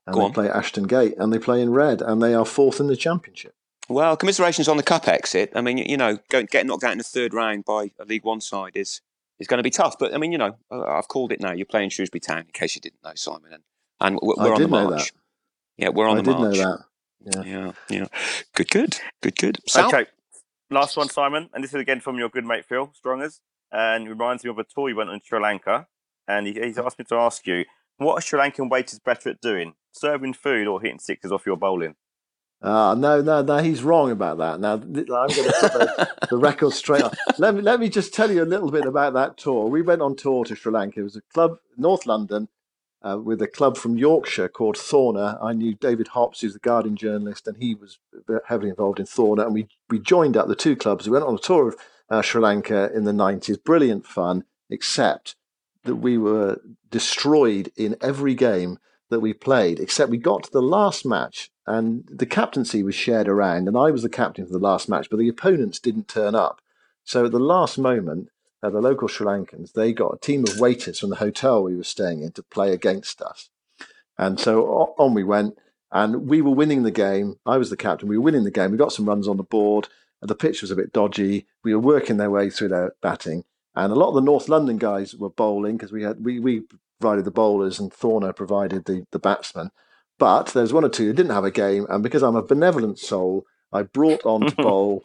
and 0.05 0.13
Go 0.13 0.19
they 0.19 0.25
on. 0.25 0.33
play 0.33 0.49
Ashton 0.49 0.85
Gate, 0.87 1.15
and 1.17 1.33
they 1.33 1.39
play 1.39 1.61
in 1.61 1.71
red, 1.71 2.01
and 2.01 2.21
they 2.21 2.33
are 2.33 2.45
fourth 2.45 2.79
in 2.79 2.87
the 2.87 2.95
championship. 2.95 3.55
Well, 3.89 4.17
commiserations 4.17 4.67
on 4.67 4.77
the 4.77 4.83
cup 4.83 5.07
exit. 5.07 5.51
I 5.55 5.61
mean, 5.61 5.77
you, 5.77 5.85
you 5.87 5.97
know, 5.97 6.19
go, 6.29 6.43
getting 6.43 6.67
knocked 6.67 6.83
out 6.83 6.91
in 6.91 6.97
the 6.97 7.03
third 7.03 7.33
round 7.33 7.65
by 7.65 7.91
a 7.99 8.05
League 8.05 8.23
One 8.25 8.41
side 8.41 8.73
is 8.75 9.01
is 9.39 9.47
going 9.47 9.59
to 9.59 9.63
be 9.63 9.69
tough. 9.69 9.97
But 9.97 10.13
I 10.13 10.17
mean, 10.17 10.31
you 10.31 10.37
know, 10.37 10.57
uh, 10.71 10.83
I've 10.83 11.07
called 11.07 11.31
it 11.31 11.39
now. 11.41 11.51
You're 11.53 11.65
playing 11.65 11.89
Shrewsbury 11.89 12.19
Town, 12.19 12.39
in 12.39 12.51
case 12.53 12.75
you 12.75 12.81
didn't 12.81 13.03
know, 13.03 13.13
Simon, 13.15 13.53
and 13.53 13.63
and 13.99 14.19
we're, 14.21 14.35
we're 14.37 14.53
on 14.53 14.61
the 14.61 14.67
did 14.67 14.71
know 14.71 14.89
march. 14.89 15.13
Yeah, 15.77 15.89
we're 15.89 16.07
on 16.07 16.17
I 16.17 16.21
the 16.21 16.31
did 16.31 16.39
march. 16.39 16.57
know 16.57 16.77
that. 16.77 17.45
Yeah, 17.45 17.71
yeah. 17.89 18.05
Good, 18.55 18.69
good, 18.69 18.99
good, 19.21 19.35
good. 19.35 19.57
Sal? 19.67 19.87
Okay, 19.87 20.05
last 20.69 20.95
one, 20.95 21.09
Simon, 21.09 21.49
and 21.53 21.63
this 21.63 21.73
is 21.73 21.81
again 21.81 21.99
from 21.99 22.17
your 22.17 22.29
good 22.29 22.45
mate 22.45 22.65
Phil 22.65 22.91
Strongers, 22.93 23.41
and 23.71 24.07
it 24.07 24.09
reminds 24.09 24.43
me 24.43 24.49
of 24.49 24.57
a 24.57 24.63
tour 24.63 24.89
you 24.89 24.95
went 24.95 25.09
on 25.09 25.15
in 25.15 25.21
Sri 25.23 25.39
Lanka, 25.39 25.87
and 26.27 26.47
he, 26.47 26.53
he's 26.53 26.77
asked 26.77 26.99
me 26.99 27.05
to 27.05 27.15
ask 27.15 27.45
you 27.47 27.65
what 27.97 28.13
are 28.13 28.21
Sri 28.21 28.39
Lankan 28.39 28.69
waiters 28.69 28.99
better 28.99 29.29
at 29.29 29.41
doing, 29.41 29.73
serving 29.91 30.33
food 30.33 30.67
or 30.67 30.81
hitting 30.81 30.99
sixes 30.99 31.31
off 31.31 31.45
your 31.45 31.57
bowling? 31.57 31.95
Ah, 32.61 32.95
no, 32.95 33.21
no, 33.21 33.41
no, 33.41 33.57
he's 33.57 33.83
wrong 33.83 34.09
about 34.09 34.39
that. 34.39 34.59
Now, 34.59 34.73
I'm 34.73 34.93
going 34.93 35.05
to 35.05 35.57
put 35.61 35.71
the, 35.71 36.09
the 36.31 36.37
record 36.37 36.73
straight 36.73 37.03
on. 37.03 37.11
Let 37.37 37.55
me, 37.55 37.61
let 37.61 37.79
me 37.79 37.87
just 37.87 38.13
tell 38.13 38.31
you 38.31 38.43
a 38.43 38.45
little 38.45 38.71
bit 38.71 38.85
about 38.85 39.13
that 39.13 39.37
tour. 39.37 39.67
We 39.67 39.83
went 39.83 40.01
on 40.01 40.15
tour 40.15 40.43
to 40.45 40.55
Sri 40.55 40.71
Lanka. 40.71 40.99
It 40.99 41.03
was 41.03 41.15
a 41.15 41.21
club, 41.33 41.57
North 41.75 42.07
London, 42.07 42.49
uh, 43.03 43.19
with 43.19 43.41
a 43.43 43.47
club 43.47 43.77
from 43.77 43.97
Yorkshire 43.97 44.49
called 44.49 44.75
Thorner. 44.75 45.37
I 45.41 45.53
knew 45.53 45.75
David 45.75 46.09
Hopps, 46.09 46.41
who's 46.41 46.53
the 46.53 46.59
Guardian 46.59 46.95
journalist, 46.95 47.47
and 47.47 47.57
he 47.57 47.75
was 47.75 47.99
heavily 48.47 48.69
involved 48.69 48.99
in 48.99 49.05
Thorner. 49.05 49.45
And 49.45 49.53
we, 49.53 49.67
we 49.89 49.99
joined 49.99 50.35
up 50.35 50.47
the 50.47 50.55
two 50.55 50.75
clubs. 50.75 51.07
We 51.07 51.13
went 51.13 51.25
on 51.25 51.35
a 51.35 51.39
tour 51.39 51.67
of 51.67 51.75
uh, 52.09 52.21
Sri 52.21 52.41
Lanka 52.41 52.91
in 52.93 53.03
the 53.03 53.11
90s. 53.11 53.63
Brilliant 53.63 54.05
fun, 54.05 54.43
except 54.69 55.35
that 55.83 55.95
we 55.95 56.17
were 56.17 56.61
destroyed 56.89 57.71
in 57.75 57.95
every 58.01 58.35
game 58.35 58.79
that 59.09 59.19
we 59.19 59.33
played, 59.33 59.79
except 59.79 60.11
we 60.11 60.17
got 60.17 60.43
to 60.43 60.51
the 60.51 60.61
last 60.61 61.05
match 61.05 61.49
and 61.67 62.07
the 62.09 62.25
captaincy 62.25 62.81
was 62.81 62.95
shared 62.95 63.27
around, 63.27 63.67
and 63.67 63.77
I 63.77 63.91
was 63.91 64.01
the 64.01 64.09
captain 64.09 64.45
for 64.45 64.53
the 64.53 64.57
last 64.57 64.87
match, 64.87 65.09
but 65.09 65.19
the 65.19 65.27
opponents 65.27 65.79
didn't 65.79 66.07
turn 66.07 66.33
up. 66.33 66.61
So 67.03 67.25
at 67.25 67.31
the 67.31 67.39
last 67.39 67.77
moment, 67.77 68.29
uh, 68.63 68.69
the 68.69 68.81
local 68.81 69.07
Sri 69.07 69.27
Lankans 69.27 69.73
they 69.73 69.93
got 69.93 70.15
a 70.15 70.17
team 70.17 70.45
of 70.47 70.59
waiters 70.59 70.99
from 70.99 71.09
the 71.09 71.17
hotel 71.17 71.61
we 71.61 71.75
were 71.75 71.83
staying 71.83 72.23
in 72.23 72.31
to 72.31 72.43
play 72.43 72.71
against 72.71 73.21
us, 73.21 73.49
and 74.17 74.39
so 74.39 74.93
on 74.97 75.13
we 75.13 75.25
went, 75.25 75.57
and 75.91 76.27
we 76.29 76.41
were 76.41 76.51
winning 76.51 76.83
the 76.83 76.91
game. 76.91 77.35
I 77.45 77.57
was 77.57 77.69
the 77.69 77.77
captain. 77.77 78.07
We 78.07 78.17
were 78.17 78.23
winning 78.23 78.45
the 78.45 78.51
game. 78.51 78.71
We 78.71 78.77
got 78.77 78.93
some 78.93 79.07
runs 79.07 79.27
on 79.27 79.37
the 79.37 79.43
board. 79.43 79.89
The 80.27 80.35
pitch 80.35 80.61
was 80.61 80.71
a 80.71 80.75
bit 80.75 80.93
dodgy. 80.93 81.47
We 81.63 81.73
were 81.73 81.81
working 81.81 82.17
their 82.17 82.31
way 82.31 82.49
through 82.49 82.69
their 82.69 82.93
batting, 83.01 83.43
and 83.75 83.91
a 83.91 83.95
lot 83.95 84.09
of 84.09 84.15
the 84.15 84.21
North 84.21 84.49
London 84.49 84.77
guys 84.77 85.15
were 85.15 85.29
bowling 85.29 85.77
because 85.77 85.91
we 85.91 86.03
had 86.03 86.23
we 86.23 86.39
we 86.39 86.63
provided 86.99 87.25
the 87.25 87.31
bowlers 87.31 87.79
and 87.79 87.91
Thorner 87.91 88.35
provided 88.35 88.85
the 88.85 89.05
the 89.11 89.19
batsmen. 89.19 89.71
But 90.19 90.47
there 90.47 90.63
was 90.63 90.73
one 90.73 90.83
or 90.83 90.89
two 90.89 91.05
who 91.05 91.13
didn't 91.13 91.33
have 91.33 91.45
a 91.45 91.51
game, 91.51 91.85
and 91.89 92.01
because 92.01 92.23
I'm 92.23 92.35
a 92.35 92.41
benevolent 92.41 92.99
soul, 92.99 93.45
I 93.71 93.83
brought 93.83 94.25
on 94.25 94.41
to 94.47 94.55
bowl 94.57 95.01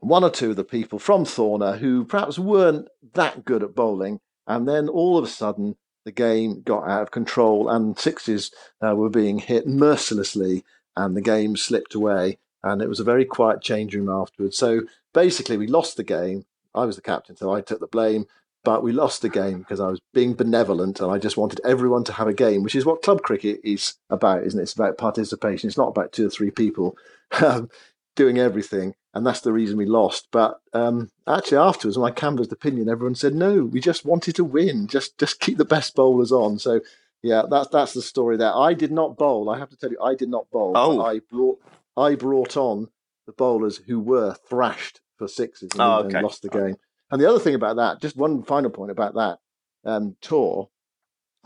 one 0.00 0.24
or 0.24 0.30
two 0.30 0.50
of 0.50 0.56
the 0.56 0.64
people 0.64 0.98
from 0.98 1.24
Thorner 1.24 1.78
who 1.78 2.04
perhaps 2.04 2.38
weren't 2.38 2.88
that 3.14 3.44
good 3.44 3.62
at 3.62 3.74
bowling, 3.74 4.20
and 4.46 4.68
then 4.68 4.88
all 4.88 5.16
of 5.16 5.24
a 5.24 5.28
sudden 5.28 5.76
the 6.04 6.12
game 6.12 6.62
got 6.62 6.88
out 6.88 7.02
of 7.02 7.10
control, 7.12 7.68
and 7.68 7.98
sixes 7.98 8.50
uh, 8.84 8.94
were 8.96 9.10
being 9.10 9.38
hit 9.38 9.66
mercilessly, 9.66 10.64
and 10.96 11.16
the 11.16 11.20
game 11.20 11.56
slipped 11.56 11.94
away, 11.94 12.38
and 12.62 12.82
it 12.82 12.88
was 12.88 13.00
a 13.00 13.04
very 13.04 13.24
quiet 13.24 13.62
change 13.62 13.94
room 13.94 14.08
afterwards. 14.08 14.56
So 14.56 14.82
basically, 15.12 15.56
we 15.56 15.66
lost 15.66 15.96
the 15.96 16.04
game. 16.04 16.44
I 16.74 16.84
was 16.84 16.96
the 16.96 17.02
captain, 17.02 17.36
so 17.36 17.52
I 17.52 17.60
took 17.60 17.80
the 17.80 17.86
blame. 17.86 18.26
But 18.64 18.84
we 18.84 18.92
lost 18.92 19.22
the 19.22 19.28
game 19.28 19.58
because 19.58 19.80
I 19.80 19.88
was 19.88 19.98
being 20.14 20.34
benevolent 20.34 21.00
and 21.00 21.10
I 21.10 21.18
just 21.18 21.36
wanted 21.36 21.60
everyone 21.64 22.04
to 22.04 22.12
have 22.12 22.28
a 22.28 22.32
game, 22.32 22.62
which 22.62 22.76
is 22.76 22.86
what 22.86 23.02
club 23.02 23.22
cricket 23.22 23.60
is 23.64 23.94
about, 24.08 24.44
isn't 24.44 24.58
it? 24.58 24.62
It's 24.62 24.72
about 24.72 24.98
participation. 24.98 25.66
It's 25.66 25.76
not 25.76 25.88
about 25.88 26.12
two 26.12 26.28
or 26.28 26.30
three 26.30 26.52
people. 26.52 26.96
Um, 27.40 27.70
doing 28.14 28.38
everything, 28.38 28.94
and 29.14 29.26
that's 29.26 29.40
the 29.40 29.52
reason 29.52 29.76
we 29.76 29.86
lost. 29.86 30.28
But 30.30 30.60
um, 30.72 31.10
actually, 31.26 31.58
afterwards, 31.58 31.98
when 31.98 32.10
I 32.10 32.14
canvassed 32.14 32.52
opinion, 32.52 32.88
everyone 32.88 33.14
said 33.14 33.34
no, 33.34 33.64
we 33.64 33.80
just 33.80 34.04
wanted 34.04 34.34
to 34.36 34.44
win, 34.44 34.86
just 34.86 35.18
just 35.18 35.40
keep 35.40 35.58
the 35.58 35.64
best 35.64 35.94
bowlers 35.94 36.32
on. 36.32 36.58
So 36.58 36.80
yeah, 37.22 37.42
that's 37.50 37.68
that's 37.68 37.94
the 37.94 38.02
story 38.02 38.36
there. 38.36 38.54
I 38.54 38.74
did 38.74 38.92
not 38.92 39.16
bowl. 39.16 39.50
I 39.50 39.58
have 39.58 39.70
to 39.70 39.76
tell 39.76 39.90
you, 39.90 40.00
I 40.02 40.14
did 40.14 40.28
not 40.28 40.50
bowl. 40.50 40.72
Oh. 40.74 41.02
I 41.02 41.20
brought 41.20 41.60
I 41.96 42.14
brought 42.14 42.56
on 42.56 42.88
the 43.26 43.32
bowlers 43.32 43.78
who 43.86 44.00
were 44.00 44.34
thrashed 44.48 45.00
for 45.16 45.28
sixes 45.28 45.70
and, 45.72 45.80
Oh, 45.82 46.00
and 46.00 46.12
lost 46.22 46.42
the 46.42 46.48
game. 46.48 46.76
And 47.10 47.20
the 47.20 47.28
other 47.28 47.38
thing 47.38 47.54
about 47.54 47.76
that, 47.76 48.00
just 48.00 48.16
one 48.16 48.42
final 48.42 48.70
point 48.70 48.90
about 48.90 49.14
that 49.14 49.38
um, 49.84 50.16
tour, 50.20 50.70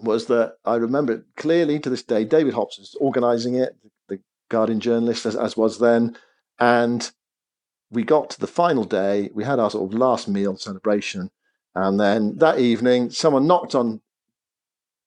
was 0.01 0.27
that 0.27 0.55
I 0.65 0.77
remember 0.77 1.15
it 1.15 1.25
clearly 1.37 1.79
to 1.81 1.91
this 1.91 2.03
day. 2.03 2.25
David 2.25 2.55
Hopps 2.55 2.79
was 2.79 2.97
organising 3.01 3.55
it, 3.57 3.77
the 4.09 4.21
Guardian 4.49 4.81
journalist, 4.81 5.27
as, 5.27 5.35
as 5.35 5.57
was 5.57 5.79
then, 5.79 6.17
and 6.61 7.11
we 7.91 8.05
got 8.05 8.31
to 8.31 8.41
the 8.41 8.47
final 8.47 8.85
day. 8.85 9.31
We 9.35 9.45
had 9.45 9.59
our 9.59 9.71
sort 9.71 9.93
of 9.93 9.99
last 9.99 10.29
meal 10.29 10.57
celebration, 10.57 11.31
and 11.75 11.99
then 11.99 12.37
that 12.39 12.59
evening, 12.59 13.11
someone 13.11 13.47
knocked 13.47 13.75
on 13.75 14.01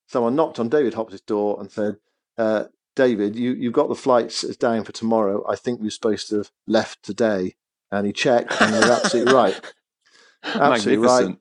someone 0.07 0.35
knocked 0.35 0.59
on 0.59 0.69
David 0.69 0.95
Hopps' 0.95 1.21
door 1.21 1.59
and 1.59 1.71
said, 1.71 1.97
uh, 2.37 2.65
"David, 3.03 3.35
you 3.35 3.53
you've 3.53 3.79
got 3.79 3.89
the 3.89 3.95
flights 3.95 4.41
down 4.57 4.83
for 4.83 4.91
tomorrow. 4.91 5.37
I 5.47 5.55
think 5.55 5.79
we're 5.79 5.89
supposed 5.99 6.29
to 6.29 6.37
have 6.37 6.51
left 6.67 7.03
today." 7.03 7.55
And 7.91 8.05
he 8.05 8.13
checked, 8.13 8.61
and 8.61 8.73
they're 8.73 8.91
absolutely 8.91 9.33
right. 9.33 9.59
Absolutely 10.43 11.05
right. 11.05 11.37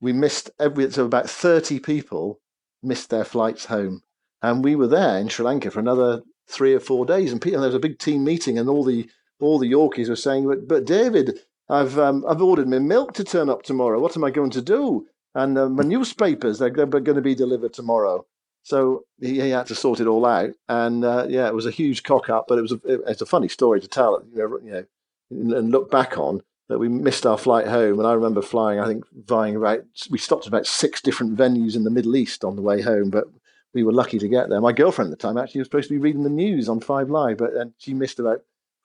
We 0.00 0.12
missed 0.12 0.50
every 0.58 0.90
so 0.90 1.06
about 1.06 1.30
thirty 1.30 1.78
people 1.78 2.40
missed 2.82 3.10
their 3.10 3.24
flights 3.24 3.66
home, 3.66 4.02
and 4.42 4.64
we 4.64 4.76
were 4.76 4.86
there 4.88 5.18
in 5.18 5.28
Sri 5.28 5.44
Lanka 5.44 5.70
for 5.70 5.80
another 5.80 6.22
three 6.46 6.74
or 6.74 6.80
four 6.80 7.06
days. 7.06 7.32
And, 7.32 7.40
pe- 7.40 7.52
and 7.52 7.62
there 7.62 7.68
was 7.68 7.82
a 7.82 7.88
big 7.88 7.98
team 7.98 8.24
meeting, 8.24 8.58
and 8.58 8.68
all 8.68 8.84
the 8.84 9.08
all 9.40 9.58
the 9.58 9.70
Yorkies 9.70 10.08
were 10.08 10.16
saying, 10.16 10.46
"But, 10.48 10.68
but 10.68 10.84
David, 10.84 11.40
I've 11.68 11.98
um, 11.98 12.24
I've 12.28 12.42
ordered 12.42 12.68
my 12.68 12.78
milk 12.78 13.14
to 13.14 13.24
turn 13.24 13.48
up 13.48 13.62
tomorrow. 13.62 14.00
What 14.00 14.16
am 14.16 14.24
I 14.24 14.30
going 14.30 14.50
to 14.50 14.62
do?" 14.62 15.06
And 15.34 15.58
uh, 15.58 15.68
my 15.68 15.84
newspapers 15.94 16.58
they're, 16.58 16.70
they're 16.70 16.86
going 16.86 17.16
to 17.16 17.22
be 17.22 17.34
delivered 17.34 17.72
tomorrow. 17.72 18.26
So 18.66 19.04
he, 19.20 19.40
he 19.40 19.50
had 19.50 19.66
to 19.68 19.76
sort 19.76 20.00
it 20.00 20.08
all 20.08 20.26
out, 20.26 20.50
and 20.68 21.04
uh, 21.04 21.26
yeah, 21.28 21.46
it 21.46 21.54
was 21.54 21.66
a 21.66 21.70
huge 21.70 22.02
cock 22.02 22.28
up, 22.28 22.46
but 22.48 22.58
it 22.58 22.62
was 22.62 22.72
a, 22.72 22.80
it- 22.84 23.00
it's 23.06 23.22
a 23.22 23.26
funny 23.26 23.46
story 23.46 23.80
to 23.80 23.86
tell. 23.86 24.20
You 24.32 24.38
know, 24.38 24.58
you 24.64 24.70
know, 24.72 24.84
and- 25.30 25.52
and 25.52 25.70
look 25.70 25.88
back 25.88 26.18
on 26.18 26.42
that 26.68 26.80
we 26.80 26.88
missed 26.88 27.24
our 27.24 27.38
flight 27.38 27.68
home, 27.68 28.00
and 28.00 28.08
I 28.08 28.12
remember 28.14 28.42
flying. 28.42 28.80
I 28.80 28.88
think 28.88 29.04
vying 29.14 29.54
about 29.54 29.84
we 30.10 30.18
stopped 30.18 30.46
at 30.46 30.48
about 30.48 30.66
six 30.66 31.00
different 31.00 31.36
venues 31.36 31.76
in 31.76 31.84
the 31.84 31.90
Middle 31.90 32.16
East 32.16 32.42
on 32.42 32.56
the 32.56 32.62
way 32.62 32.80
home, 32.82 33.08
but 33.08 33.26
we 33.72 33.84
were 33.84 33.92
lucky 33.92 34.18
to 34.18 34.26
get 34.26 34.48
there. 34.48 34.60
My 34.60 34.72
girlfriend 34.72 35.12
at 35.12 35.16
the 35.18 35.22
time 35.28 35.38
actually 35.38 35.60
was 35.60 35.66
supposed 35.68 35.86
to 35.88 35.94
be 35.94 36.00
reading 36.00 36.24
the 36.24 36.28
news 36.44 36.68
on 36.68 36.80
Five 36.80 37.08
Live, 37.08 37.36
but 37.38 37.52
and 37.54 37.72
she 37.78 37.94
missed 37.94 38.18
about 38.18 38.40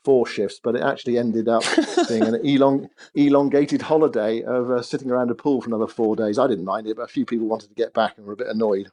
four 0.06 0.28
shifts. 0.28 0.60
But 0.64 0.76
it 0.76 0.84
actually 0.84 1.18
ended 1.18 1.48
up 1.48 1.64
being 2.08 2.22
an 2.22 2.36
elong, 2.44 2.88
elongated 3.16 3.82
holiday 3.82 4.44
of 4.44 4.70
uh, 4.70 4.84
sitting 4.84 5.10
around 5.10 5.32
a 5.32 5.36
pool 5.36 5.60
for 5.62 5.70
another 5.70 5.88
four 5.88 6.16
days. 6.16 6.38
I 6.38 6.46
didn't 6.46 6.66
mind 6.66 6.86
it, 6.86 6.98
but 6.98 7.04
a 7.04 7.08
few 7.08 7.26
people 7.26 7.48
wanted 7.48 7.70
to 7.70 7.76
get 7.76 7.96
back 7.96 8.16
and 8.20 8.28
were 8.28 8.34
a 8.34 8.38
bit 8.38 8.48
annoyed. 8.48 8.92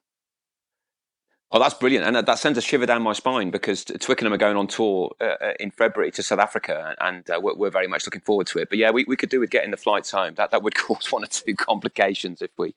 Oh, 1.51 1.59
that's 1.59 1.75
brilliant, 1.75 2.07
and 2.07 2.15
that- 2.15 2.39
sends 2.39 2.59
a 2.59 2.63
shiver 2.63 2.85
down 2.85 3.03
my 3.03 3.15
spine 3.15 3.51
because 3.51 3.85
Twickenham 3.85 4.35
are 4.35 4.39
going 4.39 4.57
on 4.57 4.67
tour 4.67 5.13
uh, 5.21 5.25
uh, 5.41 5.53
in 5.59 5.71
February 5.71 6.11
to 6.13 6.23
South 6.23 6.41
Africa, 6.41 6.95
and 7.01 7.29
uh, 7.31 7.41
we're, 7.43 7.55
we're 7.55 7.71
very 7.71 7.87
much 7.87 8.07
looking 8.07 8.21
forward 8.21 8.47
to 8.49 8.59
it. 8.59 8.69
But 8.69 8.77
yeah, 8.77 8.91
we, 8.91 9.05
we 9.05 9.17
could 9.17 9.31
do 9.31 9.41
with 9.41 9.49
getting 9.51 9.71
the 9.71 9.79
flights 9.79 10.11
home. 10.11 10.35
That 10.35 10.51
that 10.51 10.63
would 10.63 10.75
cause 10.87 11.11
one 11.11 11.25
or 11.25 11.29
two 11.29 11.55
complications 11.55 12.43
if 12.43 12.51
we 12.59 12.75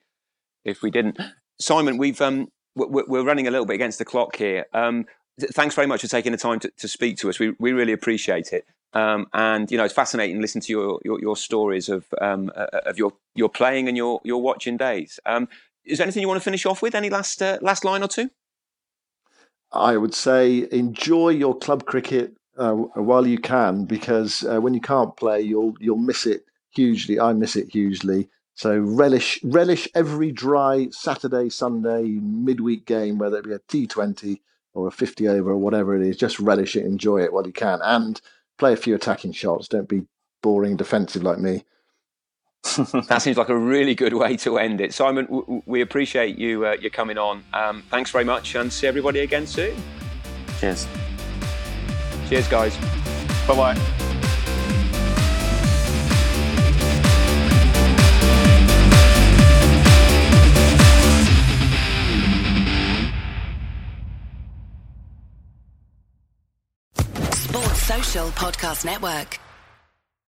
if 0.64 0.80
we 0.82 0.90
didn't. 0.90 1.18
Simon, 1.60 1.98
we've 1.98 2.20
um 2.22 2.50
we're, 2.74 3.04
we're 3.06 3.24
running 3.24 3.46
a 3.46 3.50
little 3.50 3.66
bit 3.66 3.74
against 3.74 3.98
the 3.98 4.06
clock 4.06 4.36
here. 4.36 4.64
Um, 4.72 5.04
th- 5.38 5.52
thanks 5.52 5.74
very 5.74 5.86
much 5.86 6.00
for 6.00 6.08
taking 6.08 6.32
the 6.32 6.38
time 6.38 6.58
to, 6.60 6.70
to 6.78 6.88
speak 6.88 7.18
to 7.18 7.28
us. 7.28 7.38
We 7.38 7.54
we 7.58 7.72
really 7.72 7.92
appreciate 7.92 8.54
it. 8.54 8.64
Um, 8.94 9.26
and 9.34 9.70
you 9.70 9.76
know 9.76 9.84
it's 9.84 9.94
fascinating 9.94 10.36
to 10.36 10.40
listen 10.42 10.62
to 10.62 10.72
your 10.72 11.00
your, 11.04 11.20
your 11.20 11.36
stories 11.36 11.90
of 11.90 12.06
um, 12.22 12.50
uh, 12.56 12.66
of 12.86 12.96
your 12.96 13.12
your 13.34 13.50
playing 13.50 13.86
and 13.88 13.98
your 13.98 14.22
your 14.24 14.40
watching 14.40 14.78
days. 14.78 15.20
Um, 15.26 15.48
is 15.84 15.98
there 15.98 16.06
anything 16.06 16.22
you 16.22 16.28
want 16.28 16.40
to 16.40 16.44
finish 16.44 16.64
off 16.64 16.80
with? 16.80 16.94
Any 16.94 17.10
last 17.10 17.42
uh, 17.42 17.58
last 17.60 17.84
line 17.84 18.02
or 18.02 18.08
two? 18.08 18.30
I 19.72 19.96
would 19.96 20.14
say 20.14 20.68
enjoy 20.70 21.30
your 21.30 21.56
club 21.56 21.86
cricket 21.86 22.34
uh, 22.58 22.72
while 22.72 23.26
you 23.26 23.38
can, 23.38 23.84
because 23.84 24.44
uh, 24.44 24.60
when 24.60 24.74
you 24.74 24.80
can't 24.80 25.16
play, 25.16 25.40
you'll 25.40 25.74
you'll 25.80 25.96
miss 25.96 26.26
it 26.26 26.44
hugely. 26.70 27.18
I 27.18 27.32
miss 27.32 27.56
it 27.56 27.70
hugely. 27.70 28.28
So 28.54 28.78
relish 28.78 29.40
relish 29.42 29.88
every 29.94 30.30
dry 30.30 30.88
Saturday, 30.90 31.48
Sunday, 31.48 32.02
midweek 32.20 32.84
game, 32.84 33.18
whether 33.18 33.38
it 33.38 33.44
be 33.44 33.52
a 33.52 33.60
T 33.68 33.86
Twenty 33.86 34.42
or 34.74 34.88
a 34.88 34.92
fifty 34.92 35.26
over 35.28 35.52
or 35.52 35.56
whatever 35.56 35.96
it 35.96 36.06
is. 36.06 36.16
Just 36.16 36.38
relish 36.38 36.76
it, 36.76 36.84
enjoy 36.84 37.22
it 37.22 37.32
while 37.32 37.46
you 37.46 37.52
can, 37.52 37.80
and 37.82 38.20
play 38.58 38.72
a 38.74 38.76
few 38.76 38.94
attacking 38.94 39.32
shots. 39.32 39.68
Don't 39.68 39.88
be 39.88 40.02
boring 40.42 40.76
defensive 40.76 41.22
like 41.22 41.38
me. 41.38 41.64
that 43.08 43.20
seems 43.20 43.36
like 43.36 43.48
a 43.48 43.56
really 43.56 43.94
good 43.94 44.14
way 44.14 44.36
to 44.38 44.58
end 44.58 44.80
it. 44.80 44.94
Simon, 44.94 45.24
w- 45.26 45.42
w- 45.42 45.62
we 45.66 45.80
appreciate 45.80 46.38
you 46.38 46.64
uh, 46.66 46.76
you 46.80 46.90
coming 46.90 47.18
on. 47.18 47.42
Um, 47.52 47.82
thanks 47.90 48.10
very 48.10 48.24
much, 48.24 48.54
and 48.54 48.72
see 48.72 48.86
everybody 48.86 49.20
again 49.20 49.46
soon. 49.46 49.76
Cheers. 50.60 50.86
Cheers, 52.28 52.48
guys. 52.48 52.76
Bye 53.46 53.56
bye. 53.74 54.02
Sports 67.34 67.82
Social 67.82 68.28
Podcast 68.30 68.84
Network. 68.84 69.38